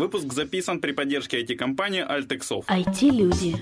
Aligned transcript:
Выпуск 0.00 0.32
записан 0.32 0.80
при 0.80 0.92
поддержке 0.92 1.42
IT-компании 1.42 2.02
Altexov. 2.02 2.64
IT-люди. 2.68 3.56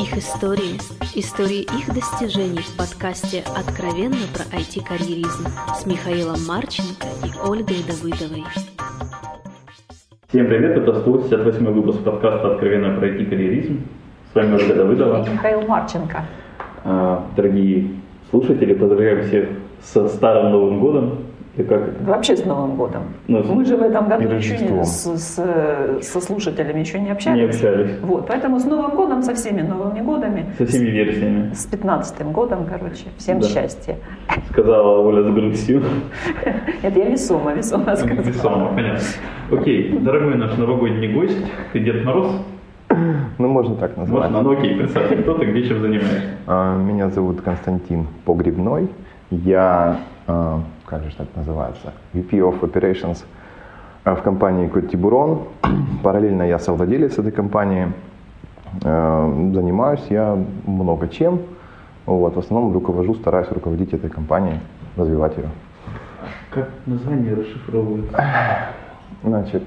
Их 0.00 0.16
истории. 0.16 0.80
Истории 1.14 1.64
их 1.64 1.94
достижений 1.94 2.62
в 2.62 2.78
подкасте 2.78 3.44
«Откровенно 3.54 4.24
про 4.32 4.44
IT-карьеризм» 4.58 5.48
с 5.78 5.84
Михаилом 5.84 6.38
Марченко 6.48 7.06
и 7.26 7.46
Ольгой 7.46 7.84
Давыдовой. 7.86 8.42
Всем 10.28 10.46
привет, 10.46 10.78
это 10.78 10.98
168 10.98 11.66
выпуск 11.66 12.02
подкаста 12.02 12.54
«Откровенно 12.54 12.98
про 12.98 13.08
IT-карьеризм». 13.08 13.82
С 14.32 14.34
вами 14.34 14.54
Ольга 14.54 14.74
Давыдова. 14.74 15.26
И 15.26 15.28
Михаил 15.28 15.60
Марченко. 15.66 16.24
А, 16.84 17.26
дорогие 17.36 17.90
слушатели, 18.30 18.72
поздравляем 18.72 19.28
всех 19.28 19.50
со 19.82 20.08
Старым 20.08 20.52
Новым 20.52 20.80
Годом. 20.80 21.21
И 21.56 21.62
как 21.62 22.00
Вообще 22.00 22.34
с 22.34 22.46
Новым 22.46 22.76
годом. 22.76 23.02
Ну, 23.28 23.42
Мы 23.42 23.64
же 23.66 23.76
в 23.76 23.82
этом 23.82 24.08
году 24.08 24.28
еще 24.34 24.56
не, 24.56 24.84
с, 24.84 25.04
с, 25.04 25.98
со 26.00 26.20
слушателями 26.20 26.80
еще 26.80 26.98
не 26.98 27.10
общались. 27.10 27.38
Не 27.38 27.44
общались. 27.44 27.98
Вот, 28.00 28.26
поэтому 28.26 28.58
с 28.58 28.64
Новым 28.64 28.96
годом, 28.96 29.22
со 29.22 29.34
всеми 29.34 29.60
Новыми 29.60 30.00
годами. 30.00 30.46
Со 30.56 30.64
всеми 30.64 30.86
версиями. 30.86 31.52
С 31.52 31.66
пятнадцатым 31.66 32.32
годом, 32.32 32.64
короче. 32.64 33.04
Всем 33.18 33.40
да. 33.40 33.48
счастья. 33.48 33.96
Сказала 34.50 34.98
Оля 35.00 35.22
с 35.22 35.34
грустью. 35.34 35.82
Это 36.82 36.98
я 36.98 37.10
весомо, 37.10 37.52
весомо 37.52 37.96
сказала. 37.96 38.22
Весомо, 38.22 38.68
понятно. 38.74 39.04
Окей, 39.50 39.98
дорогой 39.98 40.36
наш 40.36 40.56
новогодний 40.56 41.12
гость, 41.12 41.36
ты 41.74 41.80
Дед 41.80 42.02
Мороз? 42.02 42.32
Ну, 43.38 43.48
можно 43.48 43.76
так 43.76 43.96
назвать. 43.96 44.30
Можно, 44.30 44.42
ну 44.42 44.58
окей, 44.58 44.76
представься, 44.76 45.16
кто 45.16 45.34
ты, 45.34 45.46
где 45.46 45.68
чем 45.68 45.80
занимаешься? 45.80 46.22
А, 46.46 46.76
меня 46.76 47.10
зовут 47.10 47.40
Константин 47.40 48.06
Погребной. 48.24 48.88
Я 49.30 49.98
а, 50.26 50.60
как 50.92 51.04
же 51.04 51.08
это 51.18 51.26
называется, 51.34 51.94
VP 52.12 52.30
of 52.32 52.60
Operations 52.60 53.24
э, 54.04 54.14
в 54.14 54.22
компании 54.22 54.68
Котибурон. 54.68 55.44
Параллельно 56.02 56.42
я 56.42 56.58
совладелец 56.58 57.18
этой 57.18 57.32
компании. 57.32 57.88
Э, 58.84 59.50
занимаюсь 59.54 60.04
я 60.10 60.36
много 60.66 61.08
чем. 61.08 61.40
Вот, 62.04 62.36
в 62.36 62.38
основном 62.38 62.74
руковожу, 62.74 63.14
стараюсь 63.14 63.50
руководить 63.50 63.94
этой 63.94 64.10
компанией, 64.10 64.60
развивать 64.98 65.38
ее. 65.38 65.48
Как 66.50 66.68
название 66.84 67.34
расшифровывается? 67.34 68.14
Значит, 69.24 69.62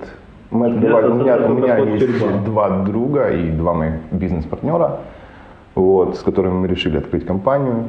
мы 0.52 0.67
открывали, 0.67 1.08
у 1.08 1.14
меня, 1.16 1.38
у 1.38 1.53
меня 1.53 1.77
есть 1.77 2.44
два 2.45 2.83
друга 2.83 3.30
и 3.30 3.49
два 3.49 3.73
моих 3.73 3.94
бизнес-партнера, 4.11 4.99
вот, 5.73 6.17
с 6.17 6.19
которыми 6.19 6.53
мы 6.53 6.67
решили 6.67 6.97
открыть 6.97 7.25
компанию. 7.25 7.86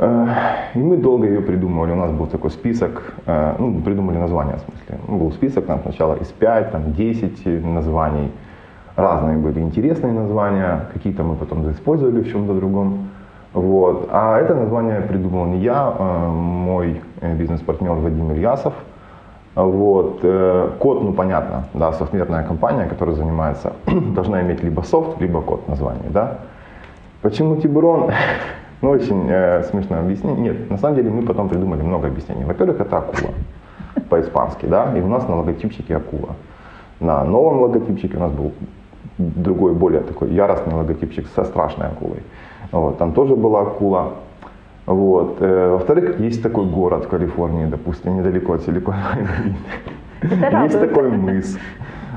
Э, 0.00 0.28
и 0.74 0.78
мы 0.78 0.96
долго 0.96 1.26
ее 1.26 1.40
придумывали. 1.40 1.92
У 1.92 1.96
нас 1.96 2.10
был 2.10 2.26
такой 2.26 2.50
список, 2.50 3.12
э, 3.26 3.54
ну, 3.58 3.80
придумали 3.82 4.16
название, 4.16 4.56
в 4.56 4.60
смысле. 4.60 4.98
Ну, 5.08 5.18
был 5.18 5.32
список 5.32 5.66
там 5.66 5.80
сначала 5.82 6.14
из 6.14 6.28
5, 6.28 6.72
там 6.72 6.92
10 6.92 7.64
названий. 7.64 8.32
Разные 8.96 9.36
были 9.36 9.60
интересные 9.60 10.12
названия, 10.12 10.86
какие-то 10.92 11.22
мы 11.22 11.34
потом 11.34 11.70
использовали 11.70 12.20
в 12.22 12.32
чем-то 12.32 12.54
другом. 12.54 13.08
Вот. 13.52 14.08
А 14.10 14.38
это 14.38 14.54
название 14.54 15.00
придумал 15.00 15.46
не 15.46 15.58
я, 15.58 15.94
а 15.98 16.28
мой 16.28 17.02
бизнес-партнер 17.20 17.92
Вадим 17.92 18.32
Ильясов. 18.32 18.72
Вот. 19.54 20.20
Код, 20.78 21.02
ну 21.02 21.12
понятно, 21.12 21.64
да, 21.74 21.92
софтверная 21.92 22.44
компания, 22.44 22.86
которая 22.86 23.16
занимается, 23.16 23.72
должна 24.14 24.40
иметь 24.42 24.62
либо 24.62 24.82
софт, 24.82 25.20
либо 25.20 25.42
код 25.42 25.68
название, 25.68 26.10
да. 26.10 26.38
Почему 27.22 27.56
Тибурон? 27.56 28.10
Ну, 28.82 28.90
очень 28.90 29.26
э, 29.28 29.62
смешно 29.64 29.98
объяснение. 29.98 30.52
Нет, 30.52 30.70
на 30.70 30.78
самом 30.78 30.96
деле 30.96 31.10
мы 31.10 31.22
потом 31.22 31.48
придумали 31.48 31.82
много 31.82 32.08
объяснений. 32.08 32.44
Во-первых, 32.44 32.80
это 32.80 32.98
акула 32.98 33.30
по-испански, 34.08 34.66
да, 34.66 34.96
и 34.96 35.00
у 35.00 35.06
нас 35.06 35.28
на 35.28 35.36
логотипчике 35.36 35.96
акула. 35.96 36.36
На 36.98 37.24
новом 37.24 37.60
логотипчике 37.60 38.16
у 38.16 38.20
нас 38.20 38.32
был 38.32 38.52
другой, 39.18 39.74
более 39.74 40.00
такой 40.00 40.30
яростный 40.30 40.74
логотипчик 40.74 41.26
со 41.34 41.44
страшной 41.44 41.88
акулой. 41.88 42.22
Вот, 42.72 42.98
там 42.98 43.12
тоже 43.12 43.36
была 43.36 43.62
акула. 43.62 44.14
Вот. 44.86 45.36
Э, 45.40 45.70
во-вторых, 45.72 46.18
есть 46.20 46.42
такой 46.42 46.64
город 46.64 47.04
в 47.04 47.08
Калифорнии, 47.08 47.66
допустим, 47.66 48.16
недалеко 48.16 48.54
от 48.54 48.62
Силиконовой 48.62 49.26
долины. 50.22 50.64
Есть 50.64 50.80
такой 50.80 51.10
мыс. 51.10 51.58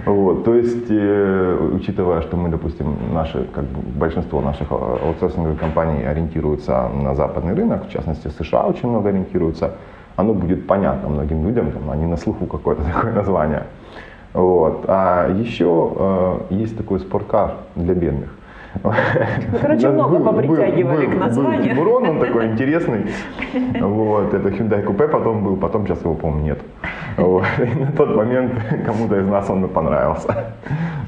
Вот, 0.06 0.44
то 0.44 0.56
есть, 0.56 0.90
э, 0.90 1.70
учитывая, 1.74 2.22
что 2.22 2.36
мы, 2.36 2.50
допустим, 2.50 2.96
наши, 3.14 3.46
как 3.54 3.64
бы, 3.64 3.82
большинство 4.00 4.42
наших 4.42 4.72
аутсорсинговых 4.72 5.60
компаний 5.60 6.04
ориентируются 6.04 6.90
на 6.90 7.16
западный 7.16 7.54
рынок, 7.54 7.88
в 7.88 7.90
частности 7.90 8.28
США 8.28 8.64
очень 8.64 8.90
много 8.90 9.10
ориентируются, 9.10 9.72
оно 10.16 10.34
будет 10.34 10.68
понятно 10.68 11.10
многим 11.10 11.46
людям, 11.46 11.72
там, 11.72 11.90
они 11.90 12.06
на 12.06 12.18
слуху 12.18 12.46
какое-то 12.46 12.84
такое 12.94 13.14
название. 13.14 13.64
Вот. 14.34 14.86
А 14.88 15.30
еще 15.30 15.92
э, 15.96 16.40
есть 16.50 16.78
такой 16.78 17.00
спорткар 17.00 17.54
для 17.76 17.94
бедных. 17.94 18.30
Ну, 18.84 18.92
короче, 19.62 19.90
много 19.90 20.18
был, 20.18 20.26
попритягивали 20.26 21.06
был, 21.06 21.14
к 21.14 21.20
названию. 21.20 21.76
Был 21.76 21.84
Тибурон, 21.84 22.10
он 22.10 22.20
такой 22.20 22.48
интересный. 22.48 23.06
Вот, 23.80 24.34
это 24.34 24.50
Hyundai 24.50 24.84
Coupe 24.84 25.08
потом 25.08 25.44
был, 25.44 25.56
потом 25.58 25.86
сейчас 25.86 26.02
его, 26.02 26.16
по-моему, 26.16 26.46
нет. 26.46 26.60
Вот. 27.18 27.46
И 27.60 27.80
на 27.80 27.92
тот 27.92 28.16
момент 28.16 28.54
кому-то 28.86 29.20
из 29.20 29.28
нас 29.28 29.50
он 29.50 29.68
понравился. 29.70 30.56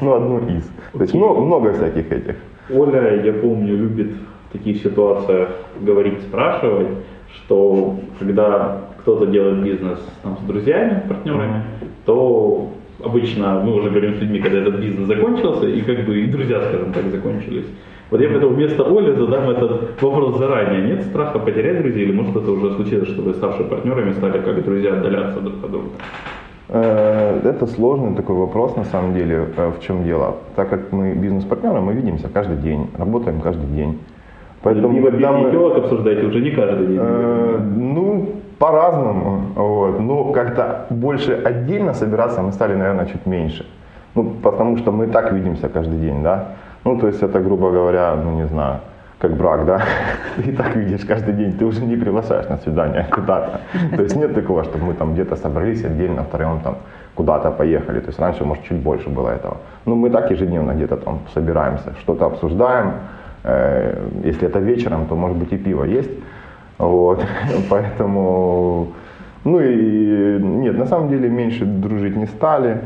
Ну, 0.01 0.13
одну 0.13 0.39
из. 0.47 0.63
То 0.93 1.01
есть 1.01 1.13
много, 1.13 1.41
много 1.41 1.73
всяких 1.73 2.11
этих. 2.11 2.35
Оля, 2.69 3.23
я 3.23 3.33
помню, 3.33 3.75
любит 3.75 4.11
в 4.49 4.53
таких 4.53 4.81
ситуациях 4.81 5.49
говорить, 5.81 6.21
спрашивать, 6.21 6.87
что 7.35 7.95
когда 8.19 8.81
кто-то 8.99 9.27
делает 9.27 9.63
бизнес 9.63 9.99
там, 10.23 10.37
с 10.37 10.47
друзьями, 10.47 11.03
партнерами, 11.07 11.63
mm-hmm. 11.81 11.87
то 12.05 12.71
обычно 13.03 13.61
мы 13.61 13.75
уже 13.75 13.89
говорим 13.89 14.15
с 14.15 14.21
людьми, 14.21 14.39
когда 14.39 14.59
этот 14.59 14.79
бизнес 14.79 15.07
закончился, 15.07 15.67
и 15.67 15.81
как 15.81 16.05
бы 16.05 16.21
и 16.21 16.27
друзья, 16.27 16.61
скажем 16.61 16.91
так, 16.91 17.05
закончились. 17.05 17.65
Вот 18.11 18.21
я 18.21 18.29
поэтому 18.29 18.53
вместо 18.53 18.83
Оли 18.83 19.15
задам 19.15 19.49
этот 19.49 20.01
вопрос 20.01 20.37
заранее. 20.37 20.95
Нет 20.95 21.03
страха 21.05 21.39
потерять 21.39 21.81
друзей, 21.81 22.03
или 22.05 22.11
может 22.11 22.35
это 22.35 22.51
уже 22.51 22.75
случилось, 22.75 23.09
что 23.09 23.21
вы 23.23 23.33
ставшие 23.33 23.67
партнерами 23.67 24.13
стали 24.13 24.39
как 24.39 24.63
друзья 24.63 24.93
отдаляться 24.93 25.39
друг 25.39 25.63
от 25.63 25.71
друга? 25.71 25.87
Э, 26.69 27.39
это 27.43 27.65
сложный 27.67 28.15
такой 28.15 28.35
вопрос, 28.35 28.75
на 28.75 28.85
самом 28.85 29.13
деле, 29.13 29.47
э, 29.57 29.71
в 29.71 29.81
чем 29.81 30.03
дело. 30.03 30.35
Так 30.55 30.69
как 30.69 30.91
мы 30.91 31.13
бизнес-партнеры, 31.13 31.81
мы 31.81 31.93
видимся 31.93 32.27
каждый 32.27 32.57
день, 32.57 32.89
работаем 32.97 33.41
каждый 33.41 33.67
день. 33.67 33.99
Поэтому, 34.61 34.95
Пиво, 34.95 35.11
когда 35.11 35.31
мы... 35.31 35.75
обсуждаете 35.75 36.25
уже 36.25 36.41
не 36.41 36.51
каждый 36.51 36.87
день. 36.87 36.99
Э, 36.99 37.59
ну, 37.75 38.29
по-разному. 38.57 39.41
Вот. 39.55 39.99
Но 39.99 40.31
как-то 40.31 40.87
больше 40.89 41.33
отдельно 41.33 41.93
собираться 41.93 42.41
мы 42.41 42.51
стали, 42.51 42.75
наверное, 42.75 43.05
чуть 43.05 43.25
меньше. 43.25 43.65
Ну, 44.15 44.31
потому 44.41 44.77
что 44.77 44.91
мы 44.91 45.07
так 45.07 45.33
видимся 45.33 45.69
каждый 45.69 45.99
день, 45.99 46.23
да. 46.23 46.55
Ну, 46.85 46.99
то 46.99 47.07
есть 47.07 47.23
это, 47.23 47.39
грубо 47.39 47.71
говоря, 47.71 48.15
ну, 48.15 48.35
не 48.35 48.47
знаю, 48.47 48.79
как 49.17 49.35
брак, 49.37 49.65
да, 49.65 49.81
ты 50.35 50.41
и 50.51 50.55
так 50.55 50.75
видишь 50.75 51.03
каждый 51.05 51.33
день, 51.33 51.53
ты 51.53 51.65
уже 51.65 51.83
не 51.83 51.97
приглашаешь 51.97 52.47
на 52.49 52.57
свидание 52.57 53.07
куда-то. 53.11 53.59
То 53.95 54.03
есть 54.03 54.15
нет 54.15 54.35
такого, 54.35 54.63
чтобы 54.63 54.85
мы 54.85 54.93
там 54.93 55.13
где-то 55.13 55.35
собрались 55.35 55.83
отдельно, 55.83 56.23
втроем 56.23 56.59
там 56.59 56.77
куда-то 57.15 57.51
поехали. 57.51 57.99
То 57.99 58.07
есть 58.07 58.19
раньше, 58.19 58.45
может, 58.45 58.63
чуть 58.63 58.77
больше 58.77 59.09
было 59.09 59.29
этого. 59.29 59.57
Ну, 59.85 59.95
мы 59.95 60.11
так 60.11 60.31
ежедневно 60.31 60.73
где-то 60.73 60.97
там 60.97 61.19
собираемся, 61.33 61.93
что-то 62.01 62.25
обсуждаем. 62.25 62.91
Э, 63.43 64.07
если 64.23 64.47
это 64.47 64.59
вечером, 64.59 65.07
то, 65.07 65.15
может 65.15 65.37
быть, 65.37 65.53
и 65.53 65.57
пиво 65.57 65.85
есть. 65.85 66.11
Вот, 66.77 67.25
поэтому, 67.69 68.87
ну 69.43 69.59
и 69.59 70.39
нет, 70.39 70.77
на 70.77 70.85
самом 70.85 71.09
деле 71.09 71.29
меньше 71.29 71.65
дружить 71.65 72.15
не 72.15 72.27
стали. 72.27 72.77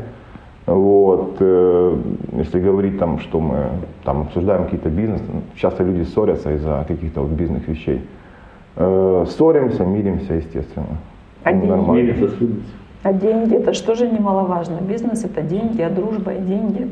Вот, 0.70 1.38
э, 1.40 1.96
если 2.32 2.60
говорить 2.60 2.96
там, 2.96 3.18
что 3.18 3.40
мы 3.40 3.70
там 4.04 4.20
обсуждаем 4.22 4.64
какие-то 4.64 4.88
бизнес, 4.88 5.20
часто 5.56 5.82
люди 5.82 6.04
ссорятся 6.04 6.54
из-за 6.54 6.84
каких-то 6.86 7.22
вот 7.22 7.30
бизнес 7.32 7.66
вещей. 7.66 8.02
Э, 8.76 9.24
ссоримся, 9.28 9.84
миримся, 9.84 10.34
естественно. 10.34 10.98
А 11.42 11.52
деньги? 11.52 11.90
Мириться, 11.90 12.30
а 13.02 13.12
деньги 13.12 13.54
это 13.54 13.72
что 13.72 13.94
же 13.94 14.08
немаловажно? 14.08 14.78
Бизнес 14.80 15.24
это 15.24 15.42
деньги, 15.42 15.80
а 15.82 15.90
дружба 15.90 16.32
и 16.32 16.40
деньги 16.40 16.88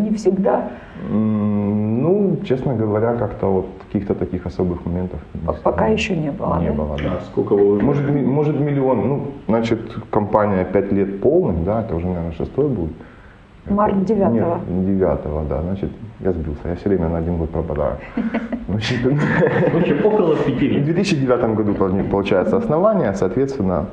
не 0.00 0.10
всегда. 0.14 0.70
Ну, 1.08 2.36
честно 2.44 2.74
говоря, 2.74 3.14
как-то 3.14 3.46
вот 3.46 3.66
каких-то 3.86 4.14
таких 4.14 4.46
особых 4.46 4.84
моментов. 4.86 5.20
Пока 5.62 5.86
еще 5.86 6.16
не 6.16 6.30
было. 6.30 6.60
Не 6.60 6.68
да? 6.68 6.72
было, 6.72 6.96
да. 6.98 7.18
А 7.18 7.20
сколько 7.24 7.54
вы 7.54 7.76
уже? 7.76 7.84
Может, 7.84 8.26
может 8.26 8.60
миллион. 8.60 9.08
Ну, 9.08 9.26
значит, 9.48 9.80
компания 10.10 10.64
5 10.64 10.92
лет 10.92 11.20
полных, 11.20 11.64
да, 11.64 11.80
это 11.82 11.94
уже, 11.96 12.06
наверное, 12.06 12.32
шестой 12.32 12.68
будет. 12.68 12.92
Март 13.68 14.04
9 14.04 14.32
Нет, 14.32 14.44
9 14.86 15.48
да, 15.48 15.62
значит, 15.62 15.90
я 16.20 16.32
сбился. 16.32 16.68
Я 16.68 16.74
все 16.76 16.88
время 16.88 17.08
на 17.08 17.18
один 17.18 17.36
год 17.36 17.50
пропадаю. 17.50 17.98
Значит, 18.68 19.00
в 19.02 19.76
общем, 19.76 20.06
около 20.06 20.36
пяти 20.36 20.68
лет. 20.68 20.82
В 20.82 20.84
2009 20.86 21.54
году 21.54 21.74
получается 21.74 22.56
основание, 22.56 23.12
соответственно, 23.14 23.86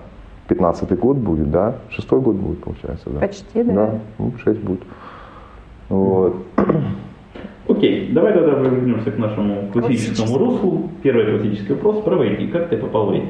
15 0.48 0.98
год 1.00 1.18
будет, 1.18 1.52
да, 1.52 1.76
шестой 1.90 2.22
год 2.22 2.36
будет, 2.36 2.64
получается, 2.64 3.10
да. 3.10 3.20
Почти, 3.20 3.64
да. 3.64 3.74
Да, 3.74 4.00
ну, 4.18 4.34
6 4.44 4.60
будет. 4.60 4.82
Вот. 5.90 6.36
Окей, 7.68 8.12
давай 8.14 8.34
тогда 8.34 8.52
вернемся 8.70 9.12
к 9.12 9.18
нашему 9.18 9.70
классическому 9.74 10.38
руслу. 10.38 10.90
Первый 11.04 11.26
классический 11.26 11.74
вопрос 11.74 12.02
про 12.04 12.16
IT. 12.24 12.52
Как 12.52 12.70
ты 12.70 12.78
попал 12.78 13.08
в 13.08 13.12
IT? 13.12 13.26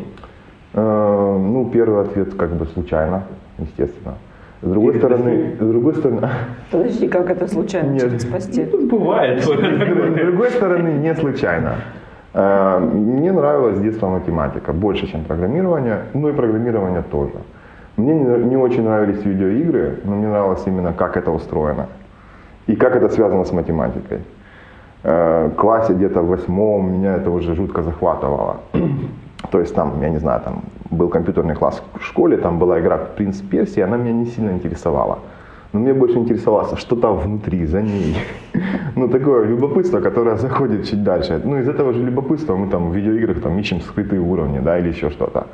Э, 0.73 1.37
ну, 1.39 1.69
первый 1.73 2.03
ответ 2.03 2.35
как 2.35 2.55
бы 2.55 2.65
случайно, 2.67 3.23
естественно. 3.57 4.15
С 4.61 4.69
другой 4.69 4.95
и 4.95 4.97
стороны, 4.97 5.55
с 5.59 5.65
другой 5.65 5.95
стороны... 5.95 6.29
Подожди, 6.71 7.07
как 7.07 7.29
это 7.29 7.47
случайно 7.47 7.91
Нет. 7.91 8.03
через 8.03 8.25
постель? 8.25 8.69
Ну, 8.71 8.87
бывает. 8.87 9.43
С 9.43 9.47
другой 9.47 10.49
стороны, 10.51 10.89
не 10.99 11.13
случайно. 11.15 11.75
Э, 12.37 12.79
мне 12.79 13.31
нравилась 13.31 13.77
с 13.77 13.81
детства 13.81 14.09
математика, 14.09 14.71
больше, 14.71 15.07
чем 15.07 15.23
программирование, 15.23 16.01
ну 16.13 16.29
и 16.29 16.33
программирование 16.33 17.01
тоже. 17.01 17.33
Мне 17.95 18.13
не 18.13 18.55
очень 18.55 18.83
нравились 18.83 19.25
видеоигры, 19.25 20.01
но 20.03 20.15
мне 20.15 20.27
нравилось 20.27 20.61
именно, 20.67 20.93
как 20.93 21.17
это 21.17 21.31
устроено 21.31 21.87
и 22.67 22.75
как 22.75 22.95
это 22.95 23.09
связано 23.09 23.43
с 23.43 23.51
математикой. 23.51 24.19
Э, 25.03 25.47
в 25.47 25.55
классе 25.55 25.93
где-то 25.93 26.21
в 26.21 26.27
восьмом 26.27 26.91
меня 26.91 27.15
это 27.15 27.31
уже 27.31 27.55
жутко 27.55 27.81
захватывало. 27.81 28.57
То 29.51 29.59
есть 29.59 29.73
там, 29.73 29.99
я 30.01 30.09
не 30.09 30.19
знаю, 30.19 30.41
там 30.41 30.61
был 30.91 31.09
компьютерный 31.09 31.55
класс 31.55 31.81
в 31.99 32.03
школе, 32.03 32.37
там 32.37 32.59
была 32.59 32.79
игра 32.79 32.97
«Принц 32.97 33.41
Персии», 33.41 33.81
она 33.81 33.97
меня 33.97 34.13
не 34.13 34.25
сильно 34.27 34.51
интересовала. 34.51 35.17
Но 35.73 35.79
мне 35.79 35.93
больше 35.93 36.17
интересовало, 36.17 36.77
что 36.77 36.95
там 36.95 37.17
внутри, 37.17 37.65
за 37.65 37.81
ней. 37.81 38.15
Ну, 38.95 39.07
такое 39.09 39.45
любопытство, 39.45 39.99
которое 39.99 40.37
заходит 40.37 40.85
чуть 40.85 41.03
дальше. 41.03 41.41
Ну, 41.43 41.59
из 41.59 41.67
этого 41.69 41.93
же 41.93 42.03
любопытства 42.03 42.55
мы 42.55 42.67
там 42.67 42.89
в 42.89 42.95
видеоиграх 42.95 43.41
там 43.41 43.59
ищем 43.59 43.81
скрытые 43.81 44.21
уровни, 44.21 44.59
да, 44.59 44.79
или 44.79 44.89
еще 44.89 45.09
что-то. 45.09 45.47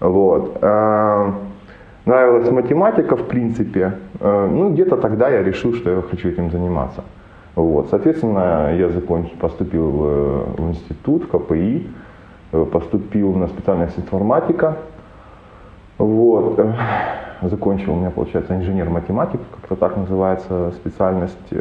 Вот. 0.00 0.58
Э, 0.62 1.32
нравилась 2.06 2.50
математика, 2.50 3.16
в 3.16 3.26
принципе. 3.26 3.92
Э, 4.20 4.48
ну, 4.50 4.70
где-то 4.70 4.96
тогда 4.96 5.28
я 5.28 5.42
решил, 5.42 5.74
что 5.74 5.90
я 5.90 6.02
хочу 6.02 6.28
этим 6.28 6.50
заниматься. 6.50 7.02
Вот. 7.56 7.88
Соответственно, 7.90 8.74
я 8.76 8.88
закончил, 8.88 9.36
поступил 9.40 9.90
в 9.90 10.70
институт, 10.70 11.24
в 11.24 11.38
КПИ, 11.38 11.86
э, 12.52 12.64
поступил 12.72 13.34
на 13.34 13.48
специальность 13.48 13.98
информатика. 13.98 14.76
Вот. 16.04 16.58
Э, 16.58 16.74
закончил 17.42 17.92
у 17.92 17.96
меня, 17.96 18.10
получается, 18.10 18.56
инженер-математик, 18.56 19.40
как-то 19.60 19.76
так 19.76 19.96
называется 19.96 20.72
специальность. 20.72 21.52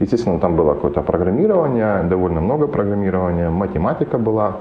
Естественно, 0.00 0.38
там 0.38 0.54
было 0.54 0.74
какое-то 0.74 1.02
программирование, 1.02 2.04
довольно 2.04 2.40
много 2.40 2.68
программирования, 2.68 3.50
математика 3.50 4.16
была, 4.16 4.56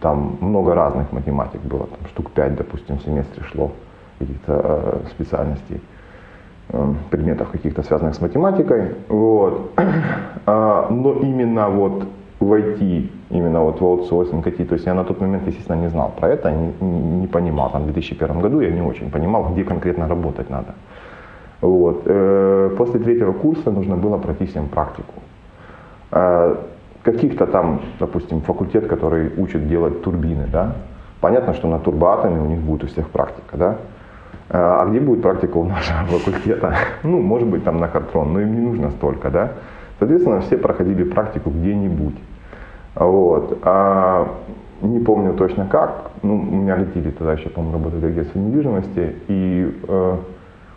там 0.00 0.38
много 0.40 0.74
разных 0.74 1.12
математик 1.12 1.60
было, 1.60 1.86
там 1.86 1.98
штук 2.08 2.30
5, 2.30 2.56
допустим, 2.56 2.98
в 2.98 3.02
семестре 3.02 3.42
шло 3.44 3.72
каких-то 4.18 4.60
э, 4.64 5.08
специальностей, 5.10 5.82
э, 6.70 6.94
предметов 7.10 7.50
каких-то 7.50 7.82
связанных 7.82 8.14
с 8.14 8.20
математикой. 8.20 8.94
Вот. 9.08 9.72
А, 10.50 10.86
но 10.88 11.12
именно 11.12 11.68
вот 11.68 12.04
в 12.40 12.52
IT, 12.52 13.10
именно 13.30 13.62
вот 13.62 13.80
в 13.80 13.84
аутсорсинг 13.84 14.46
IT, 14.46 14.64
то 14.66 14.74
есть 14.74 14.86
я 14.86 14.94
на 14.94 15.04
тот 15.04 15.20
момент, 15.20 15.46
естественно, 15.46 15.76
не 15.76 15.90
знал 15.90 16.12
про 16.16 16.28
это, 16.28 16.50
не, 16.50 16.72
не 17.20 17.26
понимал. 17.26 17.70
Там 17.70 17.82
в 17.82 17.84
2001 17.86 18.40
году 18.40 18.60
я 18.60 18.70
не 18.70 18.82
очень 18.82 19.10
понимал, 19.10 19.50
где 19.52 19.64
конкретно 19.64 20.08
работать 20.08 20.50
надо. 20.50 20.74
Вот. 21.60 22.02
Э, 22.06 22.70
после 22.76 23.00
третьего 23.00 23.32
курса 23.32 23.70
нужно 23.70 23.96
было 23.96 24.18
пройти 24.18 24.46
всем 24.46 24.68
практику. 24.68 25.14
Каких-то 27.02 27.46
там, 27.46 27.80
допустим, 28.00 28.40
факультет, 28.40 28.86
который 28.86 29.30
учит 29.36 29.68
делать 29.68 30.02
турбины, 30.02 30.46
да, 30.52 30.74
Понятно, 31.20 31.54
что 31.54 31.68
на 31.68 31.78
турбоатоме 31.78 32.40
у 32.40 32.46
них 32.46 32.60
будет 32.60 32.84
у 32.84 32.86
всех 32.86 33.08
практика, 33.08 33.56
да. 33.56 33.76
А 34.50 34.86
где 34.86 35.00
будет 35.00 35.22
практика 35.22 35.56
у 35.56 35.64
нашего 35.64 36.04
факультета? 36.18 36.74
Ну, 37.02 37.20
может 37.20 37.48
быть, 37.48 37.64
там 37.64 37.78
на 37.78 37.88
картрон, 37.88 38.32
но 38.32 38.40
им 38.40 38.54
не 38.54 38.60
нужно 38.60 38.90
столько, 38.90 39.30
да. 39.30 39.52
Соответственно, 39.98 40.40
все 40.40 40.56
проходили 40.56 41.02
практику 41.02 41.50
где-нибудь. 41.50 42.14
Вот. 42.98 43.58
А 43.62 44.28
не 44.82 44.98
помню 45.00 45.34
точно 45.34 45.66
как, 45.66 46.10
ну, 46.22 46.34
у 46.34 46.56
меня 46.56 46.76
летели 46.76 47.10
тогда 47.10 47.32
еще, 47.32 47.48
по-моему, 47.48 47.78
работали 47.78 48.06
агентство 48.06 48.38
недвижимости, 48.38 49.16
и 49.28 49.72
э, 49.88 50.16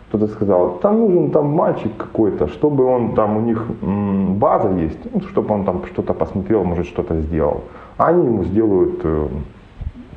кто-то 0.10 0.28
сказал, 0.28 0.80
там 0.82 1.00
нужен 1.00 1.32
там 1.32 1.48
мальчик 1.48 1.92
какой-то, 1.98 2.48
чтобы 2.48 2.86
он 2.86 3.14
там, 3.16 3.38
у 3.38 3.42
них 3.42 3.66
м, 3.82 4.36
база 4.36 4.70
есть, 4.70 5.00
ну, 5.14 5.22
чтобы 5.22 5.54
он 5.54 5.64
там 5.66 5.84
что-то 5.86 6.14
посмотрел, 6.14 6.64
может, 6.64 6.88
что-то 6.88 7.20
сделал. 7.22 7.64
А 7.98 8.08
они 8.08 8.26
ему 8.26 8.44
сделают 8.44 9.00
э, 9.04 9.28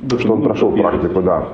да, 0.01 0.19
что 0.19 0.33
он 0.33 0.41
прошел 0.41 0.71
практику, 0.71 1.21
да. 1.21 1.47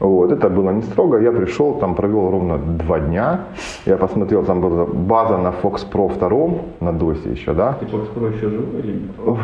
Вот, 0.00 0.30
это 0.30 0.48
было 0.48 0.70
не 0.70 0.82
строго. 0.82 1.18
Я 1.20 1.32
пришел, 1.32 1.74
там 1.74 1.94
провел 1.94 2.30
ровно 2.30 2.58
два 2.58 3.00
дня. 3.00 3.40
Я 3.86 3.96
посмотрел, 3.96 4.44
там 4.44 4.60
была 4.60 4.86
база 4.86 5.38
на 5.38 5.48
Fox 5.48 5.84
Pro 5.92 6.08
2, 6.18 6.48
на 6.80 6.96
DOS 6.96 7.32
еще, 7.32 7.52
да. 7.52 7.72
Ты 7.72 7.86
Fox 7.86 8.06
Pro 8.14 8.32
еще 8.32 8.48
живой 8.48 8.80
или 8.80 8.92
нет? 8.92 9.36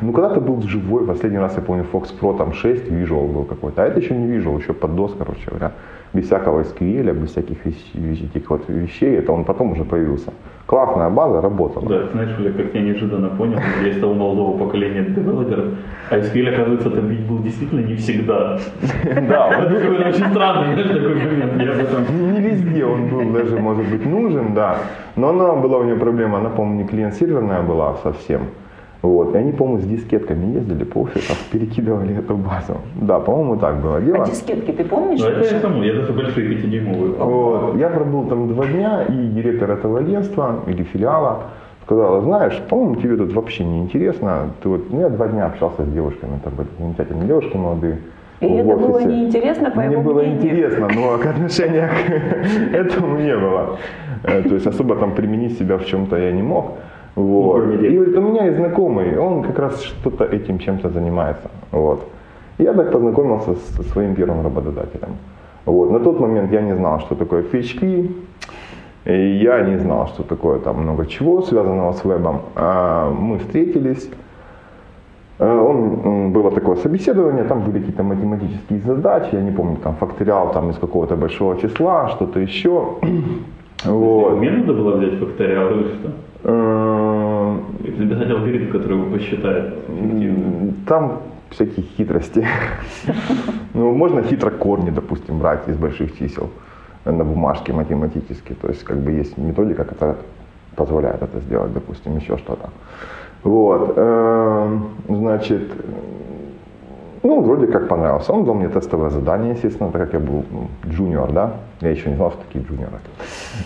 Ну, 0.00 0.12
когда-то 0.12 0.40
был 0.40 0.60
живой. 0.62 1.06
Последний 1.06 1.38
раз 1.38 1.56
я 1.56 1.62
помню 1.62 1.84
Fox 1.92 2.08
Pro 2.20 2.36
там 2.36 2.52
6, 2.52 2.88
Visual 2.88 3.32
был 3.32 3.44
какой-то. 3.44 3.82
А 3.82 3.86
это 3.86 4.00
еще 4.00 4.14
не 4.16 4.26
Visual, 4.36 4.58
еще 4.58 4.72
под 4.72 4.90
DOS, 4.90 5.12
короче 5.18 5.50
говоря 5.50 5.72
без 6.14 6.26
всякого 6.26 6.60
SQL, 6.60 7.12
без 7.12 7.30
всяких 7.30 7.64
вещей, 7.64 8.28
этих 8.34 8.50
вот 8.50 8.68
вещей, 8.68 9.16
это 9.16 9.32
он 9.32 9.44
потом 9.44 9.72
уже 9.72 9.84
появился. 9.84 10.32
Классная 10.66 11.10
база 11.10 11.40
работала. 11.40 11.88
Да, 11.88 12.06
знаешь, 12.12 12.30
Оля, 12.38 12.52
как 12.52 12.74
я 12.74 12.80
неожиданно 12.82 13.28
понял, 13.28 13.58
я 13.82 13.88
из 13.88 14.00
того 14.00 14.14
молодого 14.14 14.58
поколения 14.58 15.02
девелоперов, 15.02 15.66
а 16.10 16.18
SQL, 16.18 16.48
оказывается, 16.54 16.90
там 16.90 17.08
ведь 17.08 17.26
был 17.26 17.38
действительно 17.38 17.80
не 17.80 17.94
всегда. 17.96 18.58
Да, 19.28 19.48
это 19.48 20.08
очень 20.08 20.30
странный, 20.30 20.74
знаешь, 20.74 20.88
такой 20.88 21.14
момент. 21.14 22.10
Не 22.10 22.40
везде 22.40 22.84
он 22.84 23.08
был 23.08 23.30
даже, 23.32 23.58
может 23.58 23.88
быть, 23.88 24.06
нужен, 24.06 24.54
да. 24.54 24.78
Но 25.16 25.30
она 25.30 25.54
была 25.54 25.78
у 25.78 25.84
нее 25.84 25.96
проблема, 25.96 26.38
она, 26.38 26.50
по-моему, 26.50 26.82
не 26.82 26.88
клиент-серверная 26.88 27.62
была 27.62 27.96
совсем. 28.02 28.42
Вот. 29.02 29.34
И 29.34 29.38
они, 29.38 29.52
по-моему, 29.52 29.80
с 29.80 29.84
дискетками 29.84 30.54
ездили 30.54 30.84
по 30.84 30.98
офисам, 30.98 31.36
перекидывали 31.50 32.16
эту 32.16 32.36
базу. 32.36 32.80
Да, 33.00 33.18
по-моему, 33.18 33.56
так 33.56 33.82
было 33.82 34.00
дело. 34.00 34.22
А 34.22 34.26
дискетки 34.28 34.70
ты 34.70 34.84
помнишь? 34.84 35.20
Ну, 35.20 35.26
это 35.26 35.54
я 35.54 35.60
саму, 35.60 35.82
я 35.82 35.94
даже 35.94 36.12
большие 36.12 36.48
пятидюймовые. 36.48 37.14
Вот. 37.14 37.76
Я 37.76 37.88
пробыл 37.88 38.26
там 38.28 38.48
два 38.48 38.66
дня, 38.66 39.02
и 39.02 39.28
директор 39.28 39.70
этого 39.72 39.98
агентства 39.98 40.60
или 40.66 40.84
филиала 40.84 41.44
сказала, 41.84 42.20
знаешь, 42.20 42.60
по-моему, 42.68 42.96
тебе 42.96 43.16
тут 43.16 43.32
вообще 43.32 43.64
не 43.64 43.80
интересно. 43.80 44.50
Ты 44.62 44.68
вот, 44.68 44.90
ну, 44.90 45.00
я 45.00 45.08
два 45.08 45.26
дня 45.26 45.46
общался 45.46 45.84
с 45.84 45.88
девушками, 45.88 46.38
там 46.44 46.54
были 46.54 46.68
замечательные 46.78 47.26
девушки 47.26 47.56
молодые. 47.56 47.98
И 48.40 48.46
это 48.46 48.76
было 48.76 48.98
неинтересно, 49.00 49.70
по 49.70 49.80
Мне 49.80 49.98
было 49.98 50.20
мнению. 50.20 50.38
интересно, 50.38 50.88
но 50.94 51.18
к 51.18 51.26
отношению 51.26 51.88
к 51.88 52.74
этому 52.74 53.18
не 53.18 53.36
было. 53.36 53.78
Э, 54.24 54.42
то 54.42 54.54
есть 54.54 54.66
особо 54.66 54.96
там 54.96 55.14
применить 55.14 55.58
себя 55.58 55.76
в 55.76 55.84
чем-то 55.86 56.16
я 56.16 56.32
не 56.32 56.42
мог. 56.42 56.72
Вот. 57.14 57.66
Ну, 57.66 57.72
и 57.72 57.98
вот 57.98 58.16
у 58.16 58.20
меня 58.20 58.44
есть 58.46 58.56
знакомый, 58.56 59.18
он 59.18 59.42
как 59.42 59.58
раз 59.58 59.82
что-то 59.82 60.24
этим 60.24 60.58
чем-то 60.58 60.88
занимается. 60.88 61.50
Вот. 61.70 62.08
Я 62.58 62.72
так 62.72 62.92
познакомился 62.92 63.54
со 63.54 63.82
своим 63.82 64.14
первым 64.14 64.42
работодателем. 64.42 65.16
Вот. 65.66 65.90
На 65.90 65.98
тот 65.98 66.20
момент 66.20 66.52
я 66.52 66.62
не 66.62 66.74
знал, 66.74 67.00
что 67.00 67.14
такое 67.14 67.42
PHP, 67.42 68.10
и 69.04 69.42
я 69.42 69.60
не 69.62 69.78
знал, 69.78 70.06
что 70.06 70.22
такое 70.22 70.58
там 70.58 70.82
много 70.82 71.06
чего 71.06 71.42
связанного 71.42 71.92
с 71.92 72.04
вебом. 72.04 72.40
А 72.54 73.10
мы 73.10 73.38
встретились, 73.38 74.10
а 75.38 75.60
он, 75.60 76.32
было 76.32 76.50
такое 76.50 76.76
собеседование, 76.76 77.44
там 77.44 77.62
были 77.62 77.78
какие-то 77.78 78.02
математические 78.02 78.80
задачи, 78.80 79.34
я 79.34 79.42
не 79.42 79.50
помню, 79.50 79.76
там 79.76 79.94
факториал 79.96 80.52
там 80.52 80.70
из 80.70 80.78
какого-то 80.78 81.16
большого 81.16 81.56
числа, 81.60 82.08
что-то 82.08 82.40
еще. 82.40 82.80
Вот. 83.84 84.36
Мне 84.36 84.50
надо 84.50 84.72
было 84.72 84.96
взять 84.96 85.18
факториал 85.18 85.70
или 85.70 85.86
что? 85.94 86.12
Записать 87.98 88.30
алгоритм, 88.30 88.72
который 88.72 88.98
его 88.98 89.10
посчитает 89.10 89.74
Там 90.86 91.20
всякие 91.50 91.86
хитрости. 91.96 92.46
Ну, 93.74 93.94
можно 93.94 94.22
хитро 94.22 94.50
корни, 94.50 94.90
допустим, 94.90 95.38
брать 95.38 95.66
из 95.66 95.76
больших 95.78 96.18
чисел 96.18 96.50
на 97.06 97.24
бумажке 97.24 97.72
математически. 97.72 98.52
То 98.52 98.68
есть, 98.68 98.84
как 98.84 98.98
бы 98.98 99.12
есть 99.12 99.38
методика, 99.38 99.84
которая 99.84 100.16
позволяет 100.76 101.22
это 101.22 101.40
сделать, 101.40 101.72
допустим, 101.72 102.18
еще 102.18 102.36
что-то. 102.36 102.68
Вот. 103.44 103.94
Эм, 103.96 104.90
значит, 105.08 105.72
ну, 107.22 107.40
вроде 107.40 107.66
как 107.66 107.88
понравился. 107.88 108.32
Он 108.32 108.44
дал 108.44 108.54
мне 108.54 108.68
тестовое 108.68 109.10
задание, 109.10 109.52
естественно, 109.52 109.90
так 109.90 110.02
как 110.02 110.12
я 110.14 110.18
был 110.18 110.44
ну, 110.50 110.68
джуниор, 110.90 111.32
да. 111.32 111.52
Я 111.80 111.90
еще 111.90 112.10
не 112.10 112.16
знал, 112.16 112.30
что 112.30 112.40
такие 112.42 112.64
джуниоры. 112.64 112.98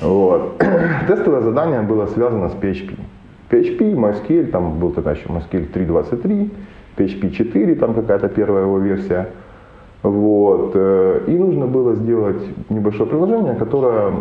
Вот. 0.02 0.58
Тестовое 1.08 1.40
задание 1.40 1.80
было 1.80 2.06
связано 2.06 2.48
с 2.50 2.52
PHP. 2.52 2.98
PHP, 3.50 3.94
MySQL, 3.94 4.50
там 4.50 4.78
был 4.78 4.90
тогда 4.90 5.12
еще 5.12 5.28
MySQL 5.28 5.72
3.23, 5.72 6.50
PHP 6.96 7.30
4, 7.30 7.74
там 7.76 7.94
какая-то 7.94 8.28
первая 8.28 8.64
его 8.64 8.78
версия. 8.78 9.28
Вот. 10.02 10.72
Э, 10.74 11.22
и 11.26 11.30
нужно 11.30 11.66
было 11.66 11.94
сделать 11.94 12.42
небольшое 12.68 13.08
приложение, 13.08 13.54
которое 13.54 14.12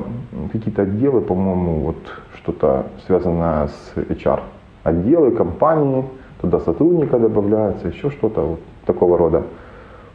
какие-то 0.51 0.83
отделы, 0.83 1.21
по-моему, 1.21 1.79
вот 1.79 1.97
что-то 2.35 2.85
связанное 3.05 3.67
с 3.67 3.93
HR. 3.97 4.39
Отделы, 4.83 5.31
компании, 5.31 6.05
туда 6.41 6.59
сотрудника 6.59 7.19
добавляется, 7.19 7.87
еще 7.87 8.11
что-то 8.11 8.41
вот 8.41 8.59
такого 8.85 9.17
рода. 9.17 9.43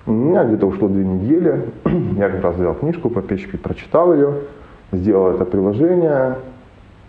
У 0.06 0.12
меня 0.12 0.44
где-то 0.44 0.66
ушло 0.66 0.88
две 0.88 1.04
недели. 1.04 1.64
Я 2.18 2.30
как 2.30 2.42
раз 2.42 2.56
взял 2.56 2.74
книжку 2.74 3.10
по 3.10 3.18
PHP, 3.18 3.58
прочитал 3.58 4.14
ее, 4.14 4.34
сделал 4.92 5.30
это 5.32 5.44
приложение. 5.44 6.36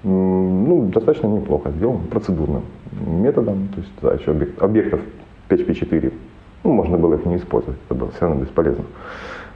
Ну, 0.03 0.89
достаточно 0.93 1.27
неплохо 1.27 1.69
сделал, 1.71 1.99
процедурным 2.09 2.63
методом. 2.91 3.69
То 3.69 3.79
есть 3.79 3.91
да, 4.01 4.13
еще 4.13 4.31
объектов 4.59 4.99
PHP 5.49 5.73
4. 5.73 6.11
Ну, 6.63 6.73
можно 6.73 6.97
было 6.97 7.15
их 7.15 7.25
не 7.25 7.37
использовать, 7.37 7.79
это 7.85 7.95
было 7.95 8.11
все 8.11 8.21
равно 8.21 8.41
бесполезно. 8.43 8.83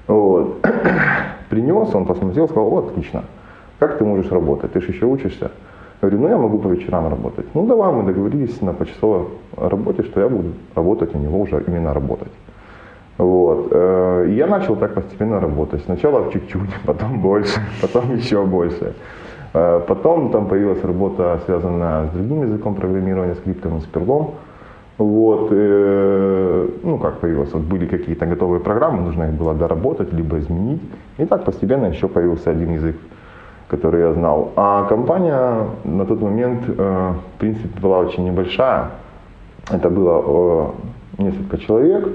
Вот. 0.08 0.66
Принес, 1.50 1.94
он 1.94 2.06
посмотрел, 2.06 2.48
сказал, 2.48 2.70
вот, 2.70 2.90
отлично, 2.90 3.24
как 3.80 3.98
ты 3.98 4.06
можешь 4.06 4.32
работать, 4.32 4.74
ты 4.74 4.82
же 4.82 4.92
еще 4.92 5.06
учишься. 5.06 5.52
Я 6.02 6.10
говорю, 6.10 6.20
ну 6.20 6.30
я 6.30 6.38
могу 6.38 6.60
по 6.60 6.68
вечерам 6.68 7.08
работать. 7.08 7.46
Ну 7.54 7.66
давай, 7.66 7.92
мы 7.94 8.04
договорились 8.04 8.62
на 8.62 8.74
почасовой 8.74 9.28
работе, 9.58 10.04
что 10.04 10.22
я 10.22 10.30
буду 10.30 10.54
работать 10.76 11.16
у 11.16 11.18
него 11.18 11.40
уже 11.42 11.64
именно 11.68 11.94
работать. 11.94 12.32
Вот. 13.18 13.68
Э, 13.72 14.26
я 14.30 14.48
начал 14.48 14.76
так 14.76 14.94
постепенно 14.94 15.40
работать. 15.40 15.84
Сначала 15.86 16.32
чуть-чуть, 16.32 16.70
потом 16.86 17.22
больше, 17.22 17.60
потом 17.82 18.16
еще 18.16 18.46
больше. 18.46 18.94
Э, 19.54 19.82
потом 19.88 20.32
там 20.32 20.48
появилась 20.48 20.84
работа, 20.84 21.40
связанная 21.46 22.08
с 22.08 22.10
другим 22.10 22.44
языком 22.44 22.76
программирования, 22.76 23.36
скриптом 23.36 23.78
и 23.78 23.82
с 23.82 23.86
перлом. 23.86 24.32
Вот, 24.98 25.50
э, 25.52 26.70
ну 26.84 26.98
как 26.98 27.20
появилось, 27.20 27.54
вот 27.54 27.64
были 27.64 27.86
какие-то 27.86 28.26
готовые 28.26 28.62
программы, 28.62 29.02
нужно 29.02 29.24
их 29.24 29.34
было 29.34 29.54
доработать, 29.54 30.14
либо 30.14 30.40
изменить. 30.40 30.82
И 31.18 31.26
так 31.26 31.44
постепенно 31.44 31.88
еще 31.88 32.08
появился 32.08 32.52
один 32.52 32.74
язык, 32.74 32.96
который 33.68 34.02
я 34.02 34.14
знал. 34.14 34.52
А 34.56 34.84
компания 34.86 35.68
на 35.84 36.06
тот 36.06 36.22
момент, 36.22 36.64
э, 36.68 37.14
в 37.36 37.40
принципе, 37.40 37.80
была 37.80 38.00
очень 38.00 38.26
небольшая. 38.26 38.92
Это 39.70 39.90
было 39.90 40.72
э, 41.18 41.24
несколько 41.24 41.58
человек, 41.58 42.10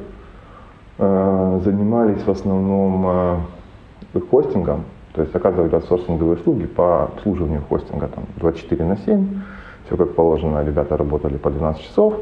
э, 0.99 1.61
занимались 1.65 2.23
в 2.23 2.31
основном 2.31 3.47
хостингом, 4.31 4.85
то 5.15 5.23
есть 5.23 5.35
оказывали 5.35 5.75
аутсорсинговые 5.75 6.37
услуги 6.37 6.67
по 6.67 7.05
обслуживанию 7.05 7.63
хостинга 7.69 8.09
там, 8.09 8.25
24 8.37 8.85
на 8.85 8.97
7. 8.97 9.43
Все 9.87 9.97
как 9.97 10.15
положено, 10.15 10.65
ребята 10.65 10.97
работали 10.97 11.37
по 11.37 11.51
12 11.51 11.83
часов, 11.83 12.15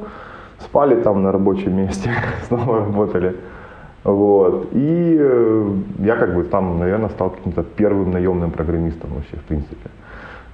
спали 0.58 1.00
там 1.02 1.22
на 1.22 1.32
рабочем 1.32 1.76
месте, 1.76 2.10
снова 2.48 2.80
работали. 2.80 3.36
Вот. 4.08 4.68
И 4.72 5.16
э, 5.20 5.70
я 5.98 6.16
как 6.16 6.34
бы 6.34 6.42
там, 6.44 6.78
наверное, 6.78 7.10
стал 7.10 7.28
каким-то 7.28 7.62
первым 7.62 8.10
наемным 8.10 8.50
программистом 8.50 9.10
вообще, 9.14 9.36
в 9.36 9.42
принципе. 9.42 9.90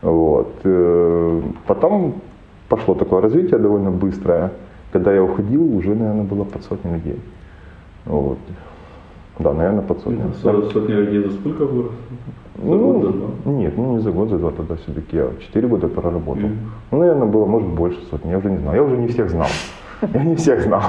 Вот. 0.03 0.53
Э, 0.65 1.41
потом 1.69 2.15
пошло 2.69 2.95
такое 2.95 3.23
развитие 3.23 3.61
довольно 3.61 3.93
быстрое. 3.93 4.51
Когда 4.93 5.13
я 5.13 5.23
уходил, 5.23 5.77
уже, 5.77 5.95
наверное, 5.95 6.25
было 6.25 6.43
под 6.43 6.65
сотни 6.65 6.95
людей. 6.95 7.21
Вот. 8.07 8.39
Да, 9.39 9.53
наверное, 9.53 9.83
под 9.83 10.01
сотню. 10.01 10.33
Ну, 10.43 10.63
сотни 10.71 10.93
людей 10.93 11.29
за 11.29 11.37
сколько 11.37 11.65
вырос? 11.65 11.93
За 12.57 12.65
ну, 12.65 12.93
год, 12.93 13.03
за 13.03 13.13
два? 13.13 13.53
Нет, 13.53 13.77
ну 13.77 13.93
не 13.95 14.01
за 14.01 14.11
год, 14.11 14.31
за 14.31 14.39
два 14.39 14.51
тогда 14.51 14.75
все-таки. 14.75 15.17
Я 15.17 15.29
четыре 15.41 15.69
года 15.69 15.87
проработал. 15.87 16.49
Mm. 16.49 16.57
Ну, 16.91 16.99
наверное, 16.99 17.29
было, 17.29 17.47
может, 17.47 17.69
больше 17.69 18.01
сотни. 18.11 18.31
Я 18.31 18.39
уже 18.39 18.51
не 18.51 18.59
знаю. 18.59 18.77
Я 18.77 18.83
уже 18.83 18.97
не 18.97 19.07
всех 19.07 19.31
знал. 19.31 19.49
Я 20.13 20.25
не 20.25 20.35
всех 20.37 20.61
знал. 20.63 20.83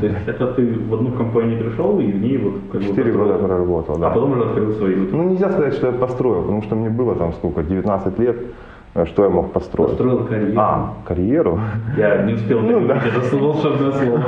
То 0.00 0.06
есть 0.06 0.16
это 0.26 0.46
ты 0.54 0.74
в 0.74 0.94
одну 0.94 1.12
компанию 1.12 1.58
пришел 1.58 1.98
и 2.00 2.12
в 2.12 2.20
ней 2.20 2.38
вот 2.38 2.54
как 2.72 2.80
бы 2.80 2.86
Четыре 2.86 3.12
года 3.12 3.34
проработал, 3.34 3.98
да. 3.98 4.08
А 4.08 4.10
потом 4.10 4.32
уже 4.32 4.42
открыл 4.42 4.72
свою? 4.74 5.08
Ну 5.10 5.24
нельзя 5.30 5.50
сказать, 5.50 5.74
что 5.74 5.86
я 5.88 5.92
построил, 5.92 6.42
потому 6.42 6.62
что 6.62 6.76
мне 6.76 6.90
было 6.90 7.14
там 7.14 7.32
сколько, 7.32 7.62
19 7.62 8.18
лет. 8.18 8.36
Э, 8.96 9.04
что 9.04 9.24
я 9.24 9.28
мог 9.28 9.52
построить? 9.52 9.90
Построил 9.90 10.24
карьеру. 10.24 10.60
А, 10.60 10.94
карьеру? 11.04 11.60
Я 11.96 12.22
не 12.22 12.34
успел 12.34 12.60
ну, 12.60 12.86
да. 12.86 12.96
это 12.96 13.36
волшебное 13.36 13.92
слово. 13.92 14.22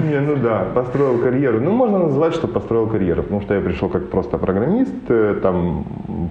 Не, 0.00 0.20
ну 0.20 0.36
да, 0.42 0.66
построил 0.74 1.18
карьеру. 1.18 1.60
Ну, 1.60 1.70
можно 1.70 1.98
назвать, 1.98 2.34
что 2.34 2.48
построил 2.48 2.88
карьеру, 2.88 3.22
потому 3.22 3.42
что 3.42 3.54
я 3.54 3.60
пришел 3.60 3.88
как 3.88 4.08
просто 4.08 4.38
программист, 4.38 4.94
э, 5.08 5.38
там 5.42 5.84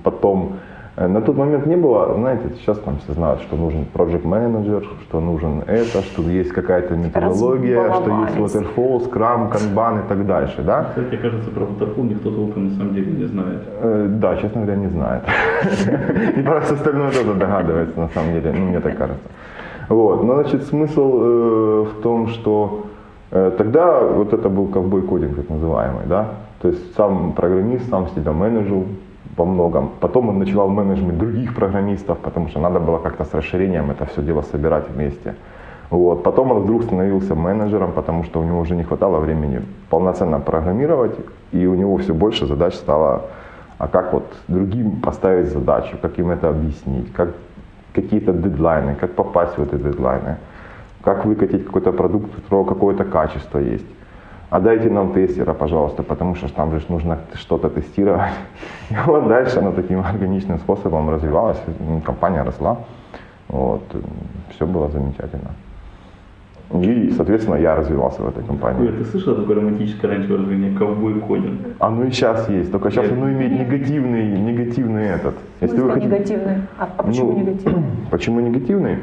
потом 0.04 0.58
на 0.98 1.22
тот 1.22 1.38
момент 1.38 1.66
не 1.68 1.78
было, 1.78 2.14
знаете, 2.16 2.44
сейчас 2.60 2.78
там 2.80 2.98
все 2.98 3.14
знают, 3.14 3.42
что 3.42 3.56
нужен 3.56 3.86
project 3.94 4.24
manager, 4.24 4.84
что 5.04 5.22
нужен 5.22 5.64
это, 5.66 6.02
что 6.02 6.22
есть 6.24 6.52
какая-то 6.52 6.96
методология, 6.96 7.94
что 7.94 8.12
есть 8.26 8.36
waterfall, 8.36 9.10
scrum, 9.10 9.52
kanban 9.52 10.04
и 10.04 10.10
так 10.10 10.26
дальше, 10.26 10.62
да? 10.64 10.90
Кстати, 10.90 11.16
кажется, 11.16 11.50
про 11.50 11.64
waterfall 11.64 12.10
никто 12.10 12.32
толком 12.32 12.70
на 12.70 12.76
самом 12.76 12.94
деле 12.94 13.12
не 13.12 13.26
знает. 13.26 13.62
Э, 13.82 14.08
да, 14.10 14.36
честно 14.36 14.62
говоря, 14.62 14.76
не 14.76 14.88
знает. 14.88 15.24
И 16.38 16.42
про 16.42 16.60
все 16.60 16.74
остальное 16.74 17.12
тоже 17.12 17.34
догадывается, 17.36 17.98
на 17.98 18.10
самом 18.10 18.34
деле, 18.34 18.54
ну, 18.54 18.66
мне 18.66 18.80
так 18.82 18.98
кажется. 18.98 19.24
Вот, 19.88 20.24
но, 20.24 20.42
значит, 20.42 20.64
смысл 20.64 21.20
э, 21.22 21.86
в 21.86 22.02
том, 22.02 22.28
что 22.28 22.88
тогда 23.30 24.02
вот 24.02 24.34
это 24.34 24.50
был 24.50 24.68
ковбой 24.68 25.04
кодинг, 25.04 25.38
так 25.38 25.50
называемый, 25.50 26.06
да? 26.06 26.32
То 26.62 26.68
есть 26.68 26.96
сам 26.96 27.32
программист 27.32 27.90
сам 27.90 28.10
себя 28.10 28.34
менеджил, 28.34 28.86
во 29.38 29.46
многом. 29.46 29.90
Потом 30.00 30.30
он 30.30 30.40
начинал 30.40 30.70
менеджмент 30.70 31.18
других 31.18 31.56
программистов, 31.56 32.18
потому 32.18 32.48
что 32.48 32.60
надо 32.60 32.80
было 32.80 32.98
как-то 32.98 33.24
с 33.24 33.34
расширением 33.34 33.92
это 33.92 34.06
все 34.06 34.22
дело 34.22 34.42
собирать 34.42 34.90
вместе. 34.90 35.36
Вот. 35.90 36.24
Потом 36.24 36.52
он 36.52 36.60
вдруг 36.64 36.84
становился 36.84 37.36
менеджером, 37.36 37.92
потому 37.92 38.24
что 38.24 38.40
у 38.40 38.44
него 38.44 38.60
уже 38.60 38.76
не 38.76 38.84
хватало 38.84 39.20
времени 39.20 39.62
полноценно 39.90 40.40
программировать, 40.40 41.16
и 41.52 41.68
у 41.68 41.76
него 41.76 41.98
все 41.98 42.14
больше 42.14 42.46
задач 42.46 42.76
стало, 42.76 43.22
а 43.78 43.88
как 43.88 44.14
вот 44.14 44.24
другим 44.48 45.02
поставить 45.02 45.48
задачу, 45.48 45.98
как 46.02 46.20
им 46.20 46.30
это 46.30 46.50
объяснить, 46.50 47.12
как 47.14 47.30
какие-то 47.94 48.32
дедлайны, 48.32 48.96
как 48.96 49.16
попасть 49.16 49.58
в 49.58 49.64
эти 49.64 49.76
дедлайны, 49.76 50.38
как 51.04 51.26
выкатить 51.26 51.66
какой-то 51.66 51.92
продукт, 51.92 52.38
у 52.38 52.42
которого 52.42 52.66
какое-то 52.66 53.04
качество 53.04 53.60
есть 53.60 53.86
а 54.52 54.60
дайте 54.60 54.90
нам 54.90 55.14
тестера, 55.14 55.54
пожалуйста, 55.54 56.04
потому 56.04 56.36
что 56.36 56.50
там 56.50 56.72
же 56.72 56.86
нужно 56.90 57.20
что-то 57.36 57.70
тестировать. 57.70 58.32
И 58.90 58.96
вот 59.06 59.28
дальше 59.28 59.60
она 59.60 59.72
таким 59.72 60.00
органичным 60.02 60.60
способом 60.60 61.10
развивалась, 61.10 61.58
компания 62.06 62.44
росла. 62.44 62.78
Вот, 63.48 63.82
все 64.54 64.66
было 64.66 64.90
замечательно. 64.90 65.52
И, 66.74 67.12
соответственно, 67.16 67.56
я 67.56 67.76
развивался 67.76 68.22
в 68.22 68.28
этой 68.28 68.44
компании. 68.44 68.82
Ой, 68.82 68.98
ты 68.98 69.06
слышал 69.06 69.36
такое 69.36 69.56
романтическое 69.56 70.12
раньше 70.12 70.34
выражение 70.34 70.78
«ковбой 70.78 71.20
кодинг»? 71.22 71.60
Оно 71.80 72.04
и 72.04 72.12
сейчас 72.12 72.50
есть, 72.50 72.72
только 72.72 72.92
сейчас 72.92 73.10
оно 73.10 73.32
имеет 73.32 73.54
негативный, 73.54 74.40
негативный 74.40 75.06
этот. 75.06 75.36
Если 75.62 75.80
вы 75.80 75.92
хотите... 75.92 76.08
негативный? 76.08 76.56
А, 76.78 76.90
а 76.98 77.04
почему 77.04 77.32
ну, 77.32 77.40
негативный? 77.40 77.84
Почему 78.12 78.40
негативный? 78.42 78.98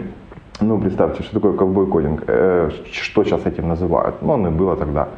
Ну, 0.60 0.78
представьте, 0.78 1.22
что 1.22 1.34
такое 1.34 1.52
ковбой 1.52 1.86
кодинг, 1.86 2.24
э, 2.26 2.70
что 2.92 3.24
сейчас 3.24 3.46
этим 3.46 3.68
называют. 3.68 4.16
Ну, 4.22 4.32
оно 4.32 4.48
и 4.48 4.50
было 4.50 4.76
тогда. 4.76 5.08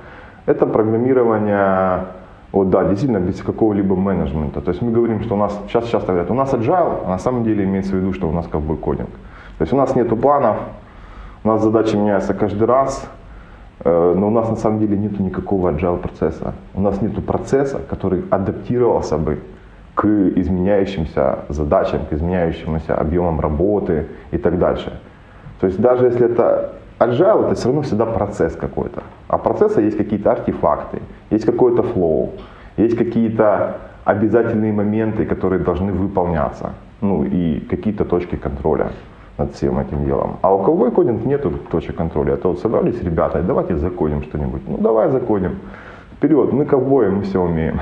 Это 0.47 0.66
программирование, 0.66 2.06
вот 2.52 2.70
да, 2.70 2.85
действительно 2.85 3.18
без 3.18 3.42
какого-либо 3.42 3.94
менеджмента. 3.97 4.61
То 4.61 4.70
есть 4.70 4.82
мы 4.82 4.92
говорим, 4.92 5.23
что 5.23 5.35
у 5.35 5.38
нас, 5.38 5.59
сейчас 5.68 5.85
часто 5.87 6.09
говорят, 6.09 6.30
у 6.30 6.35
нас 6.35 6.52
agile, 6.52 7.02
а 7.04 7.09
на 7.09 7.18
самом 7.18 7.44
деле 7.44 7.64
имеется 7.64 7.92
в 7.92 7.97
виду, 7.97 8.12
что 8.12 8.28
у 8.28 8.32
нас 8.32 8.47
ковбой 8.47 8.76
кодинг. 8.76 9.11
То 9.59 9.62
есть 9.62 9.73
у 9.73 9.76
нас 9.76 9.94
нет 9.94 10.09
планов, 10.20 10.56
у 11.44 11.49
нас 11.49 11.62
задачи 11.62 11.97
меняются 11.97 12.35
каждый 12.35 12.66
раз, 12.66 13.09
э, 13.85 14.14
но 14.16 14.28
у 14.28 14.30
нас 14.30 14.49
на 14.49 14.56
самом 14.56 14.78
деле 14.78 14.97
нет 14.97 15.20
никакого 15.20 15.70
agile 15.70 15.99
процесса. 15.99 16.54
У 16.75 16.80
нас 16.80 17.00
нет 17.02 17.25
процесса, 17.25 17.80
который 17.88 18.25
адаптировался 18.30 19.18
бы 19.18 19.38
к 19.94 20.06
изменяющимся 20.06 21.40
задачам, 21.49 22.00
к 22.09 22.12
изменяющимся 22.12 22.94
объемам 22.94 23.40
работы 23.40 24.06
и 24.30 24.38
так 24.38 24.59
дальше. 24.59 24.99
То 25.61 25.66
есть 25.66 25.78
даже 25.78 26.06
если 26.06 26.26
это 26.26 26.73
agile, 27.00 27.47
это 27.47 27.54
все 27.54 27.66
равно 27.66 27.83
всегда 27.83 28.07
процесс 28.07 28.54
какой-то. 28.57 29.02
А 29.28 29.38
процесса 29.38 29.80
есть 29.80 29.97
какие-то 29.97 30.30
артефакты, 30.33 31.00
есть 31.30 31.47
какой-то 31.47 31.83
флоу, 31.83 32.33
есть 32.76 32.97
какие-то 32.97 33.76
обязательные 34.04 34.73
моменты, 34.73 35.25
которые 35.25 35.61
должны 35.61 35.92
выполняться. 35.92 36.73
Ну 37.00 37.25
и 37.25 37.61
какие-то 37.61 38.04
точки 38.04 38.37
контроля 38.37 38.92
над 39.38 39.54
всем 39.54 39.78
этим 39.78 40.04
делом. 40.04 40.37
А 40.42 40.54
у 40.54 40.62
ковбой 40.62 40.90
кодинг 40.90 41.25
нету 41.25 41.52
точек 41.71 41.97
контроля. 41.97 42.35
Это 42.35 42.49
вот 42.49 42.61
собрались 42.61 43.02
ребята, 43.02 43.42
давайте 43.42 43.76
закодим 43.76 44.23
что-нибудь. 44.23 44.62
Ну 44.69 44.76
давай 44.78 45.11
закодим. 45.11 45.57
Вперед, 46.16 46.52
мы 46.52 46.66
ковбои, 46.66 47.09
мы 47.09 47.23
все 47.23 47.40
умеем. 47.40 47.80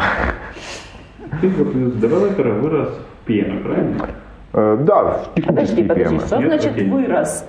Ты 1.40 1.48
вот 1.48 1.74
из 1.74 2.00
девелопера 2.00 2.52
вырос 2.52 2.88
в 3.24 3.28
PM, 3.28 3.62
правильно? 3.64 4.06
Э, 4.52 4.76
да, 4.80 5.02
в 5.02 5.34
технические 5.34 5.88
Подожди, 5.88 6.10
подожди, 6.10 6.26
что 6.26 6.40
значит 6.40 6.88
вырос? 6.88 7.44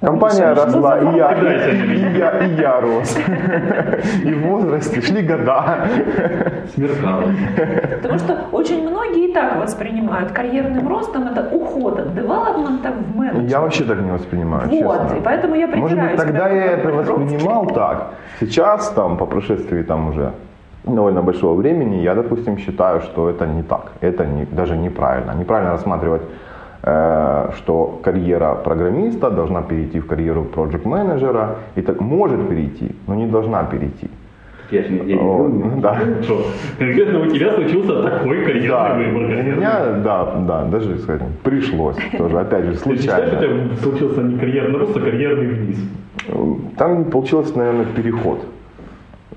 Компания 0.00 0.52
росла, 0.52 0.98
и 0.98 1.16
я, 1.16 1.32
и, 1.32 1.76
и, 1.96 2.18
я, 2.18 2.38
и 2.44 2.54
я 2.54 2.80
рос. 2.80 3.16
И 4.24 4.34
в 4.34 4.46
возрасте 4.46 5.00
шли 5.00 5.22
года. 5.22 5.88
Смеркалось. 6.74 7.34
Потому 8.02 8.18
что 8.18 8.44
очень 8.52 8.88
многие 8.88 9.30
и 9.30 9.32
так 9.32 9.56
воспринимают 9.56 10.32
карьерным 10.32 10.86
ростом 10.86 11.26
это 11.28 11.48
уход 11.50 11.98
от 11.98 12.14
девелопмента 12.14 12.92
в 12.92 13.16
менеджмент. 13.16 13.50
Я 13.50 13.60
вообще 13.60 13.84
так 13.84 13.98
не 14.00 14.10
воспринимаю, 14.10 14.68
Вот, 14.68 15.02
честно. 15.02 15.16
и 15.16 15.20
поэтому 15.22 15.54
я 15.54 15.66
Может 15.66 15.98
быть, 15.98 16.16
тогда 16.16 16.48
я 16.50 16.64
это 16.72 16.88
воспринимал 16.92 17.66
так. 17.66 18.10
Сейчас, 18.40 18.90
там, 18.90 19.16
по 19.16 19.24
прошествии 19.24 19.82
там 19.82 20.08
уже 20.08 20.32
довольно 20.84 21.22
большого 21.22 21.54
времени, 21.54 22.02
я, 22.02 22.14
допустим, 22.14 22.58
считаю, 22.58 23.00
что 23.00 23.30
это 23.30 23.46
не 23.46 23.62
так. 23.62 23.92
Это 24.02 24.26
не, 24.26 24.44
даже 24.44 24.76
неправильно. 24.76 25.32
Неправильно 25.32 25.72
рассматривать 25.72 26.22
что 26.86 27.98
карьера 28.04 28.54
программиста 28.54 29.28
должна 29.30 29.62
перейти 29.62 29.98
в 29.98 30.06
карьеру 30.06 30.44
проект 30.44 30.84
менеджера 30.84 31.56
и 31.74 31.82
так 31.82 32.00
может 32.00 32.48
перейти, 32.48 32.94
но 33.08 33.16
не 33.16 33.26
должна 33.26 33.64
перейти. 33.64 34.08
Я 34.70 34.82
же 34.82 34.90
не, 34.90 35.12
я 35.12 35.16
не 35.16 35.80
да. 35.80 35.98
что 36.22 36.46
конкретно 36.78 37.20
у 37.20 37.26
тебя 37.26 37.54
случился 37.54 38.02
такой 38.02 38.44
карьерный 38.44 38.68
да, 38.68 38.94
выбор. 38.94 39.22
У 39.22 39.56
меня, 39.56 39.80
да, 40.04 40.34
да, 40.46 40.64
даже, 40.64 40.98
скажем, 40.98 41.28
пришлось 41.42 41.96
тоже, 42.18 42.38
опять 42.38 42.64
же, 42.64 42.74
случайно. 42.76 43.30
Ты 43.30 43.30
считаешь, 43.30 43.32
у 43.32 43.68
тебя 43.68 43.76
случился 43.82 44.22
не 44.22 44.38
карьерный 44.38 44.78
рост, 44.78 44.96
а 44.96 45.00
карьерный 45.00 45.46
вниз? 45.46 45.78
Там 46.76 47.04
получился, 47.04 47.56
наверное, 47.56 47.86
переход. 47.86 48.44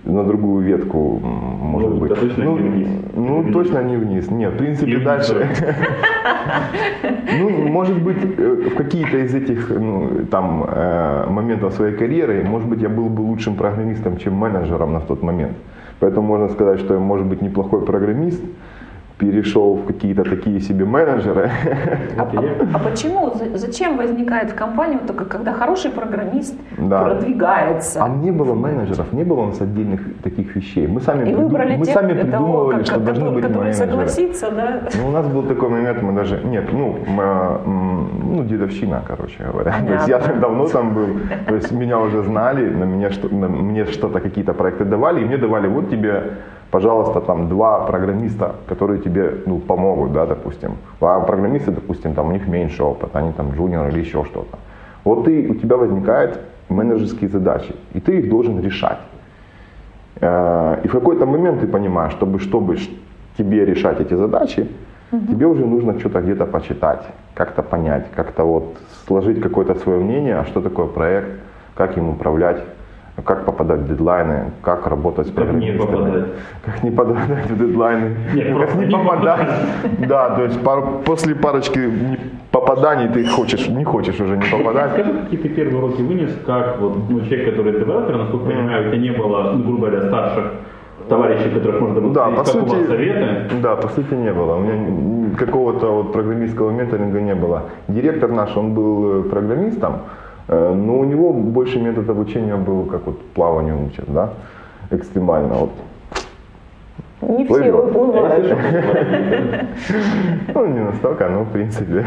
На 0.04 0.24
другую 0.24 0.66
ветку, 0.66 1.20
может 1.20 1.90
ну, 1.92 1.98
быть. 1.98 2.10
Да 2.10 2.16
точно 2.16 2.44
ну, 2.44 2.58
не 2.58 2.70
вниз. 2.70 2.88
Ну, 3.16 3.44
Или 3.44 3.52
точно 3.54 3.84
не 3.84 3.98
вниз. 3.98 4.32
Нет, 4.32 4.54
в 4.54 4.58
принципе, 4.58 4.92
Или 4.92 5.04
дальше. 5.04 5.36
вниз, 5.36 5.64
Ну, 7.40 7.50
может 7.68 8.02
быть, 8.02 8.18
э, 8.38 8.70
в 8.72 8.76
какие-то 8.76 9.18
из 9.18 9.34
этих 9.36 9.70
ну, 9.70 10.26
там, 10.32 10.66
э, 10.68 11.26
моментов 11.30 11.74
своей 11.74 11.96
карьеры, 11.96 12.44
может 12.44 12.68
быть, 12.68 12.82
я 12.82 12.90
был 12.90 13.10
бы 13.10 13.22
лучшим 13.22 13.56
программистом, 13.56 14.18
чем 14.18 14.34
менеджером 14.34 14.94
на 14.94 15.00
тот 15.00 15.22
момент. 15.24 15.58
Поэтому 16.00 16.28
можно 16.28 16.50
сказать, 16.50 16.80
что 16.80 16.94
я, 16.94 17.00
может 17.00 17.28
быть, 17.28 17.42
неплохой 17.42 17.86
программист, 17.86 18.42
перешел 19.20 19.76
в 19.76 19.86
какие-то 19.86 20.24
такие 20.24 20.62
себе 20.62 20.86
менеджеры. 20.86 21.52
А, 22.18 22.22
а, 22.22 22.68
а 22.74 22.80
почему, 22.80 23.34
зачем 23.56 23.98
возникает 23.98 24.52
в 24.52 24.56
компании, 24.56 24.96
вот 24.96 25.08
только 25.08 25.26
когда 25.26 25.54
хороший 25.54 25.92
программист 25.92 26.56
да. 26.78 27.04
продвигается? 27.04 28.04
А 28.04 28.10
не 28.10 28.32
было 28.32 28.54
менеджеров, 28.56 29.14
не 29.14 29.24
было 29.24 29.42
у 29.42 29.46
нас 29.48 29.62
отдельных 29.62 30.02
таких 30.24 30.56
вещей. 30.56 30.88
Мы 30.88 31.02
сами, 31.02 31.30
И 31.30 31.34
приду... 31.34 31.50
мы 31.50 31.86
тех, 31.86 31.94
сами 31.94 32.14
придумывали, 32.14 32.78
как, 32.78 32.86
что 32.86 33.00
должны 33.00 33.32
быть 33.32 33.44
которые 33.44 33.64
менеджеры. 33.64 33.92
да? 34.52 34.90
Ну, 35.02 35.08
у 35.10 35.12
нас 35.12 35.28
был 35.28 35.44
такой 35.44 35.70
момент, 35.70 36.02
мы 36.02 36.14
даже, 36.14 36.42
нет, 36.44 36.70
ну, 36.72 36.98
мы, 37.08 37.60
ну, 37.66 38.44
дедовщина, 38.44 39.04
короче 39.06 39.44
говоря. 39.44 39.72
Понятно. 39.72 39.88
То 39.88 39.94
есть 39.94 40.08
я 40.08 40.20
так 40.20 40.40
давно 40.40 40.68
там 40.68 40.94
был, 40.94 41.08
то 41.48 41.56
есть 41.56 41.72
меня 41.72 42.00
уже 42.00 42.24
знали, 42.24 42.70
на 42.70 42.86
меня 42.86 43.12
что, 43.12 43.28
на 43.34 43.48
мне 43.48 43.86
что-то, 43.86 44.20
какие-то 44.20 44.54
проекты 44.54 44.86
давали, 44.86 45.22
и 45.22 45.26
мне 45.26 45.38
давали, 45.38 45.68
вот 45.68 45.90
тебе 45.90 46.24
пожалуйста, 46.72 47.22
там 47.22 47.50
два 47.50 47.86
программиста, 47.86 48.56
которые 48.68 49.02
тебе 49.02 49.34
ну, 49.46 49.60
помогут, 49.60 50.12
да, 50.12 50.26
допустим. 50.26 50.78
А 51.02 51.20
программисты, 51.20 51.72
допустим, 51.72 52.14
там 52.14 52.28
у 52.28 52.32
них 52.32 52.48
меньше 52.48 52.84
опыта, 52.84 53.20
они 53.20 53.32
там 53.34 53.52
джуниор 53.52 53.90
или 53.90 54.00
еще 54.00 54.24
что-то. 54.24 54.58
Вот 55.04 55.26
ты, 55.26 55.48
у 55.50 55.56
тебя 55.56 55.78
возникают 55.78 56.40
менеджерские 56.70 57.30
задачи, 57.30 57.76
и 57.94 58.00
ты 58.00 58.20
их 58.20 58.30
должен 58.30 58.62
решать. 58.62 59.00
Э, 60.22 60.82
и 60.84 60.88
в 60.88 60.92
какой-то 60.92 61.26
момент 61.26 61.62
ты 61.62 61.68
понимаешь, 61.68 62.14
чтобы, 62.14 62.40
чтобы 62.40 62.78
тебе 63.38 63.66
решать 63.66 64.02
эти 64.02 64.16
задачи, 64.16 64.68
угу. 65.12 65.26
тебе 65.28 65.46
уже 65.46 65.66
нужно 65.66 66.00
что-то 66.00 66.22
где-то 66.22 66.46
почитать, 66.46 67.02
как-то 67.34 67.64
понять, 67.64 68.06
как-то 68.16 68.44
вот 68.44 68.78
сложить 69.08 69.42
какое-то 69.42 69.76
свое 69.76 70.00
мнение, 70.00 70.36
а 70.36 70.46
что 70.46 70.62
такое 70.62 70.88
проект, 70.88 71.30
как 71.76 71.98
им 71.98 72.10
управлять, 72.10 72.64
как 73.26 73.46
попадать 73.46 73.82
в 73.82 73.88
дедлайны, 73.88 74.52
как 74.62 74.88
работать 74.88 75.28
с 75.28 75.32
программистами. 75.32 76.26
Как 76.66 76.84
не 76.84 76.92
попадать. 76.92 77.50
В 77.50 77.58
дедлайны. 77.58 78.16
Нет, 78.34 78.58
как 78.58 78.76
не, 78.76 78.86
не 78.86 78.92
попадать. 78.92 79.50
Да, 80.08 80.36
то 80.36 80.44
есть 80.44 80.64
пар, 80.64 80.84
после 81.06 81.36
парочки 81.36 81.90
попаданий 82.52 83.10
ты 83.10 83.26
хочешь, 83.26 83.68
не 83.68 83.84
хочешь 83.84 84.20
уже 84.20 84.38
не 84.38 84.46
попадать. 84.46 84.92
Скажи, 84.92 85.14
какие 85.14 85.40
ты 85.40 85.50
первые 85.50 85.78
уроки 85.78 86.02
вынес, 86.02 86.32
как 86.46 86.80
вот 86.80 87.10
ну, 87.10 87.22
человек, 87.22 87.50
который 87.50 87.74
девелопер, 87.74 88.18
насколько 88.18 88.50
я 88.50 88.58
понимаю, 88.58 88.88
у 88.88 88.92
тебя 88.92 89.02
не 89.02 89.12
было, 89.12 89.52
ну, 89.52 89.64
грубо 89.64 89.88
говоря, 89.88 90.08
старших 90.08 90.46
товарищей, 91.08 91.50
которых 91.50 91.82
можно 91.82 92.02
было 92.02 92.14
да, 92.14 92.26
по 92.26 92.38
как 92.38 92.48
сути, 92.48 92.64
у 92.64 92.78
вас 92.78 92.88
советы? 92.88 93.56
Да, 93.62 93.76
по 93.76 93.88
сути 93.90 94.14
не 94.14 94.32
было. 94.32 94.56
У 94.56 94.60
меня 94.60 95.36
какого-то 95.38 95.88
вот 95.88 96.14
программистского 96.14 96.72
менторинга 96.72 97.22
не 97.22 97.36
было. 97.36 97.64
Директор 97.88 98.30
наш, 98.30 98.56
он 98.56 98.74
был 98.74 99.26
э, 99.26 99.30
программистом, 99.30 99.94
но 100.50 101.00
у 101.00 101.04
него 101.04 101.32
больше 101.32 101.80
метод 101.80 102.10
обучения 102.10 102.56
был, 102.56 102.86
как 102.86 103.06
вот 103.06 103.22
плаванию 103.34 103.86
учат, 103.86 104.06
да, 104.08 104.34
экстремально. 104.90 105.54
Вот. 105.54 105.72
Не 107.22 107.46
все 107.46 107.72
выплывают. 107.72 108.58
Ну, 110.54 110.66
не 110.66 110.80
настолько, 110.80 111.30
но 111.30 111.44
в 111.44 111.52
принципе. 111.52 112.06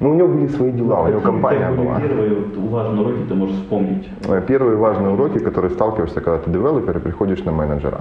Ну, 0.00 0.10
у 0.10 0.14
него 0.14 0.28
были 0.28 0.46
свои 0.48 0.72
дела, 0.72 1.02
у 1.02 1.08
него 1.08 1.20
компания 1.20 1.70
была. 1.70 1.98
Первые 2.00 2.36
важные 2.70 3.00
уроки 3.00 3.28
ты 3.28 3.34
можешь 3.34 3.56
вспомнить? 3.56 4.08
Э, 4.28 4.42
первые 4.46 4.76
важные 4.76 5.14
уроки, 5.14 5.38
которые 5.38 5.70
сталкиваешься, 5.70 6.20
когда 6.20 6.38
ты 6.38 6.50
девелопер 6.50 6.98
и 6.98 7.00
приходишь 7.00 7.44
на 7.44 7.52
менеджера. 7.52 8.00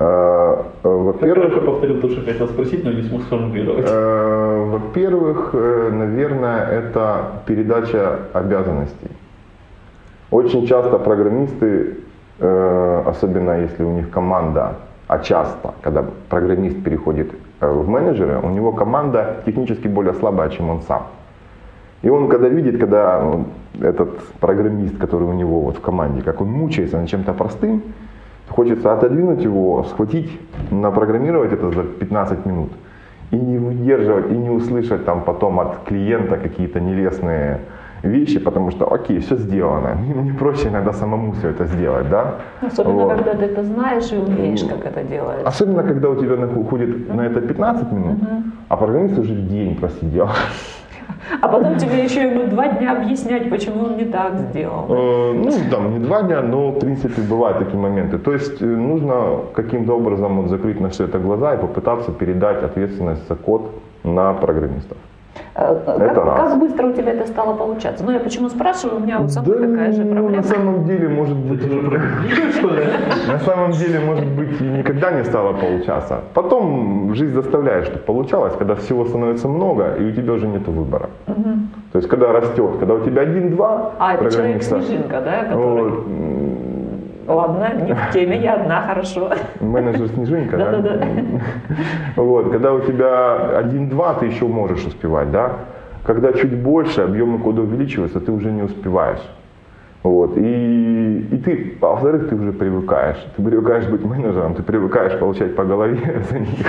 Э, 0.00 0.62
во-первых, 0.84 1.54
я 1.54 1.60
повторил 1.60 2.00
то, 2.00 2.08
что 2.08 2.24
хотел 2.24 2.46
спросить, 2.48 2.84
но 2.84 2.92
не 2.92 3.02
смог 3.02 3.22
сформулировать. 3.22 3.86
Э, 3.88 4.64
во-первых, 4.70 5.50
э, 5.54 5.90
наверное, 5.92 6.66
это 6.66 7.42
передача 7.46 8.20
обязанностей. 8.32 9.10
Очень 10.30 10.66
часто 10.66 10.98
программисты, 10.98 11.96
особенно 12.38 13.62
если 13.62 13.82
у 13.82 13.92
них 13.92 14.10
команда, 14.10 14.76
а 15.08 15.18
часто, 15.18 15.74
когда 15.80 16.04
программист 16.28 16.84
переходит 16.84 17.32
в 17.60 17.88
менеджеры, 17.88 18.38
у 18.42 18.50
него 18.50 18.72
команда 18.72 19.36
технически 19.46 19.88
более 19.88 20.12
слабая, 20.12 20.50
чем 20.50 20.68
он 20.68 20.82
сам. 20.82 21.06
И 22.02 22.10
он 22.10 22.28
когда 22.28 22.48
видит, 22.48 22.78
когда 22.78 23.22
ну, 23.22 23.46
этот 23.80 24.22
программист, 24.38 24.98
который 24.98 25.26
у 25.26 25.32
него 25.32 25.60
вот 25.60 25.78
в 25.78 25.80
команде, 25.80 26.22
как 26.22 26.42
он 26.42 26.48
мучается 26.48 26.98
над 26.98 27.08
чем-то 27.08 27.32
простым, 27.32 27.82
Хочется 28.48 28.92
отодвинуть 28.92 29.44
его, 29.44 29.84
схватить, 29.84 30.30
напрограммировать 30.70 31.52
это 31.52 31.70
за 31.70 31.82
15 31.82 32.46
минут 32.46 32.70
и 33.30 33.36
не 33.36 33.58
выдерживать, 33.58 34.30
и 34.30 34.36
не 34.36 34.50
услышать 34.50 35.04
там 35.04 35.22
потом 35.22 35.60
от 35.60 35.84
клиента 35.84 36.36
какие-то 36.36 36.80
нелестные 36.80 37.60
вещи, 38.02 38.38
потому 38.38 38.70
что, 38.70 38.92
окей, 38.92 39.18
все 39.18 39.36
сделано. 39.36 39.94
Мне 40.14 40.32
проще 40.32 40.68
иногда 40.68 40.92
самому 40.92 41.32
все 41.32 41.50
это 41.50 41.66
сделать, 41.66 42.08
да? 42.08 42.36
Особенно, 42.62 43.04
вот. 43.04 43.14
когда 43.14 43.34
ты 43.34 43.44
это 43.44 43.64
знаешь 43.64 44.12
и 44.12 44.16
умеешь, 44.16 44.64
как 44.64 44.86
это 44.86 45.02
делать. 45.02 45.44
Особенно, 45.44 45.82
когда 45.82 46.08
у 46.08 46.16
тебя 46.16 46.34
уходит 46.46 47.14
на 47.14 47.22
это 47.22 47.40
15 47.40 47.92
минут, 47.92 48.18
uh-huh. 48.20 48.42
а 48.68 48.76
программист 48.76 49.18
уже 49.18 49.34
день 49.34 49.76
просидел. 49.76 50.28
Потом 51.52 51.76
тебе 51.76 52.04
еще 52.04 52.22
ему 52.22 52.46
два 52.46 52.68
дня 52.68 52.92
объяснять, 52.92 53.50
почему 53.50 53.84
он 53.84 53.96
не 53.96 54.04
так 54.04 54.38
сделал. 54.38 54.86
Э, 54.88 55.32
ну, 55.32 55.50
там, 55.70 55.92
не 55.92 55.98
два 55.98 56.22
дня, 56.22 56.42
но, 56.42 56.70
в 56.70 56.78
принципе, 56.78 57.22
бывают 57.22 57.58
такие 57.58 57.78
моменты. 57.78 58.18
То 58.18 58.32
есть, 58.32 58.62
э, 58.62 58.66
нужно 58.66 59.40
каким-то 59.54 59.94
образом 59.94 60.42
вот, 60.42 60.50
закрыть 60.50 60.80
на 60.80 60.88
все 60.88 61.04
это 61.04 61.18
глаза 61.18 61.54
и 61.54 61.58
попытаться 61.58 62.12
передать 62.12 62.62
ответственность 62.62 63.26
за 63.28 63.34
код 63.34 63.70
на 64.04 64.32
программистов. 64.34 64.96
Э, 65.60 65.74
как, 65.84 66.14
как 66.14 66.58
быстро 66.60 66.86
у 66.86 66.92
тебя 66.92 67.12
это 67.12 67.26
стало 67.26 67.56
получаться? 67.56 68.04
Ну, 68.04 68.12
я 68.12 68.20
почему 68.20 68.48
спрашиваю, 68.48 68.98
у 68.98 69.00
меня 69.00 69.18
вот 69.18 69.32
самой 69.32 69.58
да, 69.58 69.66
такая 69.66 69.92
же 69.92 70.04
проблема. 70.04 70.36
На 70.36 70.42
самом 70.44 70.84
деле, 70.84 71.08
может 71.08 71.36
быть, 71.36 71.60
на 73.28 73.38
самом 73.40 73.72
деле, 73.72 73.98
может 73.98 74.26
быть, 74.26 74.60
и 74.60 74.64
никогда 74.64 75.10
не 75.10 75.24
стало 75.24 75.54
получаться. 75.54 76.20
Потом 76.32 77.12
жизнь 77.14 77.34
заставляет, 77.34 77.86
чтобы 77.86 77.98
получалось, 77.98 78.54
когда 78.56 78.76
всего 78.76 79.04
становится 79.04 79.48
много, 79.48 79.94
и 79.98 80.04
у 80.04 80.12
тебя 80.12 80.34
уже 80.34 80.46
нет 80.46 80.66
выбора. 80.68 81.10
Угу. 81.26 81.50
То 81.92 81.98
есть, 81.98 82.08
когда 82.08 82.32
растет, 82.32 82.76
когда 82.78 82.94
у 82.94 83.00
тебя 83.00 83.22
один-два 83.22 83.94
А, 83.98 84.14
это 84.14 84.30
человек-снежинка, 84.30 85.20
да? 85.20 85.44
Который... 85.44 85.90
Вот, 85.90 86.04
Ладно, 87.28 87.74
не 87.84 87.92
в 87.92 88.10
теме, 88.12 88.38
я 88.38 88.54
одна, 88.54 88.80
хорошо. 88.80 89.30
Менеджер 89.60 90.08
Снежинка, 90.08 90.56
да? 90.56 90.70
Да-да-да. 90.72 91.06
Вот, 92.16 92.50
когда 92.50 92.72
у 92.72 92.80
тебя 92.80 93.58
один-два, 93.58 94.14
ты 94.14 94.26
еще 94.26 94.46
можешь 94.46 94.84
успевать, 94.86 95.30
да? 95.30 95.52
Когда 96.04 96.32
чуть 96.32 96.56
больше, 96.56 97.02
объемы 97.02 97.38
кода 97.38 97.60
увеличиваются, 97.60 98.20
ты 98.20 98.32
уже 98.32 98.50
не 98.50 98.62
успеваешь. 98.62 99.20
Вот. 100.02 100.38
И, 100.38 101.28
и 101.30 101.36
ты, 101.36 101.76
а 101.82 101.86
во-вторых, 101.86 102.30
ты 102.30 102.36
уже 102.36 102.52
привыкаешь. 102.52 103.18
Ты 103.36 103.42
привыкаешь 103.42 103.86
быть 103.88 104.04
менеджером, 104.04 104.54
ты 104.54 104.62
привыкаешь 104.62 105.18
получать 105.18 105.54
по 105.54 105.64
голове 105.64 106.22
за 106.30 106.38
них. 106.38 106.66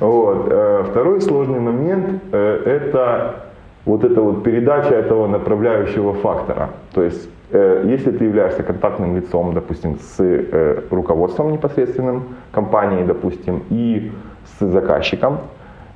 Вот. 0.00 0.48
Э, 0.50 0.84
второй 0.90 1.20
сложный 1.20 1.60
момент 1.60 2.22
э,– 2.32 2.62
это 2.64 3.36
вот 3.84 4.02
эта 4.02 4.20
вот 4.20 4.42
передача 4.42 4.94
этого 4.94 5.28
направляющего 5.28 6.14
фактора. 6.14 6.70
То 6.92 7.02
есть 7.02 7.28
если 7.52 8.10
ты 8.10 8.24
являешься 8.24 8.62
контактным 8.62 9.16
лицом, 9.16 9.54
допустим, 9.54 9.98
с 9.98 10.16
э, 10.18 10.82
руководством 10.90 11.52
непосредственным 11.52 12.22
компании, 12.52 13.04
допустим, 13.04 13.62
и 13.70 14.12
с 14.58 14.66
заказчиком, 14.66 15.38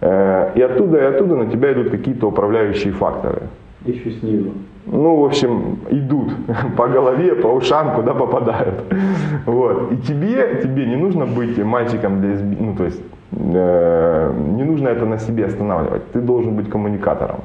э, 0.01 0.53
и 0.55 0.63
оттуда 0.63 0.99
и 0.99 1.05
оттуда 1.05 1.37
на 1.37 1.47
тебя 1.47 1.73
идут 1.73 1.91
какие-то 1.91 2.29
управляющие 2.29 2.93
факторы. 2.93 3.43
Еще 3.85 4.11
снизу. 4.11 4.53
Ну, 4.87 5.17
в 5.17 5.25
общем, 5.25 5.79
идут 5.91 6.33
по 6.77 6.89
голове, 6.89 7.35
по 7.35 7.49
ушам, 7.49 7.95
куда 7.95 8.15
попадают. 8.15 8.75
Вот. 9.47 9.93
И 9.93 9.97
тебе, 9.97 10.61
тебе 10.63 10.87
не 10.87 10.97
нужно 10.97 11.27
быть 11.27 11.59
мальчиком 11.59 12.21
для 12.21 12.35
изби... 12.35 12.57
ну, 12.61 12.75
то 12.75 12.85
есть 12.85 13.01
э, 13.33 14.33
не 14.57 14.65
нужно 14.65 14.89
это 14.89 15.07
на 15.07 15.19
себе 15.19 15.47
останавливать. 15.47 16.03
Ты 16.13 16.21
должен 16.21 16.55
быть 16.55 16.69
коммуникатором. 16.69 17.41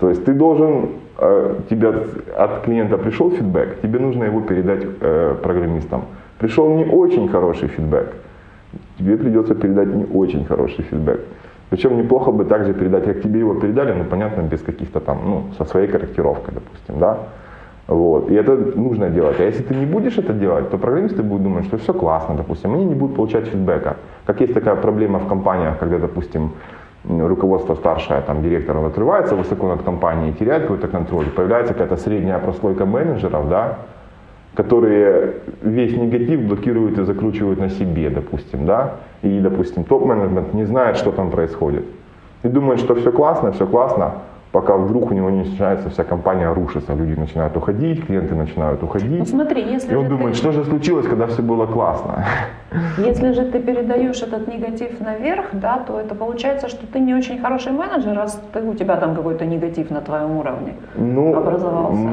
То 0.00 0.08
есть 0.08 0.24
ты 0.24 0.32
должен 0.32 0.88
Э, 1.16 1.54
тебе 1.70 1.92
от 2.36 2.62
клиента 2.62 2.98
пришел 2.98 3.30
фидбэк, 3.30 3.80
тебе 3.82 4.00
нужно 4.00 4.24
его 4.24 4.40
передать 4.40 4.82
э, 5.00 5.36
программистам. 5.42 6.02
Пришел 6.38 6.68
не 6.74 6.84
очень 6.84 7.28
хороший 7.28 7.68
фидбэк, 7.68 8.12
тебе 8.98 9.16
придется 9.16 9.54
передать 9.54 9.94
не 9.94 10.04
очень 10.04 10.44
хороший 10.44 10.84
фидбэк. 10.84 11.20
Причем 11.70 11.96
неплохо 11.96 12.32
бы 12.32 12.44
также 12.44 12.74
передать, 12.74 13.04
как 13.04 13.22
тебе 13.22 13.38
его 13.38 13.54
передали, 13.54 13.92
но 13.92 14.04
понятно, 14.04 14.42
без 14.42 14.60
каких-то 14.60 15.00
там, 15.00 15.18
ну, 15.24 15.42
со 15.56 15.64
своей 15.64 15.86
корректировкой, 15.86 16.54
допустим, 16.54 16.98
да. 16.98 17.18
Вот. 17.86 18.30
И 18.30 18.34
это 18.34 18.56
нужно 18.76 19.08
делать. 19.08 19.40
А 19.40 19.44
если 19.44 19.62
ты 19.62 19.74
не 19.74 19.86
будешь 19.86 20.18
это 20.18 20.32
делать, 20.32 20.70
то 20.70 20.78
программисты 20.78 21.22
будут 21.22 21.44
думать, 21.44 21.64
что 21.66 21.76
все 21.76 21.92
классно, 21.92 22.34
допустим, 22.34 22.74
они 22.74 22.84
не 22.84 22.94
будут 22.94 23.16
получать 23.16 23.46
фидбэка. 23.46 23.96
Как 24.26 24.40
есть 24.40 24.54
такая 24.54 24.74
проблема 24.74 25.18
в 25.18 25.28
компаниях, 25.28 25.78
когда, 25.78 25.98
допустим, 25.98 26.50
руководство 27.08 27.74
старшее, 27.74 28.20
там, 28.20 28.42
директор, 28.42 28.76
он 28.76 28.86
отрывается 28.86 29.34
высоко 29.34 29.68
над 29.68 29.82
компанией, 29.82 30.32
теряет 30.32 30.62
какой-то 30.62 30.88
контроль, 30.88 31.26
появляется 31.26 31.74
какая-то 31.74 31.96
средняя 31.96 32.38
прослойка 32.38 32.86
менеджеров, 32.86 33.48
да, 33.48 33.78
которые 34.54 35.34
весь 35.62 35.96
негатив 35.96 36.40
блокируют 36.42 36.98
и 36.98 37.04
закручивают 37.04 37.60
на 37.60 37.70
себе, 37.70 38.10
допустим, 38.10 38.66
да, 38.66 38.94
и, 39.22 39.40
допустим, 39.40 39.84
топ-менеджмент 39.84 40.54
не 40.54 40.64
знает, 40.64 40.96
что 40.96 41.12
там 41.12 41.30
происходит. 41.30 41.84
И 42.42 42.48
думает, 42.48 42.80
что 42.80 42.94
все 42.94 43.10
классно, 43.10 43.52
все 43.52 43.66
классно, 43.66 44.12
пока 44.52 44.76
вдруг 44.76 45.10
у 45.10 45.14
него 45.14 45.30
не 45.30 45.44
начинается 45.44 45.90
вся 45.90 46.04
компания 46.04 46.52
рушится, 46.52 46.94
люди 46.94 47.18
начинают 47.18 47.56
уходить, 47.56 48.06
клиенты 48.06 48.34
начинают 48.34 48.82
уходить. 48.82 49.18
Ну 49.18 49.26
смотри, 49.26 49.62
если 49.62 49.92
и 49.92 49.96
он 49.96 50.08
думает, 50.08 50.34
ты... 50.34 50.38
что 50.38 50.52
же 50.52 50.64
случилось, 50.64 51.06
когда 51.06 51.26
все 51.26 51.42
было 51.42 51.66
классно. 51.66 52.24
Если 52.98 53.32
же 53.32 53.44
ты 53.44 53.60
передаешь 53.60 54.22
этот 54.22 54.48
негатив 54.48 55.00
наверх, 55.00 55.46
да, 55.52 55.78
то 55.86 56.00
это 56.00 56.14
получается, 56.14 56.68
что 56.68 56.86
ты 56.86 57.00
не 57.00 57.14
очень 57.14 57.40
хороший 57.40 57.72
менеджер, 57.72 58.14
раз 58.14 58.40
ты, 58.52 58.60
у 58.62 58.74
тебя 58.74 58.96
там 58.96 59.14
какой-то 59.14 59.46
негатив 59.46 59.90
на 59.90 60.00
твоем 60.00 60.36
уровне 60.36 60.74
ну, 60.96 61.36
образовался. 61.36 62.08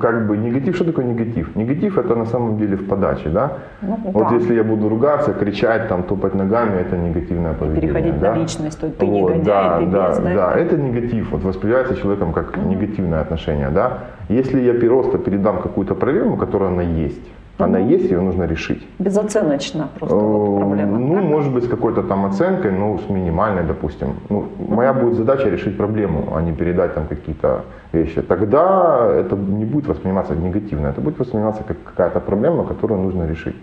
Как 0.00 0.26
бы 0.26 0.36
негатив, 0.36 0.76
что 0.76 0.84
такое 0.84 1.04
негатив? 1.04 1.56
Негатив 1.56 1.98
это 1.98 2.14
на 2.14 2.26
самом 2.26 2.58
деле 2.58 2.76
в 2.76 2.88
подаче, 2.88 3.28
да? 3.28 3.52
Ну, 3.82 3.98
вот 4.04 4.28
да. 4.28 4.34
если 4.34 4.54
я 4.54 4.64
буду 4.64 4.88
ругаться, 4.88 5.32
кричать, 5.32 5.88
там, 5.88 6.02
топать 6.02 6.34
ногами, 6.34 6.80
это 6.80 6.96
негативное 6.96 7.54
поведение. 7.54 7.80
Переходить 7.80 8.20
да? 8.20 8.34
на 8.34 8.38
личность, 8.38 8.80
то 8.80 8.88
ты 8.90 9.06
вот, 9.06 9.30
негодяй, 9.30 9.44
да, 9.44 9.78
ты 9.78 9.86
да, 9.86 10.08
бездарь. 10.08 10.34
да, 10.34 10.54
это 10.54 10.76
негатив, 10.76 11.30
вот 11.32 11.42
воспринимается 11.42 11.96
человеком 11.96 12.32
как 12.32 12.56
mm-hmm. 12.56 12.68
негативное 12.68 13.20
отношение, 13.20 13.70
да? 13.70 13.98
Если 14.28 14.60
я 14.60 14.74
просто 14.74 15.18
передам 15.18 15.60
какую-то 15.62 15.94
проблему, 15.94 16.36
которая 16.36 16.70
она 16.70 16.82
есть, 16.82 17.22
она 17.58 17.78
угу. 17.78 17.88
есть, 17.88 18.10
ее 18.10 18.20
нужно 18.20 18.44
решить. 18.44 18.86
Безоценочно 18.98 19.88
просто 19.98 20.16
вот 20.16 20.58
проблема. 20.58 20.98
Ну, 20.98 21.12
правильно? 21.12 21.36
может 21.36 21.54
быть, 21.54 21.64
с 21.64 21.68
какой-то 21.68 22.02
там 22.02 22.24
оценкой, 22.26 22.72
ну, 22.72 22.98
с 22.98 23.10
минимальной, 23.10 23.64
допустим. 23.64 24.08
Ну. 24.28 24.44
Моя 24.68 24.92
будет 24.92 25.14
задача 25.14 25.48
решить 25.48 25.76
проблему, 25.76 26.36
а 26.36 26.42
не 26.42 26.52
передать 26.52 26.94
там 26.94 27.06
какие-то 27.06 27.64
вещи. 27.92 28.22
Тогда 28.22 29.10
это 29.12 29.36
не 29.36 29.64
будет 29.64 29.86
восприниматься 29.86 30.34
негативно, 30.34 30.88
это 30.88 31.00
будет 31.00 31.18
восприниматься 31.18 31.62
как 31.62 31.76
какая-то 31.84 32.20
проблема, 32.20 32.64
которую 32.64 33.00
нужно 33.00 33.26
решить. 33.26 33.56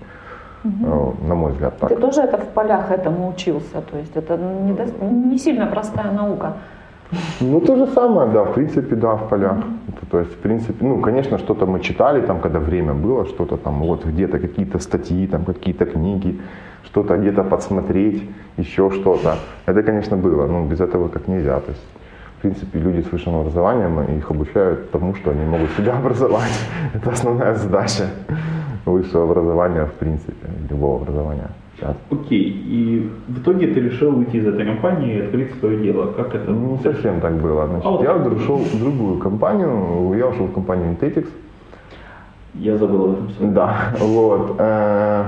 Угу. 0.63 1.27
На 1.27 1.35
мой 1.35 1.51
взгляд, 1.51 1.77
так. 1.79 1.89
Ты 1.89 1.95
тоже 1.95 2.21
это 2.21 2.37
в 2.37 2.47
полях 2.47 2.89
этому 2.89 3.29
учился, 3.29 3.81
то 3.81 3.97
есть 3.97 4.15
это 4.15 4.37
не, 4.37 4.73
до... 4.73 4.85
не 5.05 5.37
сильно 5.37 5.67
простая 5.67 6.11
наука. 6.11 6.53
Ну, 7.41 7.59
то 7.59 7.75
же 7.75 7.87
самое, 7.87 8.31
да, 8.31 8.43
в 8.43 8.53
принципе, 8.53 8.95
да, 8.95 9.15
в 9.15 9.29
полях. 9.29 9.57
Это, 9.87 10.05
то 10.11 10.19
есть, 10.19 10.31
в 10.31 10.37
принципе, 10.37 10.85
ну, 10.85 11.01
конечно, 11.01 11.37
что-то 11.37 11.65
мы 11.65 11.79
читали, 11.79 12.21
там, 12.21 12.39
когда 12.39 12.59
время 12.59 12.93
было, 12.93 13.25
что-то 13.25 13.57
там, 13.57 13.79
вот 13.79 14.05
где-то 14.05 14.39
какие-то 14.39 14.79
статьи, 14.79 15.27
там, 15.27 15.45
какие-то 15.45 15.85
книги, 15.85 16.39
что-то 16.85 17.17
где-то 17.17 17.43
подсмотреть, 17.43 18.23
еще 18.57 18.89
что-то. 18.89 19.35
Это, 19.65 19.83
конечно, 19.83 20.17
было, 20.17 20.47
но 20.47 20.65
без 20.65 20.79
этого 20.79 21.09
как 21.09 21.27
нельзя. 21.27 21.59
То 21.59 21.71
есть, 21.71 21.83
в 22.37 22.41
принципе, 22.41 22.79
люди 22.79 23.01
с 23.01 23.11
высшим 23.11 23.35
образованием, 23.35 24.17
их 24.17 24.31
обучают 24.31 24.91
тому, 24.91 25.15
что 25.15 25.31
они 25.31 25.45
могут 25.45 25.69
себя 25.71 25.93
образовать. 25.99 26.53
Это 26.93 27.11
основная 27.11 27.55
задача 27.55 28.09
высшего 28.85 29.23
образования, 29.23 29.85
в 29.85 29.93
принципе, 29.93 30.47
любого 30.69 31.01
образования 31.01 31.49
сейчас. 31.83 31.95
Окей, 32.11 32.49
и 32.49 33.09
в 33.27 33.41
итоге 33.41 33.67
ты 33.67 33.79
решил 33.79 34.17
уйти 34.17 34.37
из 34.37 34.47
этой 34.47 34.65
компании 34.65 35.17
и 35.17 35.21
открыть 35.21 35.53
свое 35.59 35.77
дело. 35.79 36.11
Как 36.11 36.33
это? 36.35 36.51
Не 36.51 36.77
совсем 36.79 37.21
так 37.21 37.33
было. 37.41 37.67
Значит, 37.67 37.85
а 37.85 37.89
вот 37.89 38.03
я 38.03 38.13
вот 38.13 38.33
ушел 38.33 38.57
в 38.57 38.79
другую 38.79 39.19
компанию, 39.19 40.13
я 40.17 40.27
ушел 40.27 40.47
в 40.47 40.53
компанию 40.53 40.95
Intetix. 40.95 41.27
Я 42.55 42.77
забыл 42.77 43.05
об 43.05 43.11
этом 43.13 43.27
все. 43.29 43.47
Да, 43.47 43.93
вот. 43.99 44.55
Э, 44.59 45.25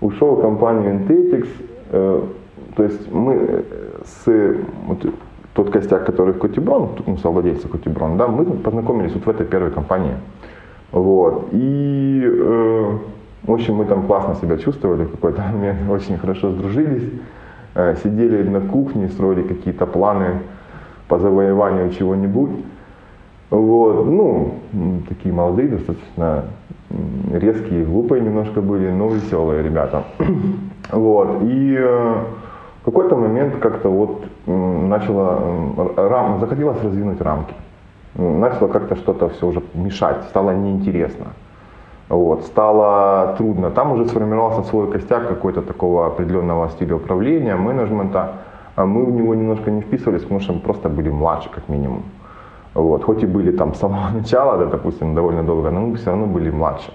ушел 0.00 0.36
в 0.36 0.42
компанию 0.42 1.00
Intetix. 1.00 1.48
Э, 1.90 2.22
то 2.76 2.82
есть 2.82 3.12
мы 3.12 3.34
э, 3.34 3.62
с 4.04 4.56
вот, 4.86 5.06
тот 5.54 5.70
костяк, 5.70 6.06
который 6.06 6.32
в 6.32 6.38
Котиброн, 6.38 6.90
ну, 7.06 7.16
совладельцы 7.18 7.68
Котиброн, 7.68 8.16
да, 8.16 8.26
мы 8.26 8.44
познакомились 8.44 9.12
вот 9.14 9.26
в 9.26 9.28
этой 9.28 9.46
первой 9.46 9.70
компании. 9.70 10.14
Вот. 10.92 11.48
И 11.52 12.22
э, 12.24 12.98
в 13.42 13.52
общем, 13.52 13.76
мы 13.76 13.84
там 13.86 14.06
классно 14.06 14.34
себя 14.34 14.58
чувствовали 14.58 15.04
в 15.04 15.10
какой-то 15.12 15.42
момент, 15.42 15.78
очень 15.90 16.18
хорошо 16.18 16.52
сдружились, 16.52 17.08
э, 17.74 17.96
сидели 18.02 18.48
на 18.48 18.60
кухне, 18.60 19.08
строили 19.08 19.42
какие-то 19.42 19.86
планы 19.86 20.40
по 21.08 21.18
завоеванию 21.18 21.90
чего-нибудь. 21.90 22.50
Вот, 23.50 24.06
ну, 24.06 24.54
такие 25.08 25.34
молодые, 25.34 25.68
достаточно 25.68 26.44
резкие, 27.32 27.84
глупые 27.84 28.22
немножко 28.22 28.60
были, 28.60 28.90
но 28.90 29.08
веселые 29.08 29.62
ребята. 29.62 30.04
Вот, 30.92 31.42
и 31.42 31.76
э, 31.78 32.14
в 32.80 32.84
какой-то 32.84 33.14
момент 33.14 33.54
как-то 33.60 33.88
вот 33.88 34.24
начало, 34.46 35.38
рам, 35.96 36.40
захотелось 36.40 36.82
раздвинуть 36.82 37.20
рамки. 37.20 37.54
Начало 38.16 38.66
как-то 38.66 38.96
что-то 38.96 39.28
все 39.28 39.46
уже 39.46 39.62
мешать, 39.74 40.24
стало 40.30 40.50
неинтересно. 40.50 41.26
Вот, 42.10 42.42
стало 42.42 43.36
трудно. 43.38 43.70
Там 43.70 43.92
уже 43.92 44.04
сформировался 44.08 44.68
свой 44.68 44.90
костяк 44.90 45.28
какой-то 45.28 45.62
такого 45.62 46.06
определенного 46.06 46.68
стиля 46.68 46.96
управления, 46.96 47.54
менеджмента. 47.54 48.32
А 48.74 48.84
мы 48.84 49.04
в 49.04 49.12
него 49.12 49.34
немножко 49.36 49.70
не 49.70 49.80
вписывались, 49.80 50.22
потому 50.22 50.40
что 50.40 50.52
мы 50.52 50.58
просто 50.58 50.88
были 50.88 51.08
младше, 51.08 51.48
как 51.54 51.68
минимум. 51.68 52.02
Вот. 52.74 53.04
Хоть 53.04 53.22
и 53.22 53.26
были 53.26 53.52
там 53.52 53.74
с 53.74 53.78
самого 53.78 54.10
начала, 54.14 54.58
да, 54.58 54.66
допустим, 54.66 55.14
довольно 55.14 55.44
долго, 55.44 55.70
но 55.70 55.80
мы 55.80 55.96
все 55.96 56.10
равно 56.10 56.26
были 56.26 56.50
младше. 56.50 56.92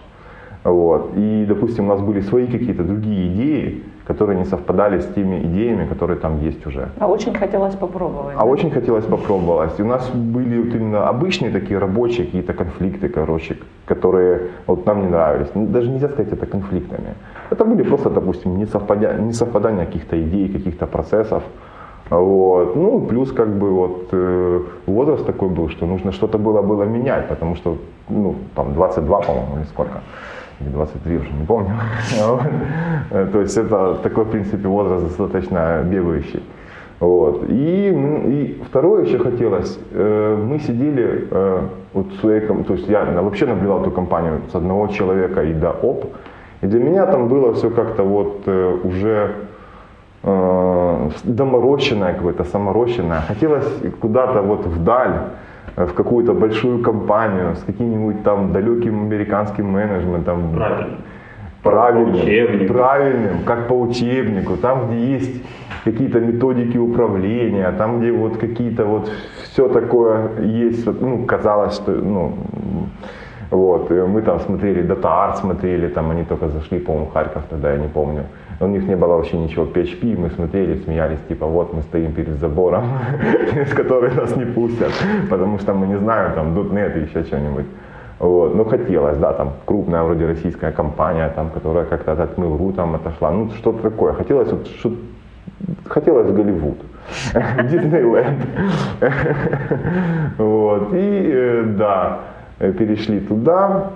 Вот. 0.66 1.12
И, 1.16 1.46
допустим, 1.48 1.86
у 1.86 1.88
нас 1.90 2.02
были 2.02 2.22
свои 2.22 2.48
какие-то 2.48 2.84
другие 2.84 3.28
идеи, 3.28 3.84
которые 4.08 4.40
не 4.40 4.46
совпадали 4.46 5.00
с 5.00 5.06
теми 5.14 5.40
идеями, 5.44 5.88
которые 5.88 6.18
там 6.18 6.42
есть 6.42 6.66
уже. 6.66 6.90
А 7.00 7.08
очень 7.08 7.36
хотелось 7.36 7.76
попробовать. 7.76 8.36
А 8.36 8.40
да? 8.40 8.46
очень 8.46 8.72
хотелось 8.72 9.06
попробовать. 9.06 9.80
И 9.80 9.84
у 9.84 9.86
нас 9.86 10.10
были 10.10 10.62
вот 10.62 10.76
именно 10.76 11.08
обычные 11.08 11.52
такие 11.52 11.80
рабочие 11.80 12.26
какие-то 12.26 12.54
конфликты, 12.54 13.10
короче, 13.10 13.58
которые 13.86 14.40
вот 14.68 14.86
нам 14.88 15.02
не 15.02 15.08
нравились. 15.08 15.48
Ну, 15.56 15.68
даже 15.68 15.90
нельзя 15.90 16.10
сказать 16.10 16.34
это 16.34 16.48
конфликтами. 16.48 17.14
Это 17.52 17.64
были 17.64 17.84
просто, 17.84 18.10
допустим, 18.10 18.58
несовпадания, 18.58 19.20
несовпадания 19.20 19.86
каких-то 19.86 20.16
идей, 20.16 20.50
каких-то 20.50 20.88
процессов. 20.88 21.44
Вот. 22.10 22.76
Ну, 22.76 23.02
плюс 23.02 23.32
как 23.32 23.50
бы 23.50 23.70
вот 23.70 24.10
э, 24.14 24.62
возраст 24.88 25.26
такой 25.26 25.50
был, 25.50 25.70
что 25.70 25.86
нужно 25.86 26.12
что-то 26.12 26.40
было, 26.40 26.62
было 26.62 26.84
менять, 26.84 27.28
потому 27.28 27.56
что, 27.56 27.78
ну, 28.10 28.36
там 28.56 28.74
22, 28.74 29.22
по-моему, 29.22 29.58
или 29.58 29.66
сколько 29.66 30.02
или 30.60 30.70
23 30.70 31.18
уже, 31.18 31.30
не 31.32 31.46
помню. 31.46 31.72
Э, 33.12 33.28
то 33.32 33.40
есть 33.40 33.56
это 33.58 33.96
такой, 34.02 34.24
в 34.24 34.30
принципе, 34.30 34.68
возраст 34.68 35.04
достаточно 35.04 35.84
бегающий. 35.84 36.42
Вот. 37.00 37.44
И, 37.50 37.90
и 37.90 38.64
второе 38.68 39.06
еще 39.06 39.20
хотелось, 39.20 39.80
э, 39.92 40.38
мы 40.50 40.60
сидели 40.60 41.28
э, 41.30 41.62
вот 41.94 42.08
в 42.08 42.20
своей, 42.20 42.42
то 42.42 42.74
есть 42.74 42.90
я 42.90 43.06
вообще 43.22 43.46
наблюдал 43.46 43.82
эту 43.82 43.92
компанию 43.92 44.42
с 44.52 44.56
одного 44.56 44.88
человека 44.88 45.44
и 45.44 45.54
до 45.54 45.72
ОП, 45.72 46.06
и 46.62 46.68
для 46.68 46.80
меня 46.80 47.06
там 47.06 47.28
было 47.28 47.54
все 47.54 47.70
как-то 47.70 48.04
вот 48.04 48.48
уже 48.84 49.32
доморощенное 51.24 52.14
какое-то, 52.14 52.46
саморощенное. 52.46 53.22
Хотелось 53.28 53.68
куда-то 54.02 54.42
вот 54.42 54.66
вдаль, 54.66 55.12
в 55.76 55.94
какую-то 55.94 56.34
большую 56.34 56.82
компанию 56.82 57.56
с 57.56 57.64
каким-нибудь 57.64 58.24
там 58.24 58.54
далеким 58.54 59.02
американским 59.02 59.72
менеджментом. 59.72 60.54
Правильно. 60.56 60.98
Правильным, 61.64 62.68
правильным, 62.68 63.44
как 63.44 63.68
по 63.68 63.74
учебнику, 63.74 64.56
там, 64.56 64.88
где 64.88 65.16
есть 65.16 65.44
какие-то 65.84 66.20
методики 66.20 66.78
управления, 66.78 67.72
там, 67.72 68.00
где 68.00 68.12
вот 68.12 68.38
какие-то 68.38 68.86
вот 68.86 69.10
все 69.44 69.68
такое 69.68 70.30
есть, 70.42 70.86
ну, 71.02 71.26
казалось, 71.26 71.74
что, 71.74 71.92
ну, 71.92 72.34
вот, 73.50 73.90
мы 73.90 74.22
там 74.22 74.40
смотрели, 74.42 74.84
Data 74.84 75.02
Art 75.02 75.38
смотрели, 75.38 75.88
там 75.88 76.12
они 76.12 76.24
только 76.24 76.50
зашли, 76.50 76.80
по-моему, 76.80 77.10
Харьков 77.12 77.44
тогда, 77.50 77.72
я 77.72 77.78
не 77.78 77.88
помню. 77.88 78.26
У 78.60 78.68
них 78.68 78.88
не 78.88 78.96
было 78.96 79.16
вообще 79.16 79.38
ничего 79.38 79.66
PHP, 79.66 80.18
мы 80.18 80.30
смотрели, 80.30 80.82
смеялись, 80.84 81.20
типа, 81.28 81.46
вот 81.46 81.74
мы 81.74 81.82
стоим 81.82 82.14
перед 82.14 82.40
забором, 82.40 82.86
с 83.70 83.74
которой 83.74 84.14
нас 84.14 84.36
не 84.36 84.46
пустят, 84.46 84.92
потому 85.30 85.60
что 85.60 85.74
мы 85.74 85.88
не 85.88 85.98
знаем, 85.98 86.34
там, 86.34 86.58
.NET 86.58 86.98
и 86.98 87.02
еще 87.02 87.24
что-нибудь. 87.24 87.66
Вот. 88.20 88.56
Ну, 88.56 88.64
хотелось, 88.64 89.18
да, 89.18 89.34
там, 89.34 89.54
крупная 89.66 90.04
вроде 90.04 90.26
российская 90.26 90.72
компания, 90.72 91.30
там, 91.36 91.50
которая 91.50 91.86
как-то 91.86 92.14
от 92.14 92.38
Mail.ru 92.38 92.74
там 92.74 92.96
отошла, 92.96 93.32
ну, 93.32 93.50
что-то 93.58 93.90
такое. 93.90 94.14
Хотелось, 94.14 94.52
вот, 94.52 94.68
что 94.80 94.94
хотелось 95.90 96.32
Голливуд, 96.32 96.78
Диснейленд. 97.70 98.40
Вот, 100.38 100.94
и, 100.94 101.32
э, 101.34 101.64
да, 101.78 102.20
перешли 102.60 103.20
туда, 103.20 103.92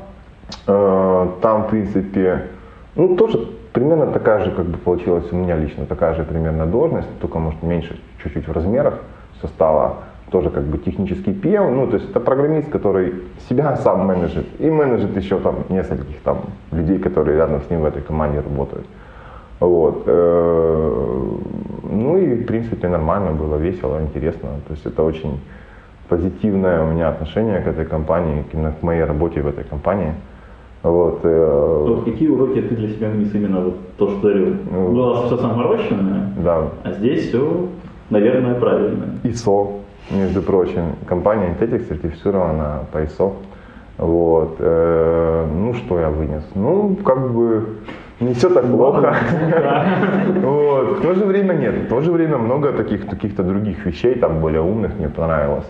э, 0.67 1.27
там, 1.41 1.63
в 1.63 1.69
принципе, 1.69 2.47
ну, 2.95 3.15
тоже 3.15 3.39
примерно 3.79 4.07
такая 4.07 4.43
же, 4.43 4.51
как 4.51 4.65
бы 4.65 4.77
получилась 4.77 5.31
у 5.31 5.35
меня 5.35 5.55
лично, 5.55 5.85
такая 5.85 6.13
же 6.13 6.23
примерно 6.23 6.65
должность, 6.65 7.07
только, 7.21 7.39
может, 7.39 7.63
меньше 7.63 7.97
чуть-чуть 8.21 8.47
в 8.47 8.51
размерах 8.51 8.95
все 9.37 9.47
стало, 9.47 9.93
тоже 10.31 10.49
как 10.49 10.63
бы 10.63 10.77
технический 10.77 11.31
PM, 11.31 11.71
ну, 11.71 11.87
то 11.87 11.95
есть 11.95 12.09
это 12.09 12.19
программист, 12.19 12.69
который 12.69 13.13
себя 13.49 13.75
сам 13.83 14.05
менеджит 14.05 14.45
и 14.59 14.69
менеджит 14.69 15.15
еще 15.15 15.39
там 15.39 15.55
нескольких 15.69 16.19
там 16.23 16.41
людей, 16.71 16.99
которые 16.99 17.37
рядом 17.37 17.61
с 17.61 17.69
ним 17.69 17.81
в 17.81 17.85
этой 17.85 18.01
команде 18.01 18.41
работают. 18.41 18.85
Вот. 19.61 20.03
Э, 20.07 21.37
ну 21.83 22.17
и, 22.17 22.35
в 22.35 22.45
принципе, 22.45 22.87
нормально 22.87 23.31
было, 23.31 23.55
весело, 23.57 24.01
интересно. 24.01 24.49
То 24.67 24.73
есть 24.73 24.85
это 24.85 25.03
очень 25.03 25.39
позитивное 26.09 26.81
у 26.83 26.87
меня 26.91 27.09
отношение 27.09 27.61
к 27.61 27.67
этой 27.67 27.85
компании, 27.85 28.43
к 28.51 28.83
моей 28.83 29.03
работе 29.03 29.41
в 29.41 29.47
этой 29.47 29.63
компании. 29.63 30.13
Вот, 30.81 31.19
э, 31.23 31.83
вот 31.87 32.05
какие 32.05 32.29
уроки 32.29 32.61
ты 32.61 32.75
для 32.75 32.87
себя 32.89 33.09
внес 33.09 33.33
именно 33.33 33.59
вот 33.59 33.95
то, 33.97 34.09
что 34.09 34.21
дарил? 34.21 34.55
Ну, 34.71 34.93
Было 34.93 35.25
все 35.25 35.35
замороченное, 35.35 36.33
да. 36.37 36.69
а 36.83 36.91
здесь 36.93 37.27
все, 37.27 37.67
наверное, 38.09 38.55
правильно. 38.55 39.05
ISO, 39.23 39.81
между 40.09 40.41
прочим. 40.41 40.95
Компания 41.05 41.53
Intetic 41.59 41.87
сертифицирована 41.89 42.85
по 42.93 42.99
ISO. 42.99 43.33
Вот. 43.97 44.55
Э, 44.59 45.45
ну, 45.53 45.73
что 45.73 45.99
я 45.99 46.09
вынес? 46.09 46.43
Ну, 46.55 46.95
как 47.03 47.29
бы 47.29 47.65
не 48.21 48.33
все 48.33 48.49
так 48.49 48.65
плохо. 48.65 49.13
вот. 50.41 50.99
В 50.99 51.01
то 51.01 51.13
же 51.13 51.25
время 51.25 51.53
нет. 51.55 51.75
В 51.75 51.87
то 51.89 51.99
же 51.99 52.11
время 52.11 52.37
много 52.37 52.71
таких 52.71 53.05
каких-то 53.05 53.43
других 53.43 53.85
вещей, 53.85 54.15
там 54.15 54.39
более 54.39 54.61
умных 54.61 54.97
мне 54.97 55.09
понравилось. 55.09 55.69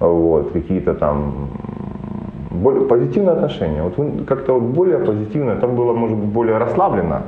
Вот. 0.00 0.52
Какие-то 0.52 0.94
там 0.94 1.48
более, 2.50 2.86
позитивное 2.86 3.34
отношение. 3.34 3.82
Вот 3.82 4.26
как-то 4.26 4.54
вот 4.54 4.62
более 4.62 4.98
позитивное, 4.98 5.56
там 5.56 5.76
было, 5.76 5.92
может 5.92 6.16
быть, 6.16 6.28
более 6.28 6.58
расслаблено. 6.58 7.22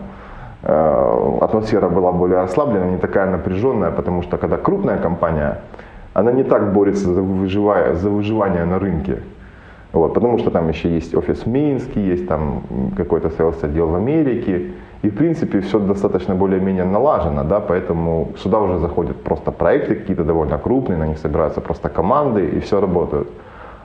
Э, 0.62 1.38
атмосфера 1.40 1.88
была 1.88 2.12
более 2.12 2.42
расслаблена, 2.42 2.86
не 2.90 2.98
такая 2.98 3.30
напряженная, 3.30 3.90
потому 3.90 4.22
что 4.22 4.36
когда 4.36 4.56
крупная 4.56 4.98
компания, 4.98 5.60
она 6.12 6.32
не 6.32 6.44
так 6.44 6.72
борется 6.72 7.14
за, 7.14 7.22
выживая, 7.22 7.94
за 7.94 8.10
выживание 8.10 8.64
на 8.64 8.78
рынке. 8.78 9.22
Вот, 9.92 10.14
потому 10.14 10.38
что 10.38 10.50
там 10.50 10.68
еще 10.68 10.88
есть 10.88 11.14
офис 11.14 11.46
в 11.46 11.48
Минске, 11.48 12.00
есть 12.00 12.28
там 12.28 12.62
какой-то 12.96 13.28
sales 13.28 13.64
отдел 13.64 13.88
в 13.88 13.94
Америке. 13.94 14.72
И 15.02 15.08
в 15.08 15.16
принципе 15.16 15.60
все 15.60 15.78
достаточно 15.78 16.34
более-менее 16.34 16.84
налажено, 16.84 17.44
да, 17.44 17.60
поэтому 17.60 18.32
сюда 18.36 18.58
уже 18.58 18.78
заходят 18.78 19.16
просто 19.16 19.50
проекты 19.50 19.94
какие-то 19.94 20.24
довольно 20.24 20.58
крупные, 20.58 20.98
на 20.98 21.06
них 21.06 21.18
собираются 21.18 21.60
просто 21.60 21.88
команды 21.88 22.46
и 22.46 22.60
все 22.60 22.80
работают. 22.80 23.28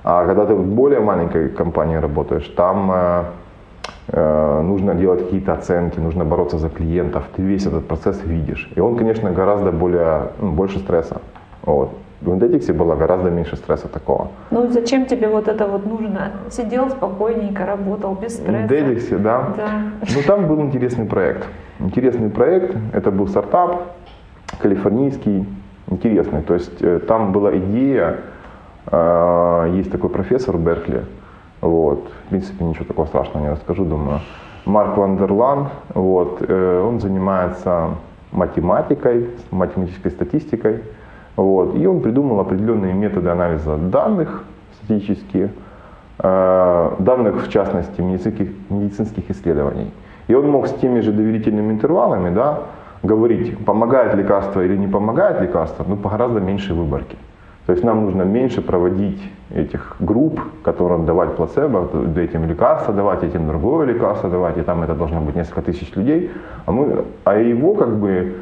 А 0.04 0.26
когда 0.26 0.46
ты 0.46 0.54
в 0.54 0.66
более 0.66 1.00
маленькой 1.00 1.50
компании 1.50 1.96
работаешь, 1.96 2.48
там 2.56 2.92
э, 2.92 3.24
э, 4.10 4.62
нужно 4.62 4.94
делать 4.94 5.24
какие-то 5.24 5.54
оценки, 5.54 6.00
нужно 6.00 6.26
бороться 6.26 6.58
за 6.58 6.70
клиентов, 6.70 7.24
ты 7.36 7.42
весь 7.42 7.66
этот 7.66 7.88
процесс 7.88 8.22
видишь. 8.26 8.70
И 8.76 8.82
он, 8.82 8.98
конечно, 8.98 9.32
гораздо 9.32 9.72
более, 9.72 10.32
ну, 10.42 10.52
больше 10.52 10.80
стресса. 10.80 11.22
Вот. 11.64 11.90
В 12.26 12.34
Индетиксе 12.34 12.74
было 12.74 12.96
гораздо 12.96 13.30
меньше 13.30 13.56
стресса 13.56 13.88
такого. 13.88 14.30
Ну 14.50 14.68
зачем 14.72 15.06
тебе 15.06 15.28
вот 15.28 15.48
это 15.48 15.68
вот 15.68 15.86
нужно? 15.86 16.32
Сидел 16.50 16.90
спокойненько, 16.90 17.66
работал 17.66 18.16
без 18.16 18.34
стресса. 18.34 18.68
В 18.68 18.72
Индетиксе, 18.72 19.18
да. 19.18 19.54
да. 19.56 19.70
Ну 20.02 20.22
там 20.26 20.48
был 20.48 20.60
интересный 20.62 21.06
проект. 21.06 21.48
Интересный 21.80 22.30
проект, 22.30 22.76
это 22.94 23.12
был 23.12 23.28
стартап, 23.28 23.84
калифорнийский, 24.60 25.46
интересный. 25.92 26.42
То 26.42 26.56
есть 26.56 26.82
э, 26.82 27.00
там 27.08 27.32
была 27.32 27.56
идея, 27.58 28.18
э, 28.92 29.74
есть 29.76 29.92
такой 29.92 30.10
профессор 30.10 30.58
в 30.58 30.64
Беркли, 30.64 31.04
вот, 31.62 32.10
в 32.26 32.30
принципе 32.30 32.64
ничего 32.66 32.86
такого 32.86 33.06
страшного 33.06 33.44
не 33.44 33.52
расскажу, 33.52 33.86
думаю. 33.86 34.22
Марк 34.66 34.98
Вандерлан, 34.98 35.68
вот, 35.94 36.42
э, 36.48 36.84
он 36.84 37.00
занимается 37.00 37.90
математикой, 38.32 39.30
математической 39.52 40.10
статистикой, 40.10 40.82
вот. 41.36 41.76
И 41.76 41.86
он 41.86 42.02
придумал 42.02 42.40
определенные 42.40 42.94
методы 42.94 43.30
анализа 43.30 43.78
данных 43.78 44.44
статические, 44.84 45.52
э, 46.20 46.92
данных 47.00 47.46
в 47.46 47.50
частности 47.50 48.02
медицинских, 48.02 48.50
медицинских 48.70 49.30
исследований. 49.30 49.92
И 50.28 50.34
он 50.34 50.50
мог 50.50 50.68
с 50.68 50.74
теми 50.74 51.02
же 51.02 51.12
доверительными 51.12 51.74
интервалами 51.74 52.34
да, 52.34 52.60
говорить, 53.04 53.58
помогает 53.66 54.16
лекарство 54.16 54.62
или 54.62 54.78
не 54.78 54.88
помогает 54.88 55.42
лекарство, 55.42 55.86
но 55.88 55.96
по 55.96 56.10
гораздо 56.10 56.40
меньшей 56.40 56.76
выборке. 56.76 57.18
То 57.66 57.72
есть 57.72 57.84
нам 57.84 58.06
нужно 58.06 58.24
меньше 58.24 58.62
проводить 58.62 59.22
этих 59.50 59.96
групп, 60.00 60.40
которым 60.64 61.06
давать 61.06 61.36
плацебо, 61.36 61.90
этим 62.16 62.46
лекарство 62.46 62.94
давать, 62.94 63.24
этим 63.24 63.48
другое 63.48 63.88
лекарство 63.88 64.30
давать, 64.30 64.58
и 64.58 64.62
там 64.62 64.84
это 64.84 64.94
должно 64.94 65.22
быть 65.22 65.36
несколько 65.36 65.62
тысяч 65.62 65.96
людей. 65.96 66.30
А, 66.66 66.72
мы, 66.72 67.06
а 67.24 67.38
его 67.38 67.74
как 67.74 67.98
бы 67.98 68.36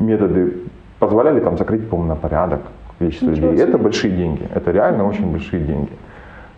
методы 0.00 0.54
позволяли 0.98 1.40
там 1.40 1.56
закрыть, 1.58 1.88
по-моему, 1.88 2.14
на 2.14 2.16
порядок 2.16 2.60
количество 2.98 3.30
Ничего 3.30 3.50
людей. 3.50 3.58
Себе. 3.58 3.68
Это 3.68 3.78
большие 3.78 4.16
деньги, 4.16 4.48
это 4.54 4.70
реально 4.70 5.02
mm-hmm. 5.02 5.10
очень 5.10 5.30
большие 5.32 5.64
деньги. 5.64 5.92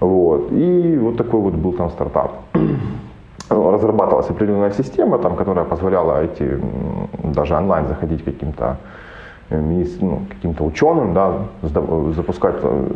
Вот. 0.01 0.53
И 0.53 0.99
вот 1.01 1.17
такой 1.17 1.41
вот 1.41 1.55
был 1.55 1.73
там 1.73 1.91
стартап. 1.91 2.33
Разрабатывалась 3.51 4.31
определенная 4.31 4.71
система, 4.71 5.19
там, 5.19 5.35
которая 5.37 5.65
позволяла 5.65 6.23
эти, 6.23 6.61
даже 7.25 7.55
онлайн 7.55 7.87
заходить 7.89 8.23
каким-то 8.23 8.77
э, 9.51 9.61
ну, 10.01 10.23
каким-то 10.29 10.65
ученым, 10.65 11.15
да, 11.15 11.33
запускать 11.63 12.57
э, 12.63 12.91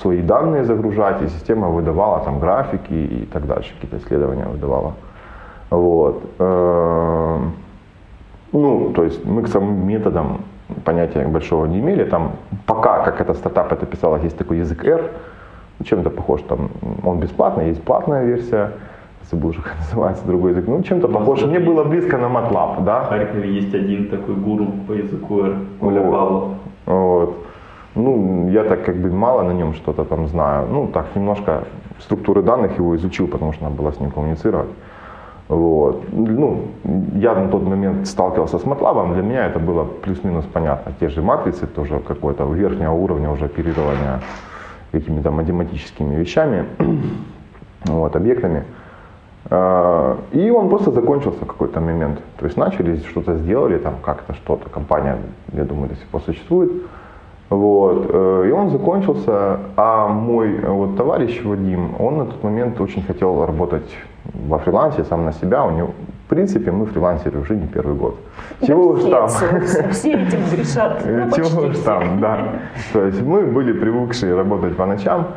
свои 0.00 0.22
данные, 0.22 0.64
загружать, 0.64 1.22
и 1.22 1.28
система 1.28 1.68
выдавала 1.68 2.20
там 2.20 2.40
графики 2.40 2.92
и 2.92 3.28
так 3.32 3.46
дальше, 3.46 3.74
какие-то 3.74 3.98
исследования 3.98 4.46
выдавала. 4.46 4.94
Вот. 5.70 6.22
Эм, 6.38 7.52
ну, 8.52 8.92
то 8.94 9.04
есть 9.04 9.24
мы 9.26 9.42
к 9.42 9.48
самым 9.48 9.86
методам 9.86 10.38
понятия 10.84 11.26
большого 11.26 11.66
не 11.66 11.80
имели. 11.80 12.04
Там 12.04 12.32
пока, 12.66 13.02
как 13.04 13.20
это 13.20 13.34
стартап 13.34 13.72
это 13.72 13.86
писалось, 13.86 14.22
есть 14.22 14.38
такой 14.38 14.58
язык 14.58 14.84
R, 14.84 15.10
чем-то 15.84 16.10
похож, 16.10 16.42
там 16.42 16.70
он 17.04 17.20
бесплатный, 17.20 17.68
есть 17.68 17.82
платная 17.82 18.24
версия, 18.24 18.72
забыл 19.30 19.50
уже, 19.50 19.62
как 19.62 19.76
называется 19.78 20.26
другой 20.26 20.52
язык, 20.52 20.66
ну 20.66 20.82
чем-то 20.82 21.08
похож. 21.08 21.42
Мне 21.42 21.60
было 21.60 21.84
близко 21.84 22.18
на 22.18 22.26
MATLAB, 22.26 22.84
да. 22.84 23.02
В 23.02 23.08
Харькове 23.08 23.52
есть 23.52 23.74
один 23.74 24.08
такой 24.08 24.34
гуру 24.34 24.66
по 24.86 24.92
языку 24.92 25.40
R, 25.40 25.56
Оля 25.80 26.00
вот. 26.00 26.12
Павлов. 26.12 26.48
Вот. 26.86 27.34
Ну, 27.94 28.48
я 28.50 28.64
так 28.64 28.84
как 28.84 28.96
бы 28.96 29.10
мало 29.10 29.42
на 29.42 29.52
нем 29.52 29.74
что-то 29.74 30.04
там 30.04 30.28
знаю. 30.28 30.68
Ну, 30.70 30.86
так 30.86 31.06
немножко 31.16 31.64
структуры 31.98 32.42
данных 32.42 32.78
его 32.78 32.94
изучил, 32.96 33.26
потому 33.26 33.52
что 33.52 33.64
надо 33.64 33.76
было 33.76 33.92
с 33.92 34.00
ним 34.00 34.10
коммуницировать. 34.10 34.68
Вот. 35.48 36.04
Ну, 36.12 36.60
я 37.14 37.34
на 37.34 37.48
тот 37.48 37.62
момент 37.62 38.06
сталкивался 38.06 38.58
с 38.58 38.64
MATLAB, 38.64 39.14
для 39.14 39.22
меня 39.22 39.46
это 39.46 39.58
было 39.58 39.84
плюс-минус 39.84 40.44
понятно. 40.52 40.92
Те 41.00 41.08
же 41.08 41.22
матрицы, 41.22 41.66
тоже 41.66 41.98
какой-то 42.00 42.44
верхнего 42.44 42.92
уровня 42.92 43.30
уже 43.30 43.46
оперирования 43.46 44.20
какими-то 44.92 45.30
математическими 45.30 46.14
вещами, 46.16 46.64
вот, 47.86 48.16
объектами. 48.16 48.64
А, 49.50 50.18
и 50.32 50.50
он 50.50 50.68
просто 50.68 50.90
закончился 50.90 51.44
в 51.44 51.46
какой-то 51.46 51.80
момент. 51.80 52.20
То 52.38 52.44
есть 52.44 52.58
начали, 52.58 52.96
что-то 52.96 53.38
сделали, 53.38 53.78
там 53.78 53.94
как-то 54.04 54.34
что-то, 54.34 54.68
компания, 54.68 55.16
я 55.52 55.64
думаю, 55.64 55.88
до 55.88 55.94
сих 55.94 56.06
пор 56.08 56.20
существует. 56.22 56.72
Вот. 57.48 58.10
Э, 58.10 58.44
и 58.46 58.50
он 58.50 58.68
закончился, 58.68 59.60
а 59.76 60.08
мой 60.08 60.60
вот, 60.60 60.96
товарищ 60.96 61.42
Вадим, 61.42 61.94
он 61.98 62.18
на 62.18 62.26
тот 62.26 62.44
момент 62.44 62.78
очень 62.80 63.02
хотел 63.02 63.46
работать 63.46 63.88
во 64.34 64.58
фрилансе 64.58 65.04
сам 65.04 65.24
на 65.24 65.32
себя. 65.32 65.64
У 65.64 65.70
него, 65.70 65.90
в 66.26 66.28
принципе, 66.28 66.70
мы 66.70 66.86
фрилансеры 66.86 67.40
уже 67.40 67.56
не 67.56 67.66
первый 67.66 67.94
год. 67.94 68.16
Чего 68.62 68.88
уж 68.88 69.04
там. 69.04 69.28
Все 69.28 70.12
этим 70.12 70.40
грешат. 70.50 71.02
Ну, 71.06 71.30
Чего 71.30 71.68
уж 71.68 71.78
там, 71.78 72.20
да. 72.20 72.38
То 72.92 73.04
есть 73.04 73.22
мы 73.22 73.42
были 73.42 73.72
привыкшие 73.72 74.34
работать 74.34 74.76
по 74.76 74.86
ночам. 74.86 75.28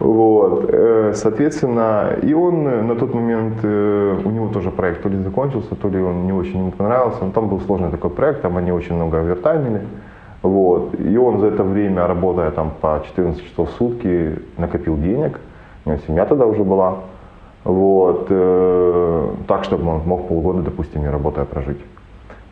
Вот, 0.00 0.68
э, 0.68 1.12
соответственно, 1.14 2.16
и 2.20 2.34
он 2.34 2.64
на 2.64 2.96
тот 2.96 3.14
момент, 3.14 3.58
э, 3.62 4.18
у 4.24 4.30
него 4.30 4.48
тоже 4.48 4.70
проект 4.70 5.02
то 5.02 5.08
ли 5.08 5.22
закончился, 5.22 5.76
то 5.76 5.88
ли 5.88 6.00
он 6.00 6.26
не 6.26 6.32
очень 6.32 6.58
ему 6.58 6.72
понравился. 6.72 7.24
Но 7.24 7.30
там 7.30 7.48
был 7.48 7.60
сложный 7.60 7.90
такой 7.90 8.10
проект, 8.10 8.42
там 8.42 8.56
они 8.56 8.72
очень 8.72 8.96
много 8.96 9.20
овертаймили. 9.20 9.82
Вот. 10.42 10.98
И 11.00 11.16
он 11.16 11.40
за 11.40 11.46
это 11.46 11.62
время, 11.62 12.06
работая 12.06 12.50
там 12.50 12.72
по 12.80 13.02
14 13.06 13.44
часов 13.44 13.70
в 13.70 13.72
сутки, 13.74 14.38
накопил 14.58 14.96
денег. 14.96 15.40
У 15.84 15.90
него 15.90 16.00
семья 16.06 16.24
тогда 16.24 16.46
уже 16.46 16.64
была. 16.64 16.96
Вот. 17.66 18.28
Э, 18.30 19.28
так, 19.48 19.64
чтобы 19.64 19.90
он 19.90 20.02
мог 20.06 20.28
полгода, 20.28 20.62
допустим, 20.62 21.00
не 21.00 21.10
работая, 21.10 21.44
прожить. 21.44 21.80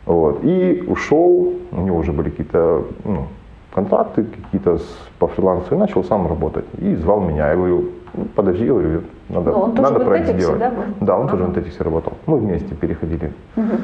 Вот. 0.05 0.43
И 0.43 0.83
ушел, 0.87 1.53
у 1.71 1.81
него 1.81 1.97
уже 1.97 2.11
были 2.11 2.29
какие-то 2.29 2.83
ну, 3.05 3.27
контракты 3.73 4.25
какие-то 4.25 4.77
по 5.17 5.27
фрилансу, 5.27 5.73
и 5.73 5.77
начал 5.77 6.03
сам 6.03 6.27
работать. 6.27 6.65
И 6.79 6.95
звал 6.95 7.21
меня. 7.21 7.49
Я 7.49 7.55
говорю, 7.55 7.85
ну, 8.13 8.25
подожди, 8.35 8.65
говорю, 8.65 9.01
надо, 9.29 9.51
ну, 9.51 9.59
он 9.61 9.73
надо 9.75 9.99
проект 10.01 10.29
сделать. 10.33 10.59
Да, 10.59 10.73
да, 10.99 11.17
он 11.17 11.21
ага. 11.21 11.31
тоже 11.31 11.43
в 11.43 11.47
Антетиксе 11.47 11.83
работал. 11.83 12.13
Мы 12.25 12.37
вместе 12.37 12.75
переходили 12.75 13.31
угу. 13.55 13.77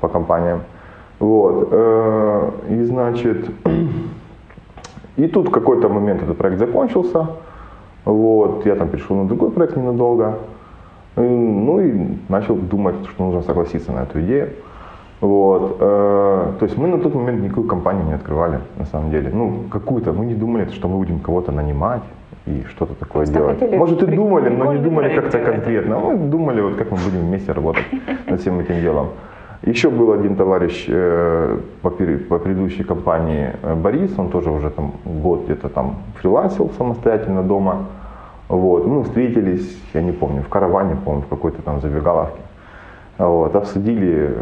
по 0.00 0.08
компаниям. 0.08 0.60
Вот. 1.18 1.68
Э, 1.72 2.50
и 2.70 2.84
значит, 2.84 3.50
и 5.16 5.26
тут 5.26 5.48
в 5.48 5.50
какой-то 5.50 5.88
момент 5.88 6.22
этот 6.22 6.38
проект 6.38 6.60
закончился. 6.60 7.26
Вот, 8.04 8.64
я 8.66 8.76
там 8.76 8.88
перешел 8.88 9.16
на 9.16 9.26
другой 9.26 9.50
проект 9.50 9.76
ненадолго. 9.76 10.38
Ну 11.16 11.80
и 11.80 12.08
начал 12.28 12.56
думать, 12.56 12.96
что 13.10 13.24
нужно 13.24 13.42
согласиться 13.42 13.92
на 13.92 14.00
эту 14.00 14.20
идею. 14.20 14.50
Вот. 15.20 15.78
Э, 15.80 16.52
то 16.58 16.66
есть 16.66 16.76
мы 16.76 16.88
на 16.88 16.98
тот 16.98 17.14
момент 17.14 17.42
никакую 17.42 17.66
компанию 17.66 18.04
не 18.04 18.14
открывали, 18.14 18.60
на 18.78 18.84
самом 18.84 19.10
деле. 19.10 19.30
Ну, 19.32 19.64
какую-то, 19.70 20.12
мы 20.12 20.26
не 20.26 20.34
думали, 20.34 20.70
что 20.72 20.88
мы 20.88 20.96
будем 20.98 21.20
кого-то 21.20 21.52
нанимать 21.52 22.02
и 22.46 22.64
что-то 22.68 22.94
такое 22.94 23.26
Просто 23.26 23.34
делать. 23.34 23.76
Может 23.76 24.02
и 24.02 24.06
думали, 24.06 24.50
но 24.50 24.72
не 24.72 24.78
думали 24.78 25.14
как-то 25.14 25.38
конкретно. 25.38 25.98
Мы 25.98 26.16
думали, 26.28 26.60
вот 26.60 26.76
как 26.76 26.90
мы 26.90 26.98
будем 26.98 27.26
вместе 27.26 27.52
работать 27.52 27.84
над 28.26 28.40
всем 28.40 28.60
этим 28.60 28.80
делом. 28.80 29.08
Еще 29.62 29.88
был 29.88 30.12
один 30.12 30.36
товарищ 30.36 30.84
э, 30.88 31.58
по, 31.82 31.90
по 31.90 32.38
предыдущей 32.38 32.84
компании 32.84 33.52
э, 33.62 33.74
Борис, 33.74 34.18
он 34.18 34.28
тоже 34.28 34.50
уже 34.50 34.70
там 34.70 34.92
год 35.04 35.44
где-то 35.44 35.68
там 35.68 35.96
фрилансил 36.20 36.70
самостоятельно 36.76 37.42
дома. 37.42 37.86
Вот, 38.48 38.86
мы 38.86 39.02
встретились, 39.02 39.76
я 39.92 40.02
не 40.02 40.12
помню, 40.12 40.42
в 40.42 40.48
караване, 40.48 40.96
помню, 41.04 41.22
в 41.22 41.28
какой-то 41.28 41.62
там 41.62 41.80
забегаловке. 41.80 42.40
Вот, 43.18 43.56
обсудили, 43.56 44.36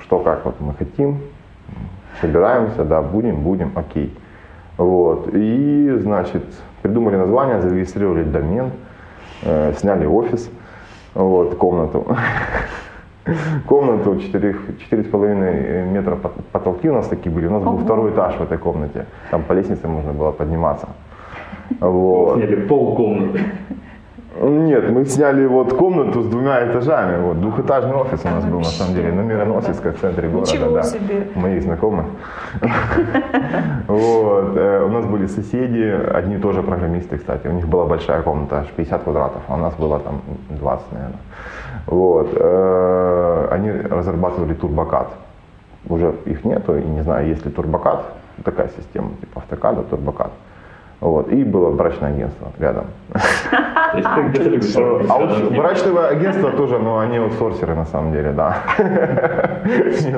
что 0.00 0.18
как 0.18 0.44
вот 0.44 0.60
мы 0.60 0.74
хотим, 0.74 1.20
собираемся, 2.20 2.84
да, 2.84 3.00
будем, 3.00 3.42
будем, 3.42 3.72
окей. 3.74 4.14
Вот, 4.76 5.28
и, 5.32 5.90
значит, 6.00 6.44
придумали 6.82 7.16
название, 7.16 7.60
зарегистрировали 7.62 8.24
домен, 8.24 8.72
э, 9.42 9.72
сняли 9.78 10.06
офис, 10.06 10.50
вот, 11.14 11.56
комнату. 11.56 12.06
Комнату 13.66 14.14
4,5 14.14 15.86
метра 15.90 16.18
потолки 16.52 16.88
у 16.88 16.94
нас 16.94 17.06
такие 17.06 17.30
были. 17.30 17.46
У 17.46 17.50
нас 17.50 17.62
был 17.62 17.78
второй 17.78 18.10
этаж 18.10 18.34
в 18.36 18.42
этой 18.42 18.58
комнате. 18.58 19.06
Там 19.30 19.42
по 19.44 19.52
лестнице 19.52 19.86
можно 19.86 20.12
было 20.12 20.32
подниматься. 20.32 20.88
Вот. 21.78 22.36
Сняли 22.36 22.56
пол 22.66 22.96
комнаты. 22.96 23.40
Нет, 24.40 24.90
мы 24.90 25.04
сняли 25.04 25.44
вот 25.44 25.74
комнату 25.74 26.22
с 26.22 26.26
двумя 26.26 26.64
этажами. 26.64 27.20
Вот, 27.20 27.40
двухэтажный 27.40 27.94
офис 27.94 28.20
у 28.24 28.28
нас 28.28 28.44
был 28.44 28.58
на 28.60 28.64
самом 28.64 28.94
деле 28.94 29.12
на 29.12 29.20
Мироносецкой 29.20 29.92
в 29.92 30.00
центре 30.00 30.28
города. 30.28 30.50
Ничего 30.50 30.70
да, 30.70 30.82
себе. 30.82 31.28
Моих 31.34 31.62
знакомых. 31.62 32.06
Вот. 33.86 34.56
Э, 34.56 34.84
у 34.84 34.88
нас 34.88 35.04
были 35.04 35.26
соседи, 35.26 35.92
одни 36.14 36.38
тоже 36.38 36.62
программисты, 36.62 37.18
кстати. 37.18 37.48
У 37.48 37.52
них 37.52 37.66
была 37.66 37.86
большая 37.86 38.22
комната, 38.22 38.60
аж 38.60 38.68
50 38.68 39.02
квадратов, 39.02 39.42
а 39.48 39.54
у 39.54 39.56
нас 39.56 39.74
было 39.74 39.98
там 39.98 40.22
20, 40.48 40.92
наверное. 40.92 41.18
Вот. 41.86 42.30
Э, 42.34 43.48
они 43.50 43.70
разрабатывали 43.70 44.54
турбокат. 44.54 45.08
Уже 45.88 46.14
их 46.24 46.44
нету, 46.44 46.78
и 46.78 46.82
не 46.82 47.02
знаю, 47.02 47.26
есть 47.26 47.44
ли 47.44 47.50
турбокат, 47.50 48.04
такая 48.44 48.70
система, 48.76 49.10
типа 49.20 49.40
автокада, 49.40 49.82
турбокат. 49.82 50.30
Вот. 51.00 51.32
И 51.32 51.44
было 51.44 51.70
брачное 51.70 52.10
агентство 52.10 52.52
рядом. 52.58 52.84
А 53.10 53.96
брачное 55.50 56.08
агентство 56.08 56.50
тоже, 56.52 56.78
но 56.78 56.98
они 56.98 57.16
аутсорсеры 57.16 57.74
на 57.74 57.86
самом 57.86 58.12
деле, 58.12 58.32
да. 58.32 58.58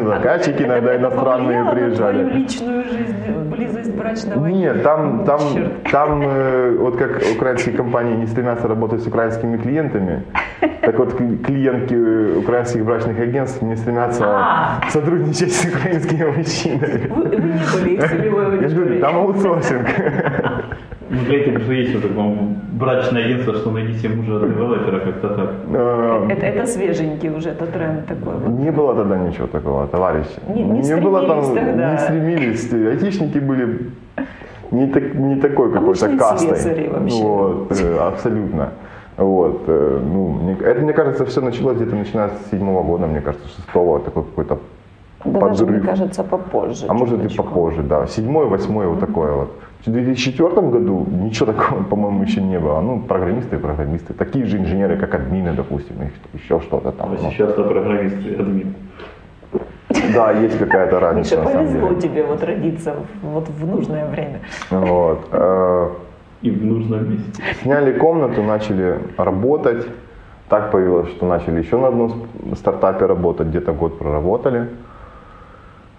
Заказчики 0.04 0.62
иногда 0.62 0.96
иностранные 0.96 1.70
приезжали. 1.70 2.24
личную 2.24 2.84
жизнь, 2.84 3.14
близость 3.48 3.94
брачного 3.94 4.46
Нет, 4.46 4.82
там, 4.82 5.24
там, 5.24 5.40
там 5.90 6.22
э, 6.24 6.76
вот 6.78 6.96
как 6.96 7.22
украинские 7.36 7.76
компании 7.76 8.16
не 8.16 8.26
стремятся 8.26 8.68
работать 8.68 9.02
с 9.02 9.06
украинскими 9.06 9.56
клиентами, 9.56 10.24
так 10.80 10.98
вот 10.98 11.14
клиентки 11.14 12.38
украинских 12.38 12.84
брачных 12.84 13.18
агентств 13.20 13.62
не 13.62 13.76
стремятся 13.76 14.24
а. 14.26 14.80
сотрудничать 14.90 15.52
с 15.52 15.64
украинскими 15.64 16.24
мужчинами. 16.24 17.08
Вы 17.08 17.36
не 17.36 17.64
были 17.72 18.62
Я 18.62 18.68
же 18.68 18.76
говорю, 18.76 19.00
там 19.00 19.16
аутсорсинг. 19.16 19.88
Ну, 21.12 21.25
для 21.27 21.40
этого 21.40 21.59
же 21.59 21.75
есть 21.75 21.94
вот 21.94 22.03
такое 22.03 22.37
брачное 22.72 23.25
агентство, 23.25 23.55
что 23.55 23.70
найдите 23.70 24.09
мужа 24.09 24.40
девелопера, 24.40 24.98
как-то 25.01 25.29
так. 25.29 25.51
Э, 25.70 26.27
это, 26.31 26.46
это 26.46 26.66
свеженький 26.66 27.29
уже, 27.29 27.51
это 27.51 27.66
тренд 27.66 28.07
такой. 28.07 28.33
Не 28.48 28.72
было 28.72 28.94
тогда 28.94 29.18
ничего 29.18 29.46
такого, 29.46 29.87
товарищи. 29.87 30.40
Не, 30.48 30.62
не, 30.62 30.81
не 30.81 30.96
было 30.96 31.27
там, 31.27 31.55
тогда. 31.55 31.92
не 31.92 31.98
стремились. 31.98 32.72
Айтишники 32.72 33.38
были 33.38 33.90
не, 34.70 34.87
так, 34.87 35.14
не 35.14 35.37
такой 35.37 35.70
какой-то 35.72 36.16
кастой. 36.16 36.88
вообще. 36.88 37.22
Вот, 37.22 37.81
э, 37.81 37.98
абсолютно. 37.98 38.70
Вот, 39.18 39.64
э, 39.66 40.01
ну, 40.03 40.57
это, 40.64 40.81
мне 40.81 40.94
кажется, 40.94 41.27
все 41.27 41.42
началось 41.42 41.77
где-то 41.77 41.94
начиная 41.94 42.29
с 42.31 42.51
седьмого 42.51 42.83
года, 42.83 43.07
мне 43.07 43.20
кажется, 43.20 43.46
шестого, 43.48 44.01
такой 44.01 44.22
какой-то 44.22 44.59
да 45.25 45.38
подрыв. 45.38 45.59
даже, 45.59 45.66
мне 45.66 45.81
кажется, 45.81 46.25
попозже. 46.25 46.87
А 46.88 46.94
может 46.94 47.22
и 47.22 47.37
попозже, 47.37 47.83
да. 47.83 48.07
Седьмой, 48.07 48.46
восьмой, 48.46 48.87
mm-hmm. 48.87 48.90
вот 48.90 49.01
такое 49.01 49.33
вот. 49.33 49.51
В 49.84 49.90
2004 49.90 50.48
году 50.68 51.06
ничего 51.10 51.52
такого, 51.52 51.82
по-моему, 51.90 52.22
еще 52.22 52.40
не 52.40 52.58
было. 52.58 52.80
Ну, 52.80 53.00
программисты 53.00 53.56
и 53.56 53.58
программисты. 53.58 54.14
Такие 54.14 54.46
же 54.46 54.58
инженеры, 54.58 54.96
как 54.96 55.14
админы, 55.14 55.52
допустим, 55.52 55.96
еще 56.34 56.60
что-то 56.60 56.92
там. 56.92 57.10
А 57.10 57.16
ну. 57.20 57.30
сейчас-то 57.30 57.64
программисты 57.64 58.28
и 58.28 58.34
админ. 58.34 58.74
Да, 60.14 60.32
есть 60.32 60.58
какая-то 60.58 61.00
разница. 61.00 61.36
Миша, 61.36 61.50
повезло 61.50 61.94
тебе 61.94 62.22
вот 62.24 62.42
родиться 62.44 62.94
вот 63.22 63.48
в 63.48 63.66
нужное 63.66 64.08
время. 64.08 64.40
Вот. 64.70 65.26
Э, 65.32 65.88
и 66.42 66.50
в 66.50 66.64
нужном 66.64 67.10
месте. 67.10 67.42
Сняли 67.62 67.92
комнату, 67.98 68.42
начали 68.42 68.98
работать. 69.16 69.86
Так 70.48 70.70
появилось, 70.72 71.08
что 71.10 71.26
начали 71.26 71.62
еще 71.62 71.78
на 71.78 71.88
одном 71.88 72.26
стартапе 72.56 73.06
работать, 73.06 73.48
где-то 73.48 73.72
год 73.72 73.98
проработали. 73.98 74.68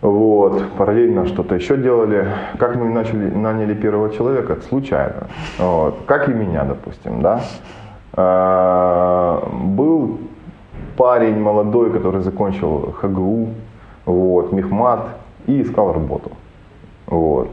Вот, 0.03 0.61
параллельно 0.77 1.25
что-то 1.27 1.55
еще 1.55 1.77
делали. 1.77 2.27
Как 2.59 2.75
мы 2.75 2.89
начали, 2.89 3.29
наняли 3.29 3.73
первого 3.73 4.09
человека? 4.09 4.57
Случайно. 4.67 5.27
Вот. 5.57 5.99
Как 6.05 6.27
и 6.27 6.33
меня, 6.33 6.65
допустим, 6.65 7.21
да. 7.21 7.41
А, 8.11 9.49
был 9.49 10.19
парень 10.97 11.39
молодой, 11.39 11.89
который 11.89 12.21
закончил 12.21 12.93
ХГУ, 12.99 13.47
вот, 14.05 14.51
Мехмат, 14.51 15.07
и 15.47 15.61
искал 15.61 15.93
работу. 15.93 16.31
Вот. 17.07 17.49